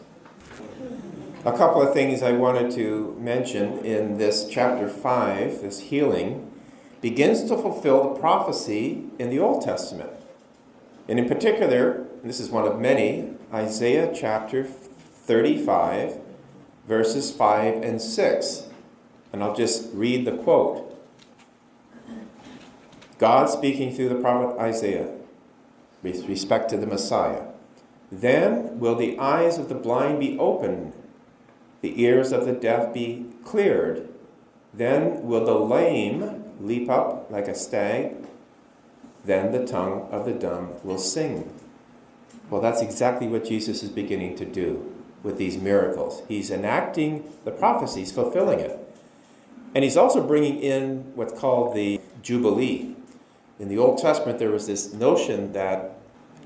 A 1.44 1.52
couple 1.52 1.82
of 1.82 1.92
things 1.92 2.22
I 2.22 2.32
wanted 2.32 2.70
to 2.72 3.16
mention 3.20 3.84
in 3.84 4.18
this 4.18 4.48
chapter 4.48 4.88
5, 4.88 5.62
this 5.62 5.80
healing, 5.80 6.50
begins 7.00 7.42
to 7.44 7.56
fulfill 7.56 8.14
the 8.14 8.20
prophecy 8.20 9.04
in 9.18 9.30
the 9.30 9.38
Old 9.38 9.62
Testament. 9.62 10.10
And 11.08 11.18
in 11.18 11.28
particular, 11.28 12.06
and 12.22 12.30
this 12.30 12.40
is 12.40 12.50
one 12.50 12.66
of 12.66 12.80
many, 12.80 13.34
Isaiah 13.52 14.10
chapter 14.14 14.64
35 14.64 16.18
verses 16.86 17.30
5 17.30 17.82
and 17.82 18.00
6. 18.00 18.68
And 19.32 19.42
I'll 19.42 19.54
just 19.54 19.90
read 19.92 20.24
the 20.24 20.36
quote. 20.36 20.90
God 23.18 23.48
speaking 23.48 23.94
through 23.94 24.10
the 24.10 24.20
prophet 24.20 24.58
Isaiah 24.60 25.10
with 26.02 26.28
respect 26.28 26.68
to 26.70 26.76
the 26.76 26.86
Messiah. 26.86 27.42
Then 28.12 28.78
will 28.78 28.94
the 28.94 29.18
eyes 29.18 29.58
of 29.58 29.68
the 29.68 29.74
blind 29.74 30.20
be 30.20 30.38
opened, 30.38 30.92
the 31.80 32.00
ears 32.02 32.32
of 32.32 32.44
the 32.44 32.52
deaf 32.52 32.92
be 32.92 33.26
cleared, 33.44 34.08
Then 34.72 35.22
will 35.22 35.44
the 35.44 35.58
lame 35.58 36.44
leap 36.60 36.88
up 36.90 37.30
like 37.30 37.48
a 37.48 37.54
stag. 37.54 38.16
Then 39.24 39.52
the 39.52 39.66
tongue 39.66 40.08
of 40.10 40.26
the 40.26 40.32
dumb 40.32 40.74
will 40.82 40.98
sing. 40.98 41.52
Well, 42.50 42.60
that's 42.60 42.82
exactly 42.82 43.26
what 43.26 43.44
Jesus 43.44 43.82
is 43.82 43.90
beginning 43.90 44.36
to 44.36 44.44
do 44.44 44.93
with 45.24 45.38
these 45.38 45.56
miracles. 45.56 46.22
He's 46.28 46.52
enacting 46.52 47.28
the 47.44 47.50
prophecies, 47.50 48.12
fulfilling 48.12 48.60
it. 48.60 48.78
And 49.74 49.82
he's 49.82 49.96
also 49.96 50.24
bringing 50.24 50.60
in 50.60 51.12
what's 51.16 51.36
called 51.36 51.74
the 51.74 52.00
Jubilee. 52.22 52.94
In 53.58 53.68
the 53.68 53.78
Old 53.78 53.98
Testament, 53.98 54.38
there 54.38 54.50
was 54.50 54.68
this 54.68 54.92
notion 54.92 55.52
that 55.54 55.96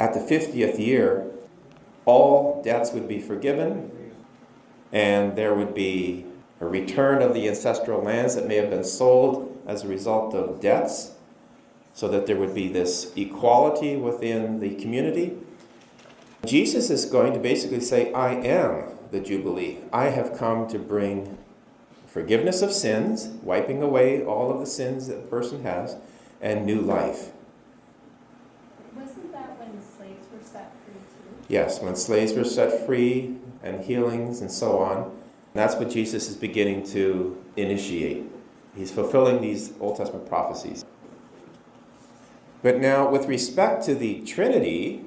at 0.00 0.14
the 0.14 0.20
50th 0.20 0.78
year, 0.78 1.30
all 2.06 2.62
debts 2.62 2.92
would 2.92 3.06
be 3.06 3.20
forgiven, 3.20 3.90
and 4.92 5.36
there 5.36 5.54
would 5.54 5.74
be 5.74 6.24
a 6.60 6.66
return 6.66 7.20
of 7.20 7.34
the 7.34 7.48
ancestral 7.48 8.02
lands 8.02 8.34
that 8.34 8.46
may 8.46 8.56
have 8.56 8.70
been 8.70 8.84
sold 8.84 9.60
as 9.66 9.84
a 9.84 9.88
result 9.88 10.34
of 10.34 10.60
debts, 10.60 11.12
so 11.92 12.08
that 12.08 12.26
there 12.26 12.36
would 12.36 12.54
be 12.54 12.68
this 12.68 13.12
equality 13.16 13.96
within 13.96 14.60
the 14.60 14.74
community. 14.76 15.36
Jesus 16.44 16.90
is 16.90 17.04
going 17.04 17.32
to 17.32 17.38
basically 17.38 17.80
say, 17.80 18.12
I 18.12 18.34
am 18.34 18.84
the 19.10 19.20
Jubilee. 19.20 19.78
I 19.92 20.06
have 20.06 20.38
come 20.38 20.68
to 20.68 20.78
bring 20.78 21.36
forgiveness 22.06 22.62
of 22.62 22.72
sins, 22.72 23.28
wiping 23.42 23.82
away 23.82 24.24
all 24.24 24.50
of 24.50 24.60
the 24.60 24.66
sins 24.66 25.08
that 25.08 25.18
a 25.18 25.22
person 25.22 25.62
has, 25.62 25.96
and 26.40 26.64
new 26.64 26.80
life. 26.80 27.32
Wasn't 28.94 29.32
that 29.32 29.58
when 29.58 29.80
slaves 29.82 30.26
were 30.32 30.44
set 30.44 30.72
free 30.84 30.94
too? 30.94 31.44
Yes, 31.48 31.80
when 31.80 31.96
slaves 31.96 32.32
were 32.32 32.44
set 32.44 32.86
free 32.86 33.36
and 33.62 33.84
healings 33.84 34.40
and 34.40 34.50
so 34.50 34.78
on. 34.78 35.16
That's 35.54 35.74
what 35.74 35.90
Jesus 35.90 36.28
is 36.28 36.36
beginning 36.36 36.84
to 36.88 37.42
initiate. 37.56 38.24
He's 38.76 38.92
fulfilling 38.92 39.40
these 39.40 39.72
Old 39.80 39.96
Testament 39.96 40.28
prophecies. 40.28 40.84
But 42.62 42.78
now, 42.78 43.08
with 43.08 43.26
respect 43.26 43.84
to 43.86 43.94
the 43.94 44.20
Trinity 44.22 45.04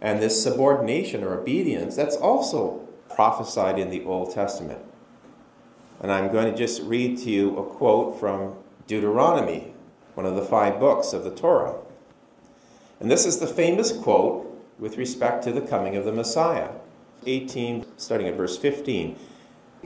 and 0.00 0.20
this 0.20 0.42
subordination 0.42 1.22
or 1.22 1.38
obedience, 1.38 1.96
that's 1.96 2.16
also 2.16 2.88
prophesied 3.14 3.78
in 3.78 3.90
the 3.90 4.04
Old 4.04 4.32
Testament. 4.32 4.80
And 6.00 6.10
I'm 6.10 6.32
going 6.32 6.50
to 6.50 6.56
just 6.56 6.82
read 6.82 7.18
to 7.18 7.30
you 7.30 7.58
a 7.58 7.64
quote 7.64 8.18
from 8.18 8.54
Deuteronomy, 8.86 9.74
one 10.14 10.24
of 10.26 10.34
the 10.34 10.42
five 10.42 10.80
books 10.80 11.12
of 11.12 11.24
the 11.24 11.30
Torah. 11.30 11.76
And 12.98 13.10
this 13.10 13.26
is 13.26 13.38
the 13.38 13.46
famous 13.46 13.92
quote 13.92 14.46
with 14.78 14.96
respect 14.96 15.44
to 15.44 15.52
the 15.52 15.60
coming 15.60 15.96
of 15.96 16.04
the 16.04 16.12
Messiah. 16.12 16.70
18, 17.26 17.84
starting 17.98 18.28
at 18.28 18.34
verse 18.34 18.56
15. 18.56 19.18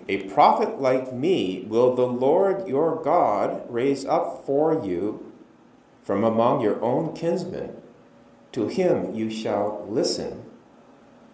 A 0.09 0.29
prophet 0.29 0.81
like 0.81 1.13
me 1.13 1.65
will 1.69 1.95
the 1.95 2.07
Lord 2.07 2.69
your 2.69 3.03
God 3.03 3.63
raise 3.69 4.05
up 4.05 4.45
for 4.47 4.85
you 4.85 5.33
from 6.03 6.23
among 6.23 6.61
your 6.61 6.81
own 6.83 7.15
kinsmen. 7.15 7.77
To 8.55 8.69
him 8.69 9.13
you 9.17 9.31
shall 9.31 9.85
listen. 9.89 10.45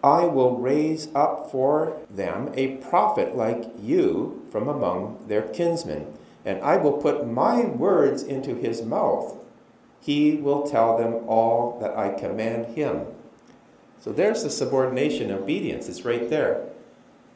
I 0.03 0.25
will 0.25 0.57
raise 0.57 1.07
up 1.13 1.51
for 1.51 2.01
them 2.09 2.49
a 2.55 2.77
prophet 2.77 3.35
like 3.37 3.71
you 3.79 4.47
from 4.51 4.67
among 4.67 5.27
their 5.27 5.43
kinsmen, 5.43 6.17
and 6.43 6.59
I 6.63 6.77
will 6.77 6.93
put 6.93 7.27
my 7.27 7.65
words 7.65 8.23
into 8.23 8.55
his 8.55 8.81
mouth. 8.81 9.37
He 9.99 10.37
will 10.37 10.67
tell 10.67 10.97
them 10.97 11.23
all 11.27 11.77
that 11.79 11.95
I 11.95 12.09
command 12.09 12.75
him. 12.75 13.05
So 13.99 14.11
there's 14.11 14.41
the 14.41 14.49
subordination, 14.49 15.29
obedience. 15.29 15.87
It's 15.87 16.03
right 16.03 16.27
there. 16.27 16.69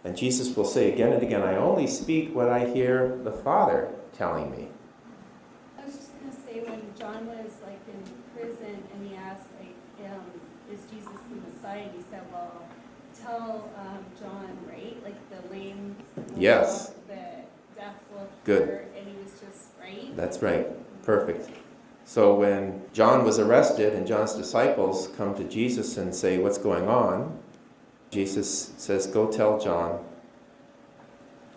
And 0.03 0.17
Jesus 0.17 0.55
will 0.57 0.65
say 0.65 0.91
again 0.91 1.13
and 1.13 1.21
again, 1.21 1.43
I 1.43 1.57
only 1.57 1.85
speak 1.85 2.33
what 2.33 2.49
I 2.49 2.65
hear 2.65 3.19
the 3.23 3.31
Father 3.31 3.93
telling 4.13 4.49
me. 4.49 4.69
I 5.77 5.85
was 5.85 5.95
just 5.95 6.19
gonna 6.19 6.33
say, 6.33 6.67
when 6.67 6.81
John 6.97 7.27
was 7.27 7.51
like 7.63 7.81
in 7.87 8.01
prison 8.35 8.83
and 8.91 9.07
he 9.07 9.15
asked 9.15 9.45
is 10.71 10.79
Jesus 10.91 11.19
the 11.29 11.49
Messiah? 11.49 11.83
And 11.83 11.91
he 11.91 12.03
said, 12.09 12.23
well, 12.31 12.63
tell, 13.19 13.69
um, 13.77 14.05
John, 14.19 14.57
right? 14.67 14.97
Like 15.03 15.15
the 15.29 15.53
lame. 15.53 15.95
Yes. 16.37 16.93
The 17.07 17.15
deaf 17.75 17.95
will 18.11 18.27
Good. 18.43 18.67
hear, 18.67 18.87
and 18.97 19.07
he 19.07 19.13
was 19.21 19.31
just, 19.33 19.67
right? 19.79 20.15
That's 20.15 20.41
right. 20.41 20.67
Perfect. 21.03 21.49
So 22.05 22.35
when 22.35 22.83
John 22.93 23.23
was 23.23 23.39
arrested 23.39 23.93
and 23.93 24.05
John's 24.05 24.33
disciples 24.33 25.09
come 25.17 25.33
to 25.35 25.43
Jesus 25.43 25.97
and 25.97 26.13
say, 26.13 26.37
What's 26.37 26.59
going 26.59 26.87
on? 26.87 27.37
Jesus 28.11 28.73
says, 28.77 29.07
Go 29.07 29.31
tell 29.31 29.59
John 29.59 30.03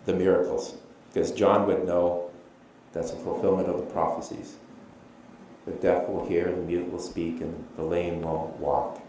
the 0.05 0.13
miracles. 0.13 0.75
Because 1.13 1.31
John 1.31 1.67
would 1.67 1.85
know 1.85 2.29
that's 2.91 3.11
a 3.11 3.15
fulfillment 3.15 3.69
of 3.69 3.77
the 3.77 3.85
prophecies. 3.85 4.55
The 5.69 5.75
deaf 5.75 6.09
will 6.09 6.25
hear, 6.25 6.45
the 6.45 6.61
mute 6.63 6.91
will 6.91 6.99
speak, 6.99 7.41
and 7.41 7.63
the 7.75 7.83
lame 7.83 8.23
will 8.23 8.57
walk. 8.59 8.99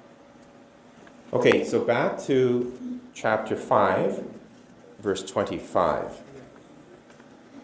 Okay, 1.33 1.65
so 1.65 1.83
back 1.83 2.21
to 2.25 3.01
chapter 3.15 3.57
5, 3.57 4.23
verse 4.99 5.23
25. 5.25 6.21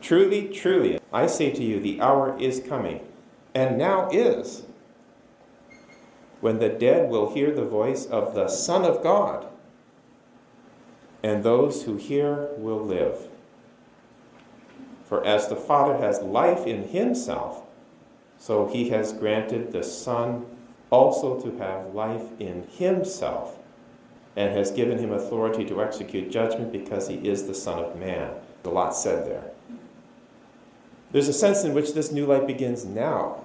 Truly, 0.00 0.48
truly, 0.48 0.98
I 1.12 1.26
say 1.26 1.50
to 1.50 1.62
you, 1.62 1.78
the 1.78 2.00
hour 2.00 2.38
is 2.38 2.62
coming, 2.66 3.06
and 3.54 3.76
now 3.76 4.08
is, 4.10 4.62
when 6.40 6.58
the 6.58 6.70
dead 6.70 7.10
will 7.10 7.34
hear 7.34 7.54
the 7.54 7.66
voice 7.66 8.06
of 8.06 8.34
the 8.34 8.48
Son 8.48 8.86
of 8.86 9.02
God, 9.02 9.46
and 11.22 11.44
those 11.44 11.82
who 11.82 11.96
hear 11.96 12.48
will 12.56 12.80
live. 12.80 13.28
For 15.04 15.22
as 15.26 15.48
the 15.48 15.56
Father 15.56 15.98
has 15.98 16.22
life 16.22 16.66
in 16.66 16.88
himself, 16.88 17.65
so 18.38 18.66
he 18.68 18.88
has 18.90 19.12
granted 19.12 19.72
the 19.72 19.82
Son 19.82 20.46
also 20.90 21.40
to 21.40 21.56
have 21.58 21.94
life 21.94 22.28
in 22.38 22.66
himself, 22.78 23.58
and 24.36 24.56
has 24.56 24.70
given 24.70 24.98
him 24.98 25.12
authority 25.12 25.64
to 25.64 25.82
execute 25.82 26.30
judgment 26.30 26.70
because 26.70 27.08
he 27.08 27.16
is 27.16 27.46
the 27.46 27.54
Son 27.54 27.82
of 27.82 27.96
Man. 27.96 28.32
A 28.64 28.68
lot 28.68 28.94
said 28.94 29.26
there. 29.26 29.50
There's 31.12 31.28
a 31.28 31.32
sense 31.32 31.64
in 31.64 31.72
which 31.72 31.94
this 31.94 32.12
new 32.12 32.26
life 32.26 32.46
begins 32.46 32.84
now, 32.84 33.44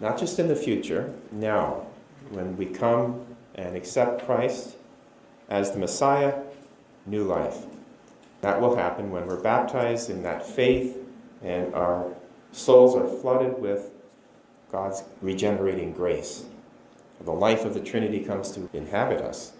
not 0.00 0.18
just 0.18 0.38
in 0.38 0.48
the 0.48 0.56
future, 0.56 1.12
now, 1.30 1.86
when 2.30 2.56
we 2.56 2.66
come 2.66 3.24
and 3.54 3.76
accept 3.76 4.24
Christ 4.24 4.76
as 5.48 5.70
the 5.72 5.78
Messiah, 5.78 6.42
new 7.06 7.24
life. 7.24 7.66
That 8.40 8.60
will 8.60 8.74
happen 8.74 9.10
when 9.10 9.26
we're 9.26 9.40
baptized 9.40 10.10
in 10.10 10.22
that 10.22 10.46
faith 10.46 10.96
and 11.42 11.74
our 11.74 12.12
souls 12.52 12.94
are 12.94 13.06
flooded 13.20 13.60
with 13.60 13.90
God's 14.70 15.02
regenerating 15.20 15.92
grace. 15.92 16.44
The 17.24 17.32
life 17.32 17.64
of 17.64 17.74
the 17.74 17.80
Trinity 17.80 18.20
comes 18.20 18.50
to 18.52 18.68
inhabit 18.72 19.20
us. 19.20 19.52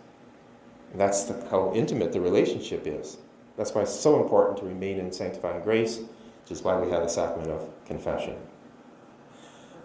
And 0.91 1.01
that's 1.01 1.25
the, 1.25 1.35
how 1.51 1.73
intimate 1.75 2.13
the 2.13 2.21
relationship 2.21 2.87
is. 2.87 3.19
That's 3.57 3.75
why 3.75 3.83
it's 3.83 3.95
so 3.95 4.23
important 4.23 4.59
to 4.59 4.67
remain 4.67 4.99
in 4.99 5.13
sanctifying 5.13 5.63
grace, 5.63 5.99
which 5.99 6.51
is 6.51 6.63
why 6.63 6.79
we 6.79 6.91
have 6.91 7.03
the 7.03 7.09
sacrament 7.09 7.51
of 7.51 7.69
confession. 7.87 8.37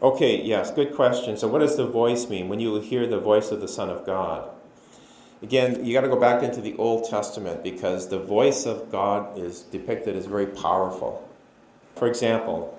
Okay, 0.01 0.41
yes, 0.41 0.71
good 0.71 0.95
question. 0.95 1.37
So, 1.37 1.47
what 1.47 1.59
does 1.59 1.75
the 1.75 1.87
voice 1.87 2.29
mean 2.29 2.49
when 2.49 2.59
you 2.59 2.79
hear 2.79 3.07
the 3.07 3.19
voice 3.19 3.51
of 3.51 3.61
the 3.61 3.67
Son 3.67 3.89
of 3.89 4.05
God? 4.05 4.49
Again, 5.41 5.83
you 5.85 5.93
got 5.93 6.01
to 6.01 6.07
go 6.07 6.19
back 6.19 6.43
into 6.43 6.61
the 6.61 6.75
Old 6.77 7.09
Testament 7.09 7.63
because 7.63 8.07
the 8.07 8.19
voice 8.19 8.65
of 8.65 8.91
God 8.91 9.37
is 9.37 9.61
depicted 9.61 10.15
as 10.15 10.25
very 10.25 10.47
powerful. 10.47 11.27
For 11.95 12.07
example, 12.07 12.76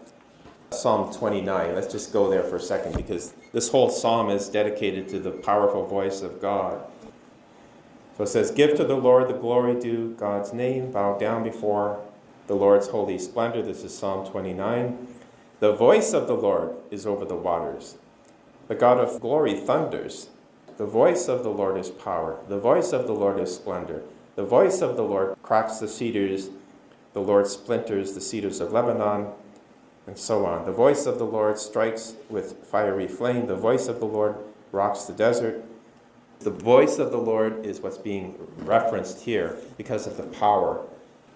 Psalm 0.79 1.13
29. 1.13 1.75
Let's 1.75 1.91
just 1.91 2.13
go 2.13 2.31
there 2.31 2.45
for 2.45 2.57
a 2.57 2.61
second 2.61 2.95
because 2.95 3.35
this 3.53 3.69
whole 3.69 3.91
psalm 3.91 4.31
is 4.31 4.49
dedicated 4.49 5.09
to 5.09 5.19
the 5.19 5.33
powerful 5.33 5.85
voice 5.85 6.23
of 6.23 6.41
God. 6.41 6.81
So 8.17 8.23
it 8.23 8.29
says, 8.29 8.53
Give 8.53 8.77
to 8.77 8.85
the 8.85 8.97
Lord 8.97 9.29
the 9.29 9.35
glory 9.35 9.79
due 9.81 10.15
God's 10.15 10.53
name, 10.53 10.93
bow 10.93 11.19
down 11.19 11.43
before 11.43 12.01
the 12.47 12.55
Lord's 12.55 12.89
holy 12.89 13.19
splendor. 13.19 13.61
This 13.61 13.83
is 13.83 13.97
Psalm 13.97 14.27
29. 14.27 15.09
The 15.61 15.73
voice 15.73 16.13
of 16.13 16.29
the 16.29 16.37
Lord 16.37 16.77
is 16.93 17.07
over 17.07 17.25
the 17.25 17.35
waters. 17.35 17.97
The 18.69 18.77
God 18.77 18.99
of 18.99 19.21
glory 19.21 19.59
thunders. 19.59 20.29
The 20.77 20.87
voice 20.87 21.27
of 21.27 21.43
the 21.43 21.51
Lord 21.51 21.77
is 21.77 21.91
power. 21.91 22.39
The 22.49 22.59
voice 22.59 22.93
of 22.93 23.09
the 23.09 23.13
Lord 23.13 23.41
is 23.41 23.53
splendor. 23.53 24.03
The 24.37 24.45
voice 24.45 24.81
of 24.81 24.97
the 24.97 25.03
Lord 25.03 25.37
cracks 25.43 25.79
the 25.79 25.89
cedars. 25.89 26.51
The 27.15 27.21
Lord 27.21 27.49
splinters 27.49 28.13
the 28.13 28.21
cedars 28.21 28.61
of 28.61 28.73
Lebanon, 28.73 29.33
and 30.09 30.17
so 30.17 30.47
on. 30.47 30.65
The 30.65 30.73
voice 30.73 31.05
of 31.05 31.19
the 31.19 31.27
Lord 31.27 31.59
strikes 31.59 32.15
with 32.31 32.65
fiery 32.65 33.07
flame. 33.07 33.47
The 33.47 33.55
voice 33.55 33.89
of 33.89 34.01
the 34.01 34.07
Lord 34.07 34.37
rocks 34.73 35.05
the 35.05 35.13
desert. 35.13 35.63
The 36.41 36.51
voice 36.51 36.99
of 36.99 37.11
the 37.11 37.19
Lord 37.19 37.67
is 37.67 37.81
what's 37.81 37.99
being 37.99 38.35
referenced 38.57 39.21
here 39.21 39.59
because 39.77 40.07
of 40.07 40.17
the 40.17 40.23
power 40.23 40.83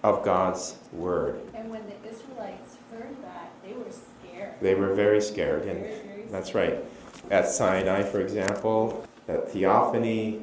of 0.01 0.25
God's 0.25 0.75
word. 0.91 1.39
And 1.53 1.69
when 1.69 1.83
the 1.85 2.09
Israelites 2.09 2.77
heard 2.91 3.15
that, 3.21 3.51
they 3.63 3.73
were 3.73 3.91
scared. 3.91 4.53
They 4.59 4.73
were 4.73 4.95
very 4.95 5.21
scared, 5.21 5.67
and 5.67 5.81
Very, 5.81 5.99
very 6.07 6.23
that's 6.31 6.55
right. 6.55 6.83
At 7.29 7.47
Sinai, 7.49 8.01
for 8.01 8.21
example, 8.21 9.05
at 9.27 9.51
Theophany, 9.51 10.41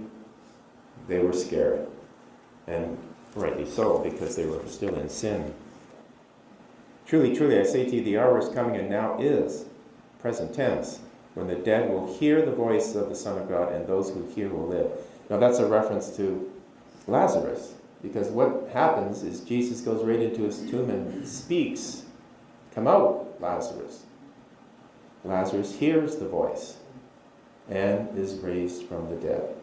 they 1.08 1.18
were 1.18 1.32
scared. 1.32 1.88
And 2.68 2.96
rightly 3.34 3.68
so, 3.68 3.98
because 3.98 4.36
they 4.36 4.46
were 4.46 4.64
still 4.66 4.94
in 4.94 5.08
sin. 5.08 5.52
Truly, 7.10 7.34
truly, 7.34 7.58
I 7.58 7.64
say 7.64 7.84
to 7.86 7.96
you, 7.96 8.04
the 8.04 8.18
hour 8.18 8.38
is 8.38 8.48
coming 8.50 8.76
and 8.76 8.88
now 8.88 9.18
is, 9.18 9.64
present 10.20 10.54
tense, 10.54 11.00
when 11.34 11.48
the 11.48 11.56
dead 11.56 11.90
will 11.90 12.16
hear 12.16 12.40
the 12.40 12.52
voice 12.52 12.94
of 12.94 13.08
the 13.08 13.16
Son 13.16 13.36
of 13.36 13.48
God, 13.48 13.72
and 13.72 13.84
those 13.84 14.10
who 14.10 14.24
hear 14.28 14.48
will 14.48 14.68
live. 14.68 14.92
Now, 15.28 15.38
that's 15.38 15.58
a 15.58 15.66
reference 15.66 16.14
to 16.18 16.48
Lazarus, 17.08 17.74
because 18.00 18.28
what 18.28 18.70
happens 18.72 19.24
is 19.24 19.40
Jesus 19.40 19.80
goes 19.80 20.04
right 20.04 20.20
into 20.20 20.42
his 20.42 20.70
tomb 20.70 20.88
and 20.88 21.26
speaks, 21.26 22.04
Come 22.76 22.86
out, 22.86 23.40
Lazarus. 23.40 24.04
Lazarus 25.24 25.74
hears 25.74 26.14
the 26.14 26.28
voice 26.28 26.76
and 27.68 28.16
is 28.16 28.34
raised 28.34 28.86
from 28.86 29.10
the 29.10 29.16
dead. 29.16 29.56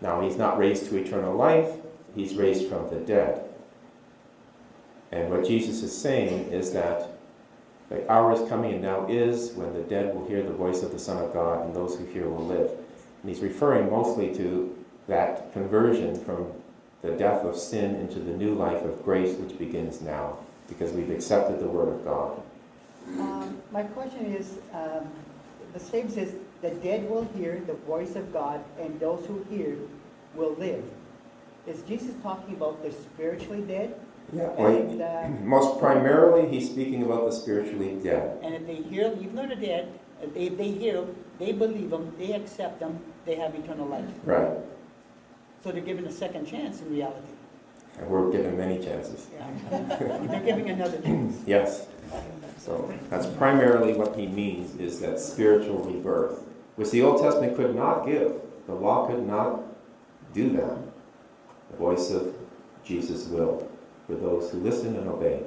Now, 0.00 0.22
he's 0.22 0.38
not 0.38 0.56
raised 0.56 0.86
to 0.86 0.96
eternal 0.96 1.36
life, 1.36 1.76
he's 2.14 2.36
raised 2.36 2.70
from 2.70 2.88
the 2.88 3.00
dead. 3.00 3.43
And 5.14 5.30
what 5.30 5.46
Jesus 5.46 5.84
is 5.84 5.96
saying 5.96 6.50
is 6.50 6.72
that 6.72 7.08
the 7.88 8.10
hour 8.10 8.32
is 8.32 8.48
coming 8.48 8.72
and 8.72 8.82
now 8.82 9.06
is 9.06 9.52
when 9.52 9.72
the 9.72 9.82
dead 9.82 10.12
will 10.12 10.26
hear 10.26 10.42
the 10.42 10.52
voice 10.52 10.82
of 10.82 10.90
the 10.90 10.98
Son 10.98 11.22
of 11.22 11.32
God, 11.32 11.64
and 11.64 11.74
those 11.74 11.96
who 11.96 12.04
hear 12.06 12.28
will 12.28 12.44
live. 12.44 12.68
And 12.68 13.30
he's 13.30 13.40
referring 13.40 13.90
mostly 13.90 14.34
to 14.34 14.76
that 15.06 15.52
conversion 15.52 16.18
from 16.24 16.52
the 17.02 17.12
death 17.12 17.44
of 17.44 17.56
sin 17.56 17.94
into 17.96 18.18
the 18.18 18.32
new 18.32 18.54
life 18.54 18.82
of 18.82 19.04
grace 19.04 19.36
which 19.36 19.56
begins 19.56 20.00
now, 20.00 20.36
because 20.68 20.90
we've 20.90 21.10
accepted 21.10 21.60
the 21.60 21.68
Word 21.68 21.90
of 21.94 22.04
God. 22.04 22.42
Um, 23.20 23.58
My 23.70 23.84
question 23.84 24.34
is, 24.34 24.58
um, 24.72 25.06
the 25.74 25.78
statement 25.78 26.14
says, 26.14 26.34
"The 26.60 26.70
dead 26.70 27.08
will 27.08 27.28
hear 27.36 27.62
the 27.66 27.74
voice 27.74 28.16
of 28.16 28.32
God, 28.32 28.60
and 28.80 28.98
those 28.98 29.24
who 29.26 29.44
hear 29.48 29.76
will 30.34 30.56
live." 30.58 30.82
Is 31.68 31.82
Jesus 31.82 32.14
talking 32.22 32.54
about 32.56 32.82
the 32.82 32.90
spiritually 32.90 33.62
dead? 33.62 33.94
Yeah. 34.32 34.50
And, 34.52 35.02
uh, 35.02 35.28
Most 35.42 35.78
primarily, 35.78 36.48
he's 36.48 36.70
speaking 36.70 37.02
about 37.02 37.26
the 37.26 37.32
spiritually 37.32 37.98
dead. 38.02 38.38
and 38.42 38.54
if 38.54 38.66
they 38.66 38.76
hear, 38.76 39.12
even 39.20 39.34
though 39.36 39.46
they're 39.46 39.56
dead, 39.56 39.98
if 40.22 40.34
they, 40.34 40.48
they 40.48 40.70
hear 40.70 40.94
them, 41.02 41.14
they 41.38 41.52
believe 41.52 41.90
them, 41.90 42.12
they 42.18 42.32
accept 42.32 42.80
them, 42.80 42.98
they 43.26 43.34
have 43.36 43.54
eternal 43.54 43.86
life. 43.86 44.04
Right. 44.24 44.50
So 45.62 45.72
they're 45.72 45.82
given 45.82 46.06
a 46.06 46.12
second 46.12 46.46
chance 46.46 46.80
in 46.80 46.90
reality. 46.90 47.26
And 47.98 48.08
we're 48.08 48.30
given 48.32 48.56
many 48.56 48.82
chances. 48.82 49.28
They're 49.70 50.42
giving 50.44 50.68
another 50.68 51.00
chance. 51.00 51.42
Yes. 51.46 51.86
So 52.58 52.92
that's 53.08 53.26
primarily 53.26 53.92
what 53.94 54.16
he 54.16 54.26
means 54.26 54.74
is 54.80 54.98
that 55.00 55.20
spiritual 55.20 55.78
rebirth, 55.84 56.42
which 56.76 56.90
the 56.90 57.02
Old 57.02 57.22
Testament 57.22 57.56
could 57.56 57.74
not 57.74 58.04
give. 58.06 58.32
The 58.66 58.74
law 58.74 59.06
could 59.06 59.26
not 59.26 59.62
do 60.32 60.50
that. 60.56 60.78
The 61.70 61.76
voice 61.76 62.10
of 62.10 62.34
Jesus 62.84 63.26
will 63.26 63.63
for 64.06 64.14
those 64.14 64.50
who 64.50 64.58
listen 64.58 64.96
and 64.96 65.08
obey. 65.08 65.42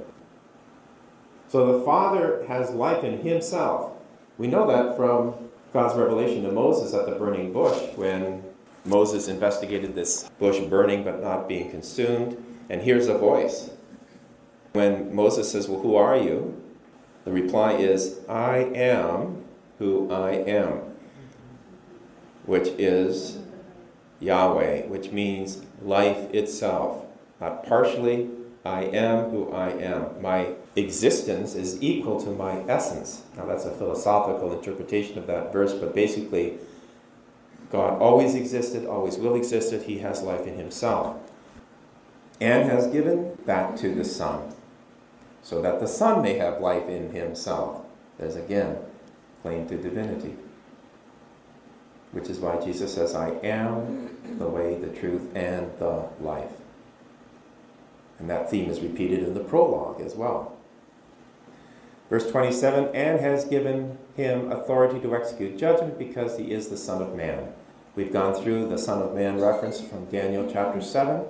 So 1.50 1.78
the 1.78 1.86
Father 1.86 2.46
has 2.48 2.72
life 2.72 3.04
in 3.04 3.20
himself. 3.20 3.94
We 4.38 4.48
know 4.48 4.68
that 4.68 4.98
from 4.98 5.36
God's 5.74 5.98
revelation 5.98 6.44
to 6.44 6.52
Moses 6.52 6.94
at 6.94 7.06
the 7.06 7.14
burning 7.14 7.54
bush 7.54 7.78
when 7.96 8.44
Moses 8.86 9.28
investigated 9.28 9.96
this 9.96 10.30
bush 10.40 10.60
burning 10.60 11.04
but 11.04 11.22
not 11.22 11.48
being 11.48 11.70
consumed 11.70 12.44
and 12.70 12.82
hears 12.82 13.08
a 13.08 13.18
voice. 13.18 13.70
When 14.74 15.14
Moses 15.14 15.52
says, 15.52 15.68
Well, 15.68 15.82
who 15.82 15.96
are 15.96 16.18
you? 16.18 16.62
The 17.26 17.32
reply 17.32 17.74
is, 17.74 18.20
I 18.30 18.58
am 18.58 19.44
who 19.80 20.12
I 20.12 20.32
am, 20.32 20.82
which 22.46 22.68
is 22.80 23.40
Yahweh, 24.20 24.88
which 24.88 25.12
means 25.12 25.62
life 25.82 26.34
itself. 26.34 27.06
Not 27.40 27.66
partially, 27.68 28.30
I 28.68 28.82
am 28.84 29.30
who 29.30 29.52
I 29.52 29.70
am. 29.70 30.22
My 30.22 30.54
existence 30.76 31.56
is 31.56 31.82
equal 31.82 32.22
to 32.22 32.32
my 32.32 32.60
essence. 32.68 33.24
Now, 33.36 33.46
that's 33.46 33.66
a 33.66 33.72
philosophical 33.72 34.54
interpretation 34.54 35.18
of 35.18 35.28
that 35.28 35.54
verse, 35.54 35.74
but 35.74 35.96
basically, 35.96 36.58
God 37.72 38.02
always 38.02 38.36
existed, 38.36 38.86
always 38.86 39.18
will 39.18 39.36
existed. 39.36 39.84
He 39.84 40.00
has 40.00 40.22
life 40.22 40.46
in 40.46 40.58
himself 40.58 41.18
and 42.40 42.70
has 42.70 42.88
given 42.88 43.38
that 43.46 43.78
to 43.78 43.96
the 43.96 44.06
Son 44.06 44.54
so 45.42 45.62
that 45.62 45.80
the 45.80 45.88
Son 45.88 46.22
may 46.22 46.38
have 46.38 46.60
life 46.60 46.88
in 46.90 47.12
himself. 47.12 47.86
There's 48.18 48.36
again 48.36 48.78
claim 49.42 49.68
to 49.70 49.78
divinity. 49.78 50.36
Which 52.12 52.30
is 52.30 52.40
why 52.40 52.60
Jesus 52.64 52.94
says, 52.94 53.16
I 53.16 53.30
am 53.44 54.38
the 54.38 54.48
way, 54.48 54.78
the 54.78 54.88
truth, 54.88 55.36
and 55.36 55.72
the 55.80 56.10
life. 56.20 56.52
And 58.20 58.30
that 58.30 58.50
theme 58.50 58.70
is 58.70 58.82
repeated 58.82 59.24
in 59.24 59.34
the 59.34 59.40
prologue 59.40 60.02
as 60.02 60.16
well. 60.16 60.56
Verse 62.10 62.30
27 62.32 62.96
and 62.96 63.20
has 63.20 63.46
given 63.46 63.98
him 64.16 64.52
authority 64.52 65.00
to 65.02 65.16
execute 65.16 65.58
judgment 65.58 66.00
because 66.00 66.38
he 66.38 66.52
is 66.52 66.70
the 66.70 66.78
Son 66.78 67.02
of 67.02 67.16
Man. 67.16 67.54
We've 67.96 68.14
gone 68.14 68.34
through 68.34 68.70
the 68.70 68.78
Son 68.78 69.02
of 69.02 69.14
Man 69.14 69.40
reference 69.40 69.82
from 69.82 70.06
Daniel 70.06 70.50
chapter 70.52 70.82
7 70.82 71.26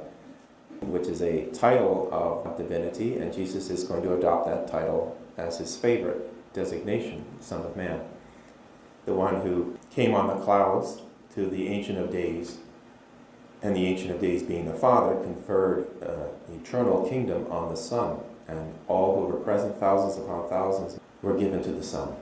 which 0.82 1.08
is 1.08 1.22
a 1.22 1.46
title 1.48 2.10
of 2.12 2.58
divinity, 2.58 3.18
and 3.18 3.34
Jesus 3.34 3.70
is 3.70 3.84
going 3.84 4.04
to 4.04 4.16
adopt 4.16 4.48
that 4.48 4.68
title 4.68 5.18
as 5.38 5.58
his 5.58 5.76
favorite 5.76 6.32
designation, 6.54 7.26
Son 7.40 7.62
of 7.62 7.76
Man. 7.76 8.02
The 9.06 9.14
one 9.14 9.42
who 9.42 9.78
came 9.92 10.14
on 10.14 10.28
the 10.28 10.44
clouds 10.44 11.02
to 11.36 11.48
the 11.48 11.68
Ancient 11.68 11.98
of 11.98 12.12
Days, 12.12 12.58
and 13.62 13.76
the 13.76 13.86
Ancient 13.86 14.12
of 14.12 14.22
Days 14.22 14.44
being 14.44 14.66
the 14.66 14.74
Father, 14.74 15.16
conferred 15.24 15.88
uh, 16.04 16.54
eternal 16.54 17.08
kingdom 17.08 17.48
on 17.52 17.70
the 17.70 17.78
Son, 17.78 18.20
and 18.48 18.74
all 18.88 19.16
who 19.16 19.26
were 19.28 19.40
present, 19.40 19.80
thousands 19.80 20.18
upon 20.24 20.48
thousands, 20.50 21.00
were 21.22 21.38
given 21.38 21.64
to 21.64 21.72
the 21.72 21.84
Son. 21.84 22.16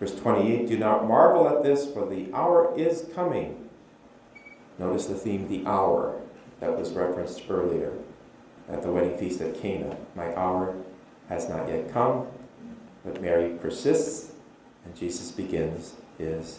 Verse 0.00 0.14
28 0.16 0.68
Do 0.68 0.78
not 0.78 1.06
marvel 1.06 1.48
at 1.48 1.62
this, 1.62 1.90
for 1.90 2.08
the 2.08 2.32
hour 2.34 2.76
is 2.76 3.08
coming. 3.14 3.68
Notice 4.78 5.06
the 5.06 5.14
theme, 5.14 5.48
the 5.48 5.64
hour 5.64 6.20
that 6.60 6.76
was 6.76 6.90
referenced 6.90 7.42
earlier 7.48 7.92
at 8.68 8.82
the 8.82 8.90
wedding 8.90 9.16
feast 9.16 9.40
at 9.40 9.60
Cana. 9.60 9.96
My 10.16 10.34
hour 10.36 10.74
has 11.28 11.48
not 11.48 11.68
yet 11.68 11.92
come, 11.92 12.26
but 13.04 13.22
Mary 13.22 13.56
persists, 13.60 14.32
and 14.84 14.96
Jesus 14.96 15.30
begins 15.30 15.94
his 16.18 16.58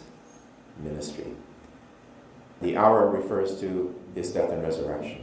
ministry. 0.82 1.34
The 2.64 2.78
hour 2.78 3.10
refers 3.10 3.60
to 3.60 3.94
his 4.14 4.32
death 4.32 4.50
and 4.50 4.62
resurrection. 4.62 5.22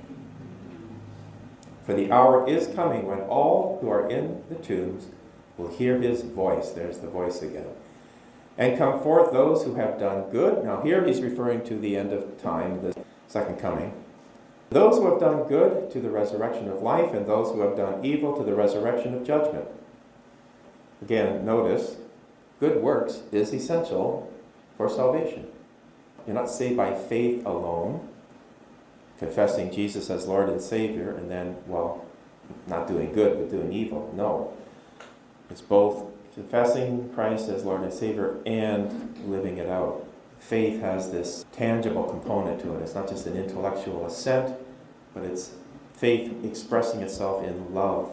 For 1.87 1.95
the 1.95 2.11
hour 2.11 2.47
is 2.47 2.67
coming 2.67 3.07
when 3.07 3.21
all 3.21 3.79
who 3.81 3.89
are 3.89 4.07
in 4.07 4.43
the 4.47 4.55
tombs 4.55 5.07
will 5.57 5.69
hear 5.69 5.99
his 5.99 6.21
voice. 6.21 6.69
There's 6.69 6.99
the 6.99 7.09
voice 7.09 7.41
again. 7.41 7.65
And 8.59 8.77
come 8.77 9.01
forth 9.01 9.33
those 9.33 9.63
who 9.63 9.73
have 9.73 9.99
done 9.99 10.29
good. 10.29 10.63
Now, 10.63 10.81
here 10.81 11.03
he's 11.03 11.19
referring 11.19 11.63
to 11.65 11.79
the 11.79 11.97
end 11.97 12.13
of 12.13 12.39
time, 12.39 12.83
the 12.83 12.95
second 13.27 13.59
coming 13.59 13.93
those 14.69 14.97
who 14.97 15.11
have 15.11 15.19
done 15.19 15.49
good 15.49 15.91
to 15.91 15.99
the 15.99 16.09
resurrection 16.09 16.69
of 16.69 16.81
life, 16.81 17.13
and 17.13 17.25
those 17.25 17.53
who 17.53 17.59
have 17.59 17.75
done 17.75 18.05
evil 18.05 18.37
to 18.37 18.43
the 18.43 18.55
resurrection 18.55 19.13
of 19.13 19.25
judgment. 19.25 19.67
Again, 21.01 21.43
notice 21.43 21.97
good 22.61 22.81
works 22.81 23.23
is 23.33 23.53
essential 23.53 24.31
for 24.77 24.87
salvation. 24.87 25.47
You're 26.25 26.35
not 26.35 26.49
saved 26.49 26.77
by 26.77 26.93
faith 26.93 27.45
alone, 27.45 28.07
confessing 29.19 29.71
Jesus 29.71 30.09
as 30.09 30.27
Lord 30.27 30.49
and 30.49 30.61
Savior, 30.61 31.11
and 31.15 31.29
then, 31.29 31.57
well, 31.67 32.05
not 32.67 32.87
doing 32.87 33.13
good, 33.13 33.37
but 33.37 33.49
doing 33.49 33.71
evil. 33.71 34.13
No. 34.15 34.53
It's 35.49 35.61
both 35.61 36.05
confessing 36.33 37.11
Christ 37.13 37.49
as 37.49 37.63
Lord 37.63 37.81
and 37.81 37.93
Savior 37.93 38.37
and 38.45 39.17
living 39.27 39.57
it 39.57 39.67
out 39.67 40.05
faith 40.41 40.81
has 40.81 41.11
this 41.11 41.45
tangible 41.53 42.03
component 42.03 42.59
to 42.61 42.73
it. 42.75 42.81
It's 42.81 42.95
not 42.95 43.07
just 43.07 43.27
an 43.27 43.37
intellectual 43.37 44.05
assent, 44.05 44.57
but 45.13 45.23
it's 45.23 45.51
faith 45.93 46.33
expressing 46.43 47.01
itself 47.01 47.45
in 47.45 47.73
love, 47.73 48.11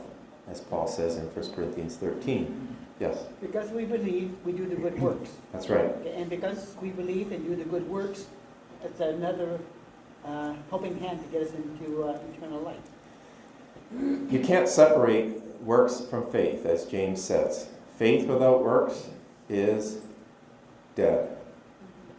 as 0.48 0.60
Paul 0.60 0.86
says 0.86 1.16
in 1.16 1.24
1 1.24 1.52
Corinthians 1.52 1.96
13. 1.96 2.76
Yes? 3.00 3.24
Because 3.40 3.70
we 3.70 3.84
believe, 3.84 4.34
we 4.44 4.52
do 4.52 4.66
the 4.66 4.76
good 4.76 5.00
works. 5.00 5.30
That's 5.52 5.68
right. 5.68 5.90
And 6.06 6.28
because 6.28 6.74
we 6.82 6.90
believe 6.90 7.32
and 7.32 7.44
do 7.44 7.54
the 7.54 7.64
good 7.64 7.88
works, 7.88 8.26
it's 8.84 9.00
another 9.00 9.60
uh, 10.24 10.54
helping 10.70 10.98
hand 10.98 11.20
to 11.22 11.26
get 11.28 11.46
us 11.46 11.54
into 11.54 12.04
uh, 12.04 12.18
eternal 12.34 12.60
life. 12.60 12.76
You 14.30 14.40
can't 14.44 14.68
separate 14.68 15.40
works 15.62 16.00
from 16.00 16.30
faith, 16.30 16.66
as 16.66 16.84
James 16.84 17.22
says. 17.22 17.68
Faith 17.96 18.26
without 18.26 18.62
works 18.62 19.08
is 19.48 19.98
dead. 20.94 21.36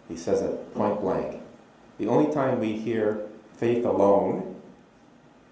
He 0.08 0.18
says 0.18 0.42
it 0.42 0.74
point 0.74 1.00
blank. 1.02 1.42
The 2.00 2.08
only 2.08 2.34
time 2.34 2.60
we 2.60 2.74
hear 2.74 3.28
faith 3.54 3.86
alone 3.86 4.56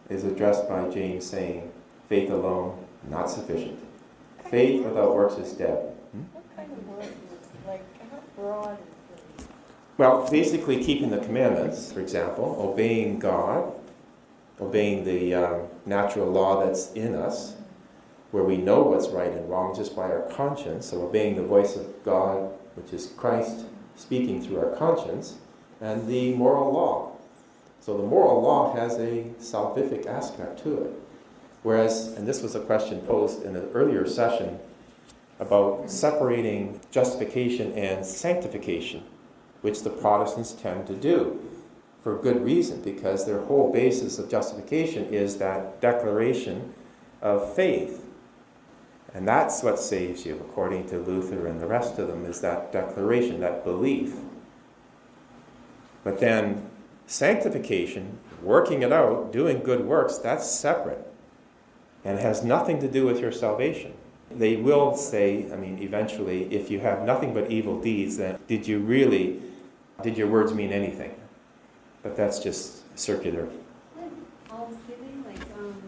is 0.09 0.23
addressed 0.23 0.67
by 0.67 0.89
James 0.89 1.25
saying, 1.25 1.71
faith 2.09 2.31
alone, 2.31 2.83
not 3.09 3.29
sufficient. 3.29 3.79
Faith 4.49 4.85
without 4.85 5.13
works 5.13 5.35
is 5.35 5.53
dead. 5.53 5.93
Hmm? 6.11 6.21
What 6.33 6.55
kind 6.55 6.71
of 6.71 6.87
work, 6.87 7.05
like, 7.67 7.83
how 8.11 8.19
broad 8.35 8.77
is 9.37 9.45
Well, 9.97 10.29
basically 10.29 10.83
keeping 10.83 11.09
the 11.09 11.19
commandments, 11.19 11.91
for 11.91 11.99
example, 11.99 12.55
obeying 12.59 13.19
God, 13.19 13.73
obeying 14.61 15.03
the 15.03 15.35
um, 15.35 15.61
natural 15.85 16.27
law 16.27 16.65
that's 16.65 16.93
in 16.93 17.13
us, 17.13 17.55
where 18.31 18.43
we 18.43 18.57
know 18.57 18.83
what's 18.83 19.09
right 19.09 19.31
and 19.31 19.49
wrong 19.49 19.75
just 19.75 19.95
by 19.95 20.03
our 20.03 20.29
conscience, 20.31 20.85
so 20.87 21.01
obeying 21.01 21.35
the 21.35 21.43
voice 21.43 21.75
of 21.75 22.03
God, 22.03 22.51
which 22.75 22.93
is 22.93 23.07
Christ 23.17 23.65
speaking 23.95 24.41
through 24.41 24.59
our 24.59 24.75
conscience, 24.75 25.35
and 25.81 26.07
the 26.07 26.33
moral 26.35 26.71
law. 26.71 27.11
So 27.79 27.97
the 27.97 28.03
moral 28.03 28.41
law 28.41 28.75
has 28.75 28.97
a 28.97 29.23
salvific 29.39 30.05
aspect 30.05 30.59
to 30.63 30.83
it. 30.83 31.06
Whereas, 31.63 32.07
and 32.09 32.27
this 32.27 32.41
was 32.41 32.55
a 32.55 32.59
question 32.59 33.01
posed 33.01 33.43
in 33.43 33.55
an 33.55 33.69
earlier 33.73 34.07
session 34.07 34.59
about 35.39 35.89
separating 35.89 36.79
justification 36.91 37.73
and 37.73 38.05
sanctification, 38.05 39.03
which 39.61 39.83
the 39.83 39.89
Protestants 39.89 40.53
tend 40.53 40.87
to 40.87 40.95
do 40.95 41.39
for 42.03 42.17
good 42.17 42.43
reason, 42.43 42.81
because 42.81 43.25
their 43.25 43.41
whole 43.41 43.71
basis 43.71 44.17
of 44.17 44.29
justification 44.29 45.05
is 45.13 45.37
that 45.37 45.81
declaration 45.81 46.73
of 47.21 47.53
faith. 47.53 48.05
And 49.13 49.27
that's 49.27 49.63
what 49.63 49.79
saves 49.79 50.25
you, 50.25 50.35
according 50.35 50.87
to 50.89 50.99
Luther 50.99 51.47
and 51.47 51.59
the 51.59 51.67
rest 51.67 51.97
of 51.97 52.07
them, 52.07 52.25
is 52.25 52.39
that 52.41 52.71
declaration, 52.71 53.39
that 53.41 53.63
belief. 53.63 54.15
But 56.03 56.19
then 56.19 56.69
sanctification, 57.07 58.19
working 58.41 58.83
it 58.83 58.93
out, 58.93 59.33
doing 59.33 59.59
good 59.59 59.85
works, 59.85 60.17
that's 60.17 60.49
separate 60.49 61.06
and 62.03 62.19
has 62.19 62.43
nothing 62.43 62.79
to 62.79 62.87
do 62.87 63.05
with 63.05 63.19
your 63.19 63.31
salvation. 63.31 63.93
They 64.31 64.57
will 64.57 64.95
say, 64.95 65.51
I 65.51 65.55
mean, 65.55 65.79
eventually, 65.81 66.53
if 66.53 66.69
you 66.69 66.79
have 66.79 67.03
nothing 67.03 67.33
but 67.33 67.49
evil 67.49 67.79
deeds, 67.79 68.17
then 68.17 68.37
did 68.47 68.67
you 68.67 68.79
really, 68.79 69.41
did 70.03 70.17
your 70.17 70.27
words 70.27 70.53
mean 70.53 70.71
anything? 70.71 71.15
But 72.03 72.15
that's 72.15 72.39
just 72.39 72.83
circular. 72.97 73.47
Like 73.97 74.11
almsgiving, 74.51 75.23
like 75.25 75.39
um, 75.57 75.81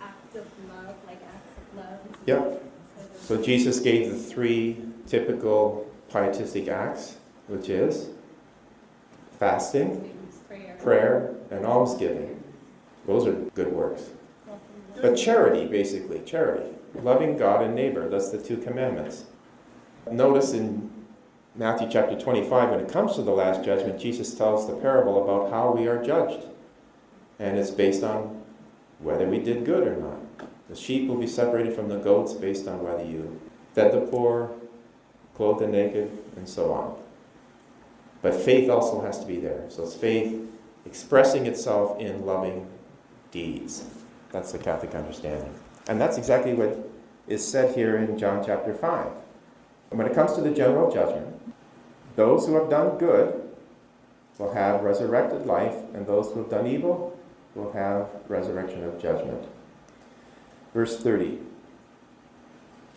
act 0.00 0.36
of 0.36 0.46
love, 0.68 0.94
like 1.06 1.20
acts 1.22 1.58
of 1.58 1.78
love. 1.78 1.98
Yep. 2.26 2.62
So 3.20 3.42
Jesus 3.42 3.80
gave 3.80 4.10
the 4.10 4.18
three 4.18 4.78
typical 5.06 5.90
pietistic 6.10 6.68
acts, 6.68 7.16
which 7.48 7.68
is 7.68 8.08
fasting, 9.38 10.12
Prayer. 10.48 10.76
prayer, 10.82 11.34
and 11.50 11.66
almsgiving. 11.66 12.42
Those 13.06 13.26
are 13.26 13.32
good 13.54 13.72
works. 13.72 14.02
But 15.00 15.16
charity, 15.16 15.66
basically, 15.66 16.20
charity. 16.20 16.70
Loving 16.94 17.36
God 17.36 17.62
and 17.62 17.74
neighbor, 17.74 18.08
that's 18.08 18.30
the 18.30 18.42
two 18.42 18.56
commandments. 18.56 19.24
Notice 20.10 20.52
in 20.52 20.90
Matthew 21.54 21.88
chapter 21.90 22.18
25, 22.18 22.70
when 22.70 22.80
it 22.80 22.88
comes 22.88 23.14
to 23.14 23.22
the 23.22 23.30
last 23.30 23.64
judgment, 23.64 24.00
Jesus 24.00 24.34
tells 24.34 24.66
the 24.66 24.76
parable 24.76 25.22
about 25.22 25.50
how 25.50 25.72
we 25.72 25.86
are 25.88 26.02
judged. 26.02 26.46
And 27.38 27.58
it's 27.58 27.70
based 27.70 28.02
on 28.02 28.42
whether 29.00 29.26
we 29.26 29.38
did 29.38 29.64
good 29.64 29.86
or 29.86 29.96
not. 29.96 30.48
The 30.68 30.76
sheep 30.76 31.08
will 31.08 31.16
be 31.16 31.26
separated 31.26 31.74
from 31.74 31.88
the 31.88 31.98
goats 31.98 32.32
based 32.32 32.66
on 32.66 32.82
whether 32.82 33.04
you 33.04 33.40
fed 33.74 33.92
the 33.92 34.00
poor, 34.00 34.50
clothed 35.34 35.60
the 35.60 35.66
naked, 35.66 36.10
and 36.36 36.48
so 36.48 36.72
on. 36.72 36.96
But 38.22 38.34
faith 38.34 38.70
also 38.70 39.00
has 39.02 39.20
to 39.20 39.26
be 39.26 39.38
there. 39.38 39.64
So 39.68 39.84
it's 39.84 39.94
faith 39.94 40.40
expressing 40.86 41.46
itself 41.46 42.00
in 42.00 42.24
loving 42.24 42.66
deeds. 43.30 43.84
That's 44.36 44.52
the 44.52 44.58
Catholic 44.58 44.94
understanding. 44.94 45.50
And 45.88 45.98
that's 45.98 46.18
exactly 46.18 46.52
what 46.52 46.90
is 47.26 47.42
said 47.42 47.74
here 47.74 47.96
in 47.96 48.18
John 48.18 48.44
chapter 48.44 48.74
5. 48.74 49.06
And 49.88 49.98
when 49.98 50.06
it 50.06 50.14
comes 50.14 50.34
to 50.34 50.42
the 50.42 50.50
general 50.50 50.92
judgment, 50.92 51.26
those 52.16 52.46
who 52.46 52.54
have 52.56 52.68
done 52.68 52.98
good 52.98 53.48
will 54.36 54.52
have 54.52 54.82
resurrected 54.82 55.46
life, 55.46 55.74
and 55.94 56.06
those 56.06 56.30
who 56.30 56.40
have 56.40 56.50
done 56.50 56.66
evil 56.66 57.18
will 57.54 57.72
have 57.72 58.08
resurrection 58.28 58.84
of 58.84 59.00
judgment. 59.00 59.42
Verse 60.74 61.02
30. 61.02 61.38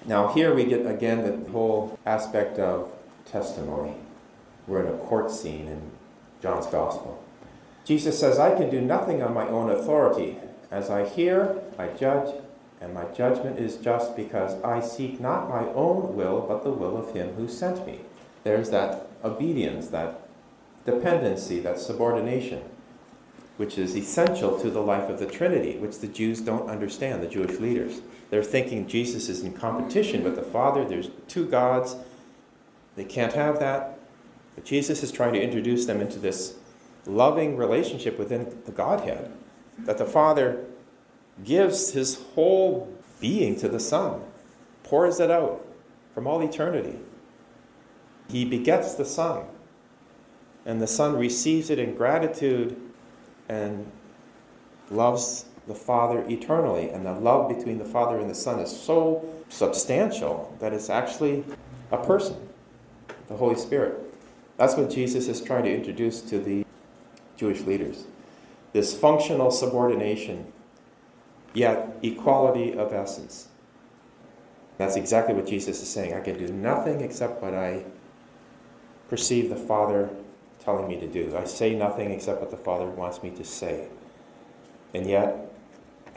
Now, 0.05 0.33
here 0.33 0.53
we 0.53 0.65
get 0.65 0.85
again 0.85 1.23
the 1.23 1.51
whole 1.51 1.97
aspect 2.05 2.59
of 2.59 2.91
testimony. 3.23 3.95
We're 4.67 4.85
in 4.85 4.93
a 4.93 4.97
court 4.97 5.31
scene 5.31 5.69
in 5.69 5.89
John's 6.41 6.67
Gospel. 6.67 7.23
Jesus 7.85 8.19
says, 8.19 8.39
I 8.39 8.57
can 8.57 8.69
do 8.69 8.81
nothing 8.81 9.23
on 9.23 9.33
my 9.33 9.47
own 9.47 9.69
authority. 9.69 10.37
As 10.71 10.89
I 10.89 11.07
hear, 11.07 11.61
I 11.77 11.87
judge, 11.87 12.35
and 12.81 12.93
my 12.93 13.05
judgment 13.05 13.59
is 13.59 13.77
just 13.77 14.15
because 14.15 14.61
I 14.63 14.79
seek 14.79 15.19
not 15.19 15.49
my 15.49 15.67
own 15.73 16.15
will, 16.15 16.41
but 16.47 16.63
the 16.63 16.71
will 16.71 16.97
of 16.97 17.13
him 17.13 17.33
who 17.33 17.47
sent 17.47 17.85
me. 17.85 18.01
There's 18.43 18.69
that 18.69 19.07
obedience, 19.23 19.87
that 19.87 20.21
dependency, 20.85 21.59
that 21.59 21.79
subordination, 21.79 22.63
which 23.57 23.77
is 23.77 23.95
essential 23.95 24.59
to 24.59 24.69
the 24.69 24.81
life 24.81 25.09
of 25.09 25.19
the 25.19 25.25
Trinity, 25.25 25.77
which 25.77 25.99
the 25.99 26.07
Jews 26.07 26.39
don't 26.39 26.69
understand, 26.69 27.21
the 27.21 27.27
Jewish 27.27 27.59
leaders. 27.59 28.01
They're 28.29 28.43
thinking 28.43 28.87
Jesus 28.87 29.27
is 29.27 29.43
in 29.43 29.53
competition 29.53 30.23
with 30.23 30.35
the 30.35 30.43
Father, 30.43 30.85
there's 30.85 31.09
two 31.27 31.45
gods, 31.45 31.95
they 32.95 33.03
can't 33.03 33.33
have 33.33 33.59
that. 33.59 33.99
But 34.55 34.65
Jesus 34.65 35.03
is 35.03 35.11
trying 35.11 35.33
to 35.33 35.41
introduce 35.41 35.85
them 35.85 35.99
into 35.99 36.19
this 36.19 36.55
loving 37.05 37.57
relationship 37.57 38.19
within 38.19 38.61
the 38.65 38.71
Godhead, 38.71 39.31
that 39.85 39.97
the 39.97 40.05
Father 40.05 40.65
gives 41.43 41.91
his 41.91 42.21
whole 42.35 42.93
being 43.19 43.55
to 43.59 43.67
the 43.67 43.79
Son, 43.79 44.21
pours 44.83 45.19
it 45.19 45.31
out 45.31 45.65
from 46.13 46.27
all 46.27 46.41
eternity. 46.41 46.97
He 48.29 48.45
begets 48.45 48.95
the 48.95 49.05
Son, 49.05 49.43
and 50.65 50.81
the 50.81 50.87
Son 50.87 51.17
receives 51.17 51.69
it 51.69 51.79
in 51.79 51.95
gratitude 51.95 52.79
and 53.47 53.89
loves 54.91 55.45
the 55.67 55.75
Father 55.75 56.25
eternally. 56.29 56.89
And 56.89 57.05
the 57.05 57.13
love 57.13 57.49
between 57.49 57.77
the 57.77 57.85
Father 57.85 58.19
and 58.19 58.29
the 58.29 58.35
Son 58.35 58.59
is 58.59 58.69
so 58.69 59.27
substantial 59.49 60.55
that 60.59 60.73
it's 60.73 60.89
actually 60.89 61.43
a 61.91 61.97
person, 61.97 62.35
the 63.27 63.35
Holy 63.35 63.55
Spirit. 63.55 63.97
That's 64.57 64.75
what 64.75 64.89
Jesus 64.89 65.27
is 65.27 65.41
trying 65.41 65.63
to 65.63 65.73
introduce 65.73 66.21
to 66.23 66.39
the 66.39 66.65
Jewish 67.37 67.61
leaders. 67.61 68.03
This 68.73 68.97
functional 68.97 69.51
subordination, 69.51 70.51
yet 71.53 71.97
equality 72.03 72.73
of 72.73 72.93
essence. 72.93 73.47
That's 74.77 74.95
exactly 74.95 75.33
what 75.33 75.47
Jesus 75.47 75.81
is 75.81 75.89
saying. 75.89 76.13
I 76.13 76.21
can 76.21 76.37
do 76.37 76.53
nothing 76.53 77.01
except 77.01 77.41
what 77.41 77.53
I 77.53 77.83
perceive 79.09 79.49
the 79.49 79.55
Father 79.55 80.09
telling 80.59 80.87
me 80.87 80.99
to 80.99 81.07
do. 81.07 81.35
I 81.35 81.45
say 81.45 81.75
nothing 81.75 82.11
except 82.11 82.39
what 82.39 82.51
the 82.51 82.57
Father 82.57 82.85
wants 82.85 83.23
me 83.23 83.31
to 83.31 83.43
say. 83.43 83.87
And 84.93 85.09
yet, 85.09 85.51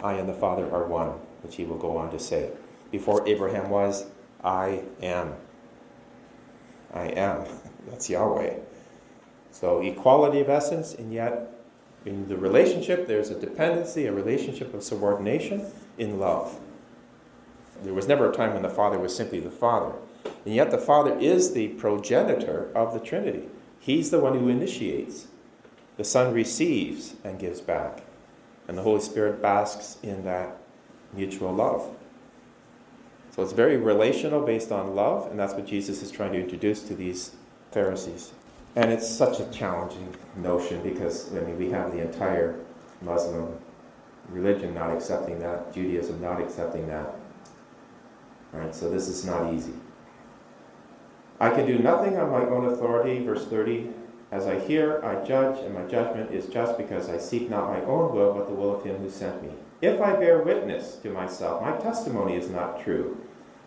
I 0.03 0.15
and 0.15 0.29
the 0.29 0.35
Father 0.35 0.71
are 0.73 0.87
one, 0.87 1.11
which 1.43 1.57
he 1.57 1.65
will 1.65 1.79
go 1.79 1.97
on 1.97 2.11
to 2.11 2.19
say. 2.19 2.51
Before 2.91 3.27
Abraham 3.27 3.71
was, 3.71 4.07
I 4.45 4.83
am. 5.03 5.35
I 6.93 7.07
am. 7.07 7.47
That's 7.89 8.11
Yahweh. 8.11 8.59
So, 9.51 9.81
equality 9.81 10.41
of 10.41 10.49
essence, 10.49 10.95
and 10.95 11.13
yet, 11.13 11.62
in 12.05 12.29
the 12.29 12.37
relationship, 12.37 13.07
there's 13.07 13.31
a 13.31 13.39
dependency, 13.39 14.07
a 14.07 14.13
relationship 14.13 14.75
of 14.75 14.83
subordination 14.83 15.67
in 15.99 16.19
love. 16.19 16.59
There 17.83 17.95
was 17.95 18.09
never 18.09 18.31
a 18.31 18.35
time 18.35 18.55
when 18.55 18.63
the 18.63 18.69
Father 18.69 18.99
was 18.99 19.15
simply 19.15 19.41
the 19.41 19.51
Father. 19.51 19.95
And 20.45 20.55
yet, 20.55 20.71
the 20.71 20.79
Father 20.79 21.17
is 21.19 21.53
the 21.53 21.69
progenitor 21.69 22.71
of 22.75 22.93
the 22.93 23.01
Trinity. 23.01 23.49
He's 23.79 24.11
the 24.11 24.21
one 24.21 24.39
who 24.39 24.49
initiates. 24.49 25.27
The 25.97 26.05
Son 26.05 26.33
receives 26.33 27.15
and 27.25 27.39
gives 27.39 27.61
back. 27.61 28.05
And 28.69 28.79
the 28.79 28.83
Holy 28.83 29.01
Spirit 29.01 29.43
basks 29.43 29.99
in 30.03 30.25
that 30.25 30.57
mutual 31.13 31.53
love. 31.53 31.97
So 33.35 33.43
it's 33.43 33.53
very 33.53 33.77
relational 33.77 34.43
based 34.43 34.71
on 34.71 34.95
love, 34.95 35.31
and 35.31 35.39
that's 35.39 35.55
what 35.55 35.67
Jesus 35.67 36.03
is 36.03 36.11
trying 36.11 36.33
to 36.33 36.41
introduce 36.41 36.83
to 36.83 36.95
these 36.95 37.33
Pharisees. 37.71 38.33
And 38.75 38.91
it's 38.91 39.09
such 39.09 39.41
a 39.41 39.51
challenging 39.51 40.15
notion 40.37 40.83
because, 40.83 41.35
I 41.37 41.41
mean, 41.41 41.59
we 41.59 41.71
have 41.71 41.93
the 41.93 42.01
entire 42.01 42.59
Muslim 43.03 43.59
religion 44.29 44.75
not 44.75 44.91
accepting 44.91 45.39
that, 45.41 45.73
Judaism 45.75 46.21
not 46.21 46.41
accepting 46.41 46.87
that. 46.89 47.15
Right, 48.53 48.75
so 48.75 48.91
this 48.91 49.09
is 49.09 49.25
not 49.25 49.53
easy. 49.53 49.73
I 51.41 51.51
can 51.51 51.67
do 51.67 51.79
nothing 51.79 52.17
on 52.19 52.31
my 52.31 52.45
own 52.45 52.67
authority, 52.67 53.25
verse 53.25 53.47
30. 53.47 53.91
As 54.31 54.47
I 54.47 54.59
hear, 54.61 55.05
I 55.05 55.25
judge, 55.25 55.59
and 55.59 55.75
my 55.75 55.83
judgment 55.85 56.31
is 56.31 56.47
just 56.47 56.79
because 56.79 57.09
I 57.11 57.19
seek 57.19 57.51
not 57.51 57.69
my 57.69 57.81
own 57.83 58.15
will, 58.15 58.33
but 58.33 58.49
the 58.49 58.55
will 58.55 58.75
of 58.75 58.85
him 58.85 58.97
who 58.97 59.11
sent 59.11 59.43
me. 59.43 59.51
If 59.83 60.01
I 60.01 60.17
bear 60.17 60.39
witness 60.39 60.97
to 61.03 61.11
myself, 61.11 61.63
my 61.63 61.77
testimony 61.77 62.37
is 62.37 62.49
not 62.49 62.83
true. 62.83 63.19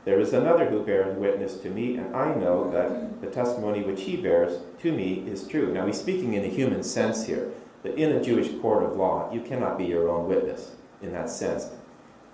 There 0.05 0.19
is 0.19 0.33
another 0.33 0.69
who 0.69 0.83
bears 0.83 1.17
witness 1.17 1.57
to 1.57 1.69
me, 1.71 1.97
and 1.97 2.15
I 2.15 2.33
know 2.35 2.69
that 2.71 3.21
the 3.21 3.27
testimony 3.27 3.81
which 3.81 4.01
he 4.01 4.15
bears 4.15 4.61
to 4.81 4.91
me 4.91 5.23
is 5.27 5.47
true. 5.47 5.73
Now, 5.73 5.87
he's 5.87 5.99
speaking 5.99 6.35
in 6.35 6.45
a 6.45 6.47
human 6.47 6.83
sense 6.83 7.25
here, 7.25 7.51
that 7.81 7.95
in 7.95 8.11
a 8.11 8.23
Jewish 8.23 8.51
court 8.61 8.83
of 8.83 8.95
law, 8.95 9.33
you 9.33 9.41
cannot 9.41 9.79
be 9.79 9.85
your 9.85 10.09
own 10.09 10.27
witness 10.27 10.75
in 11.01 11.11
that 11.13 11.29
sense. 11.31 11.71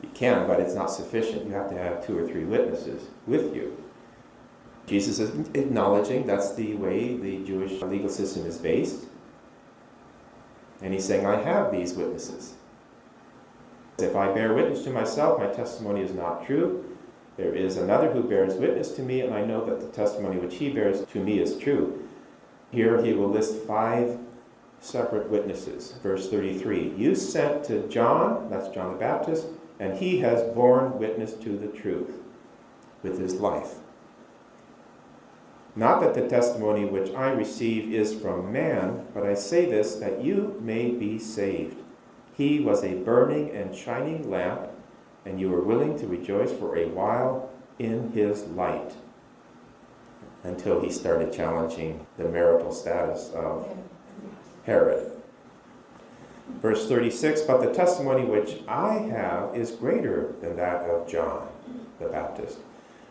You 0.03 0.09
can, 0.13 0.47
but 0.47 0.59
it's 0.59 0.75
not 0.75 0.91
sufficient. 0.91 1.45
You 1.45 1.53
have 1.53 1.69
to 1.69 1.77
have 1.77 2.05
two 2.05 2.17
or 2.17 2.27
three 2.27 2.43
witnesses 2.43 3.07
with 3.25 3.55
you. 3.55 3.81
Jesus 4.85 5.19
is 5.19 5.47
acknowledging 5.53 6.27
that's 6.27 6.53
the 6.55 6.73
way 6.75 7.15
the 7.15 7.43
Jewish 7.45 7.81
legal 7.81 8.09
system 8.09 8.45
is 8.45 8.57
based. 8.57 9.05
And 10.81 10.93
he's 10.93 11.05
saying, 11.05 11.25
I 11.25 11.41
have 11.41 11.71
these 11.71 11.93
witnesses. 11.93 12.55
If 13.99 14.15
I 14.15 14.33
bear 14.33 14.53
witness 14.53 14.83
to 14.83 14.89
myself, 14.89 15.39
my 15.39 15.47
testimony 15.47 16.01
is 16.01 16.13
not 16.13 16.45
true. 16.45 16.97
There 17.37 17.53
is 17.55 17.77
another 17.77 18.11
who 18.11 18.23
bears 18.23 18.55
witness 18.55 18.91
to 18.91 19.01
me, 19.01 19.21
and 19.21 19.33
I 19.33 19.45
know 19.45 19.65
that 19.65 19.79
the 19.79 19.87
testimony 19.87 20.37
which 20.37 20.55
he 20.55 20.69
bears 20.69 21.05
to 21.05 21.23
me 21.23 21.39
is 21.39 21.57
true. 21.57 22.07
Here 22.71 23.03
he 23.03 23.13
will 23.13 23.29
list 23.29 23.65
five 23.65 24.19
separate 24.79 25.29
witnesses. 25.29 25.93
Verse 26.03 26.29
33 26.29 26.93
You 26.97 27.15
sent 27.15 27.63
to 27.65 27.87
John, 27.87 28.49
that's 28.49 28.69
John 28.69 28.93
the 28.93 28.99
Baptist, 28.99 29.47
and 29.79 29.97
he 29.97 30.19
has 30.19 30.43
borne 30.53 30.99
witness 30.99 31.33
to 31.35 31.57
the 31.57 31.67
truth 31.67 32.19
with 33.03 33.19
his 33.19 33.35
life. 33.35 33.75
Not 35.75 36.01
that 36.01 36.13
the 36.13 36.27
testimony 36.27 36.83
which 36.83 37.13
I 37.13 37.31
receive 37.31 37.93
is 37.93 38.13
from 38.13 38.51
man, 38.51 39.07
but 39.13 39.25
I 39.25 39.35
say 39.35 39.65
this 39.65 39.95
that 39.95 40.21
you 40.21 40.59
may 40.61 40.91
be 40.91 41.17
saved. 41.17 41.77
He 42.33 42.59
was 42.59 42.83
a 42.83 42.95
burning 42.95 43.51
and 43.51 43.75
shining 43.75 44.29
lamp, 44.29 44.70
and 45.25 45.39
you 45.39 45.49
were 45.49 45.61
willing 45.61 45.97
to 45.99 46.07
rejoice 46.07 46.51
for 46.51 46.77
a 46.77 46.87
while 46.87 47.49
in 47.79 48.11
his 48.11 48.43
light 48.47 48.93
until 50.43 50.81
he 50.81 50.91
started 50.91 51.31
challenging 51.31 52.05
the 52.17 52.25
marital 52.25 52.71
status 52.71 53.29
of 53.35 53.67
Herod. 54.65 55.11
Verse 56.61 56.87
36 56.87 57.41
But 57.41 57.61
the 57.61 57.73
testimony 57.73 58.25
which 58.25 58.61
I 58.67 58.93
have 58.93 59.55
is 59.55 59.71
greater 59.71 60.33
than 60.41 60.55
that 60.57 60.89
of 60.89 61.07
John 61.07 61.47
the 61.99 62.07
Baptist. 62.07 62.57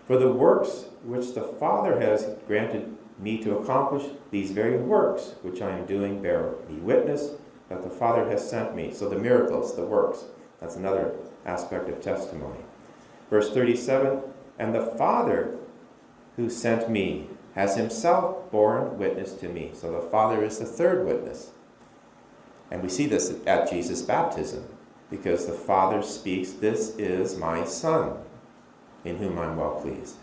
For 0.07 0.17
the 0.17 0.33
works 0.33 0.87
which 1.05 1.35
the 1.35 1.43
Father 1.43 2.01
has 2.01 2.27
granted 2.47 2.97
me 3.19 3.39
to 3.45 3.59
accomplish, 3.59 4.05
these 4.31 4.51
very 4.51 4.77
works 4.77 5.35
which 5.43 5.63
I 5.63 5.71
am 5.71 5.87
doing 5.87 6.21
bear 6.21 6.55
me 6.69 6.79
witness 6.79 7.31
that 7.69 7.83
the 7.83 7.91
Father 7.91 8.29
has 8.29 8.49
sent 8.49 8.75
me. 8.75 8.93
So 8.93 9.09
the 9.09 9.19
miracles, 9.19 9.77
the 9.77 9.85
works, 9.85 10.25
that's 10.61 10.77
another 10.77 11.15
aspect 11.45 11.89
of 11.89 12.01
testimony. 12.01 12.61
Verse 13.29 13.51
37 13.53 14.21
And 14.59 14.75
the 14.75 14.87
Father 14.87 15.57
who 16.37 16.51
sent 16.51 16.91
me 16.91 17.29
has 17.55 17.77
himself 17.77 18.51
borne 18.51 18.99
witness 18.99 19.35
to 19.35 19.49
me. 19.49 19.71
So 19.75 19.93
the 19.93 20.09
Father 20.09 20.45
is 20.45 20.59
the 20.59 20.65
third 20.65 21.07
witness. 21.07 21.51
And 22.71 22.83
we 22.83 22.89
see 22.89 23.07
this 23.07 23.35
at 23.47 23.69
Jesus' 23.69 24.03
baptism 24.03 24.65
because 25.11 25.47
the 25.47 25.53
Father 25.53 26.03
speaks, 26.03 26.53
This 26.53 26.97
is 26.97 27.37
my 27.37 27.65
Son, 27.65 28.17
in 29.05 29.17
whom 29.17 29.39
I'm 29.39 29.57
well 29.57 29.81
pleased. 29.81 30.17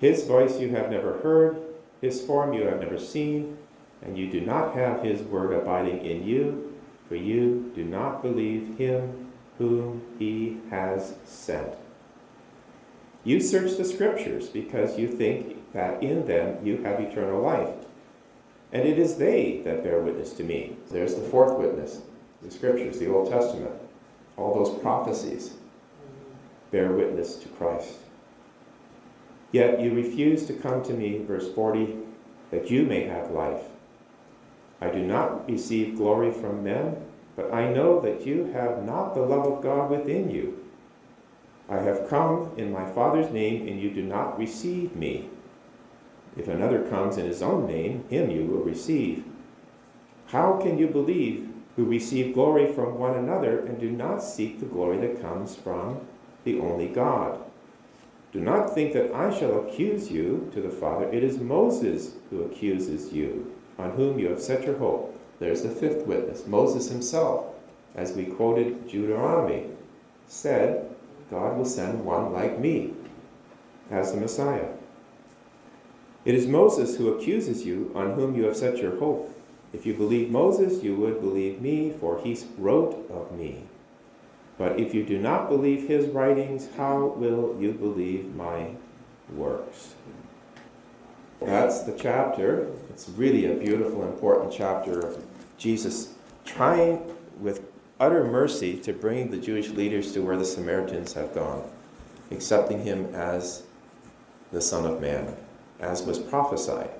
His 0.00 0.26
voice 0.26 0.58
you 0.58 0.70
have 0.70 0.90
never 0.90 1.18
heard, 1.18 1.56
his 2.00 2.20
form 2.20 2.52
you 2.52 2.64
have 2.64 2.80
never 2.80 2.98
seen, 2.98 3.56
and 4.02 4.18
you 4.18 4.30
do 4.30 4.40
not 4.40 4.74
have 4.74 5.02
his 5.02 5.22
word 5.22 5.52
abiding 5.52 6.04
in 6.04 6.26
you, 6.26 6.74
for 7.08 7.14
you 7.14 7.72
do 7.74 7.84
not 7.84 8.20
believe 8.20 8.76
him 8.76 9.23
whom 9.58 10.02
he 10.18 10.58
has 10.70 11.14
sent. 11.24 11.74
You 13.24 13.40
search 13.40 13.76
the 13.76 13.84
scriptures 13.84 14.48
because 14.48 14.98
you 14.98 15.08
think 15.08 15.72
that 15.72 16.02
in 16.02 16.26
them 16.26 16.64
you 16.64 16.78
have 16.82 17.00
eternal 17.00 17.40
life. 17.40 17.74
And 18.72 18.86
it 18.86 18.98
is 18.98 19.16
they 19.16 19.62
that 19.64 19.84
bear 19.84 20.00
witness 20.00 20.32
to 20.34 20.44
me. 20.44 20.76
There's 20.90 21.14
the 21.14 21.22
fourth 21.22 21.58
witness 21.58 22.00
the 22.42 22.50
scriptures, 22.50 22.98
the 22.98 23.10
Old 23.10 23.30
Testament, 23.30 23.72
all 24.36 24.54
those 24.54 24.78
prophecies 24.80 25.54
bear 26.70 26.92
witness 26.92 27.36
to 27.36 27.48
Christ. 27.48 27.94
Yet 29.52 29.80
you 29.80 29.94
refuse 29.94 30.44
to 30.46 30.52
come 30.52 30.82
to 30.84 30.92
me, 30.92 31.24
verse 31.24 31.50
40, 31.54 31.96
that 32.50 32.70
you 32.70 32.82
may 32.82 33.04
have 33.04 33.30
life. 33.30 33.62
I 34.80 34.90
do 34.90 34.98
not 34.98 35.48
receive 35.48 35.96
glory 35.96 36.32
from 36.32 36.64
men, 36.64 36.96
but 37.36 37.52
I 37.52 37.72
know 37.72 38.00
that 38.00 38.26
you 38.26 38.44
have 38.52 38.84
not 38.84 39.14
the 39.14 39.22
love 39.22 39.46
of 39.46 39.62
God 39.62 39.90
within 39.90 40.30
you. 40.30 40.64
I 41.68 41.78
have 41.78 42.08
come 42.08 42.52
in 42.56 42.72
my 42.72 42.90
Father's 42.92 43.32
name, 43.32 43.66
and 43.66 43.80
you 43.80 43.90
do 43.90 44.02
not 44.02 44.38
receive 44.38 44.94
me. 44.94 45.30
If 46.36 46.48
another 46.48 46.82
comes 46.88 47.16
in 47.16 47.26
his 47.26 47.42
own 47.42 47.66
name, 47.66 48.04
him 48.08 48.30
you 48.30 48.44
will 48.44 48.62
receive. 48.62 49.24
How 50.26 50.58
can 50.60 50.78
you 50.78 50.88
believe 50.88 51.48
who 51.76 51.84
receive 51.84 52.34
glory 52.34 52.72
from 52.72 52.98
one 52.98 53.16
another 53.16 53.60
and 53.60 53.78
do 53.78 53.90
not 53.90 54.22
seek 54.22 54.60
the 54.60 54.66
glory 54.66 54.98
that 54.98 55.20
comes 55.20 55.54
from 55.54 56.00
the 56.44 56.60
only 56.60 56.88
God? 56.88 57.40
Do 58.32 58.40
not 58.40 58.74
think 58.74 58.92
that 58.94 59.14
I 59.14 59.30
shall 59.36 59.60
accuse 59.60 60.10
you 60.10 60.50
to 60.52 60.60
the 60.60 60.68
Father. 60.68 61.08
It 61.12 61.22
is 61.22 61.38
Moses 61.38 62.14
who 62.30 62.42
accuses 62.42 63.12
you, 63.12 63.54
on 63.78 63.92
whom 63.92 64.18
you 64.18 64.28
have 64.28 64.40
set 64.40 64.64
your 64.64 64.76
hope. 64.76 65.13
There's 65.38 65.62
the 65.62 65.70
fifth 65.70 66.06
witness, 66.06 66.46
Moses 66.46 66.88
himself, 66.88 67.46
as 67.94 68.12
we 68.12 68.24
quoted 68.24 68.88
Deuteronomy, 68.88 69.66
said, 70.26 70.90
God 71.30 71.56
will 71.56 71.64
send 71.64 72.04
one 72.04 72.32
like 72.32 72.58
me 72.58 72.92
as 73.90 74.12
the 74.12 74.20
Messiah. 74.20 74.68
It 76.24 76.34
is 76.34 76.46
Moses 76.46 76.96
who 76.96 77.12
accuses 77.12 77.66
you, 77.66 77.92
on 77.94 78.14
whom 78.14 78.34
you 78.34 78.44
have 78.44 78.56
set 78.56 78.78
your 78.78 78.98
hope. 78.98 79.30
If 79.72 79.84
you 79.84 79.94
believe 79.94 80.30
Moses, 80.30 80.82
you 80.82 80.94
would 80.96 81.20
believe 81.20 81.60
me, 81.60 81.92
for 82.00 82.20
he 82.20 82.38
wrote 82.56 83.10
of 83.10 83.36
me. 83.36 83.64
But 84.56 84.78
if 84.78 84.94
you 84.94 85.04
do 85.04 85.18
not 85.18 85.48
believe 85.48 85.88
his 85.88 86.06
writings, 86.06 86.68
how 86.76 87.06
will 87.16 87.56
you 87.60 87.72
believe 87.72 88.34
my 88.34 88.70
works? 89.32 89.94
That's 91.44 91.82
the 91.82 91.92
chapter. 91.92 92.68
It's 92.90 93.08
really 93.10 93.46
a 93.46 93.54
beautiful, 93.54 94.04
important 94.04 94.52
chapter 94.52 95.00
of 95.00 95.24
Jesus 95.58 96.14
trying 96.44 97.02
with 97.38 97.62
utter 98.00 98.24
mercy 98.24 98.76
to 98.78 98.92
bring 98.92 99.30
the 99.30 99.36
Jewish 99.36 99.68
leaders 99.70 100.12
to 100.12 100.20
where 100.20 100.36
the 100.36 100.44
Samaritans 100.44 101.12
have 101.12 101.34
gone, 101.34 101.62
accepting 102.30 102.82
him 102.82 103.14
as 103.14 103.64
the 104.52 104.60
Son 104.60 104.86
of 104.86 105.00
Man, 105.00 105.36
as 105.80 106.02
was 106.02 106.18
prophesied 106.18 106.90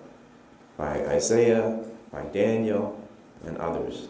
by 0.76 1.07
Isaiah, 1.07 1.84
by 2.11 2.24
Daniel, 2.26 3.01
and 3.47 3.57
others. 3.59 4.09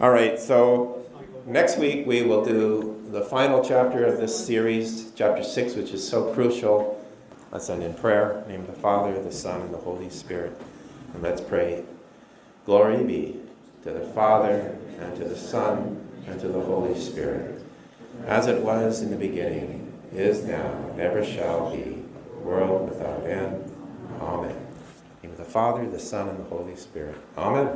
All 0.00 0.10
right, 0.10 0.38
so 0.38 1.04
next 1.46 1.78
week 1.78 2.06
we 2.06 2.22
will 2.22 2.44
do 2.44 3.02
the 3.10 3.22
final 3.22 3.64
chapter 3.64 4.04
of 4.04 4.18
this 4.18 4.46
series, 4.46 5.12
chapter 5.14 5.42
6, 5.42 5.74
which 5.74 5.92
is 5.92 6.06
so 6.06 6.32
crucial. 6.34 6.95
Let's 7.56 7.70
end 7.70 7.82
in 7.82 7.94
prayer. 7.94 8.32
In 8.32 8.42
the 8.42 8.48
name 8.48 8.60
of 8.60 8.66
the 8.66 8.82
Father, 8.82 9.22
the 9.22 9.32
Son, 9.32 9.62
and 9.62 9.72
the 9.72 9.78
Holy 9.78 10.10
Spirit. 10.10 10.60
And 11.14 11.22
let's 11.22 11.40
pray. 11.40 11.84
Glory 12.66 13.02
be 13.02 13.40
to 13.82 13.92
the 13.92 14.06
Father, 14.08 14.76
and 15.00 15.16
to 15.16 15.24
the 15.24 15.38
Son, 15.38 16.06
and 16.26 16.38
to 16.38 16.48
the 16.48 16.60
Holy 16.60 16.94
Spirit, 17.00 17.64
as 18.26 18.46
it 18.46 18.60
was 18.60 19.00
in 19.00 19.10
the 19.10 19.16
beginning, 19.16 19.90
is 20.12 20.44
now, 20.44 20.70
and 20.90 21.00
ever 21.00 21.24
shall 21.24 21.74
be, 21.74 22.02
world 22.42 22.90
without 22.90 23.24
end. 23.24 23.74
Amen. 24.20 24.50
In 24.50 24.56
the 25.22 25.28
name 25.28 25.30
of 25.30 25.38
the 25.38 25.44
Father, 25.44 25.88
the 25.88 25.98
Son, 25.98 26.28
and 26.28 26.38
the 26.38 26.50
Holy 26.50 26.76
Spirit. 26.76 27.16
Amen. 27.38 27.74